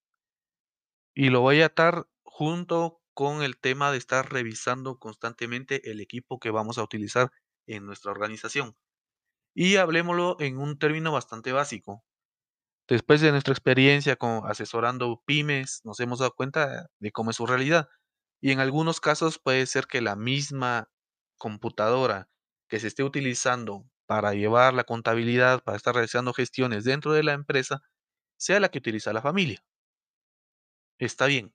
[1.15, 6.41] Y lo voy a atar junto con el tema de estar revisando constantemente el equipo
[6.41, 7.31] que vamos a utilizar
[7.67, 8.77] en nuestra organización.
[9.55, 12.05] Y hablemoslo en un término bastante básico.
[12.91, 17.47] Después de nuestra experiencia con asesorando pymes, nos hemos dado cuenta de cómo es su
[17.47, 17.89] realidad.
[18.43, 20.91] Y en algunos casos puede ser que la misma
[21.39, 22.29] computadora
[22.69, 27.33] que se esté utilizando para llevar la contabilidad, para estar realizando gestiones dentro de la
[27.33, 27.81] empresa,
[28.39, 29.63] sea la que utiliza la familia.
[30.99, 31.55] Está bien,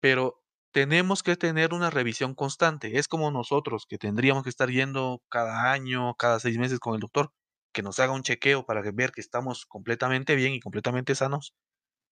[0.00, 0.42] pero
[0.72, 2.98] tenemos que tener una revisión constante.
[2.98, 7.00] Es como nosotros, que tendríamos que estar yendo cada año, cada seis meses con el
[7.00, 7.32] doctor,
[7.76, 11.54] que nos haga un chequeo para ver que estamos completamente bien y completamente sanos.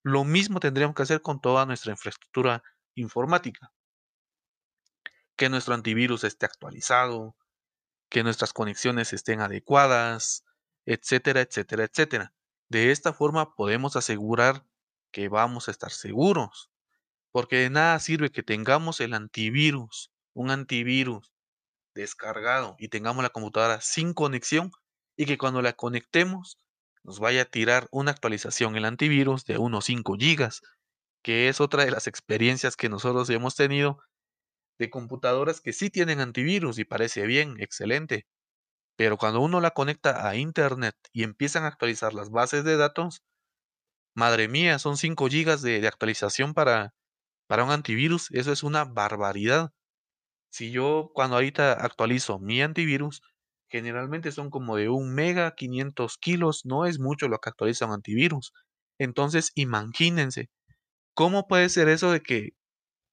[0.03, 2.62] Lo mismo tendríamos que hacer con toda nuestra infraestructura
[2.95, 3.73] informática.
[5.36, 7.35] Que nuestro antivirus esté actualizado,
[8.11, 10.45] que nuestras conexiones estén adecuadas,
[10.85, 12.35] etcétera, etcétera, etcétera.
[12.69, 14.66] De esta forma podemos asegurar
[15.12, 16.70] que vamos a estar seguros
[17.32, 21.32] porque de nada sirve que tengamos el antivirus, un antivirus
[21.95, 24.70] descargado y tengamos la computadora sin conexión
[25.16, 26.59] y que cuando la conectemos
[27.05, 30.62] nos vaya a tirar una actualización el antivirus de unos 5 gigas,
[31.23, 33.99] que es otra de las experiencias que nosotros hemos tenido
[34.78, 38.27] de computadoras que sí tienen antivirus y parece bien, excelente.
[38.97, 43.23] Pero cuando uno la conecta a internet y empiezan a actualizar las bases de datos,
[44.15, 46.95] madre mía, son 5 gigas de, de actualización para,
[47.49, 49.73] para un antivirus, eso es una barbaridad.
[50.51, 53.23] Si yo cuando ahorita actualizo mi antivirus,
[53.74, 57.92] generalmente son como de un mega, 500 kilos, no es mucho lo que actualiza un
[57.92, 58.52] antivirus.
[59.01, 60.48] Entonces, imagínense,
[61.12, 62.51] ¿cómo puede ser eso de que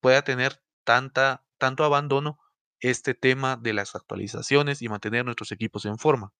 [0.02, 2.38] pueda tener tanta, tanto abandono
[2.80, 6.32] este tema de las actualizaciones y mantener nuestros equipos en forma?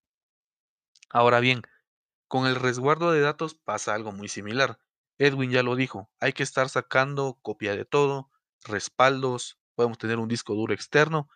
[1.10, 1.64] Ahora bien,
[2.28, 4.78] con el resguardo de datos pasa algo muy similar.
[5.18, 8.30] Edwin ya lo dijo, hay que estar sacando copia de todo,
[8.66, 11.28] respaldos, podemos tener un disco duro externo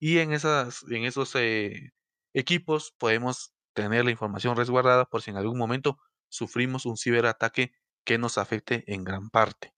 [0.00, 1.92] y en, esas, en esos eh,
[2.34, 5.98] equipos podemos tener la información resguardada por si en algún momento
[6.28, 7.72] sufrimos un ciberataque
[8.04, 9.74] que nos afecte en gran parte.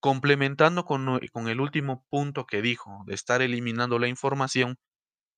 [0.00, 4.78] Complementando con, con el último punto que dijo, de estar eliminando la información,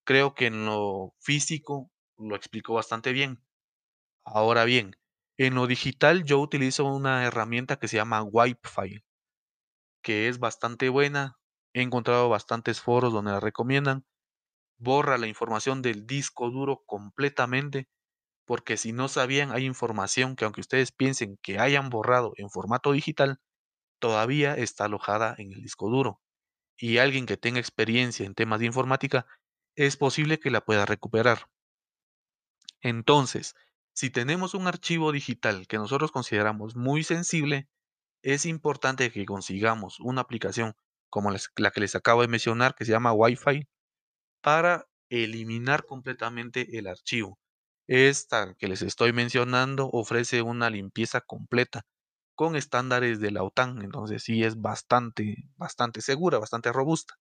[0.04, 3.44] creo que en lo físico lo explicó bastante bien.
[4.24, 4.96] Ahora bien,
[5.38, 9.04] en lo digital yo utilizo una herramienta que se llama Wipefile,
[10.02, 11.38] que es bastante buena.
[11.74, 14.04] He encontrado bastantes foros donde la recomiendan.
[14.78, 17.88] Borra la información del disco duro completamente,
[18.46, 22.92] porque si no sabían, hay información que aunque ustedes piensen que hayan borrado en formato
[22.92, 23.40] digital,
[24.00, 26.20] todavía está alojada en el disco duro.
[26.78, 29.26] Y alguien que tenga experiencia en temas de informática,
[29.76, 31.48] es posible que la pueda recuperar.
[32.80, 33.54] Entonces,
[33.92, 37.68] si tenemos un archivo digital que nosotros consideramos muy sensible,
[38.22, 40.74] es importante que consigamos una aplicación
[41.10, 43.66] como la que les acabo de mencionar, que se llama Wi-Fi,
[44.40, 47.38] para eliminar completamente el archivo.
[47.86, 51.82] Esta que les estoy mencionando ofrece una limpieza completa
[52.34, 57.14] con estándares de la OTAN, entonces sí es bastante, bastante segura, bastante robusta.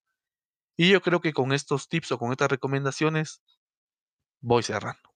[0.77, 3.41] Y yo creo que con estos tips o con estas recomendaciones
[4.41, 5.09] voy cerrando.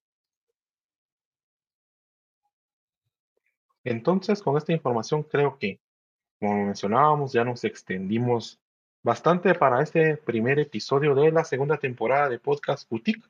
[3.84, 5.82] Entonces, con esta información creo que,
[6.40, 8.61] como mencionábamos, ya nos extendimos
[9.04, 13.28] bastante para este primer episodio de la segunda temporada de Podcast Boutique.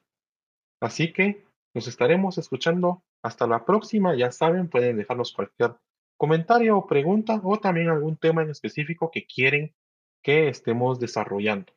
[0.81, 4.15] Así que nos estaremos escuchando hasta la próxima.
[4.15, 5.75] Ya saben, pueden dejarnos cualquier
[6.17, 9.73] comentario o pregunta o también algún tema en específico que quieren
[10.21, 11.73] que estemos desarrollando.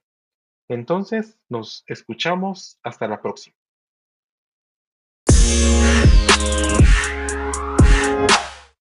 [0.69, 3.57] Entonces, nos escuchamos hasta la próxima.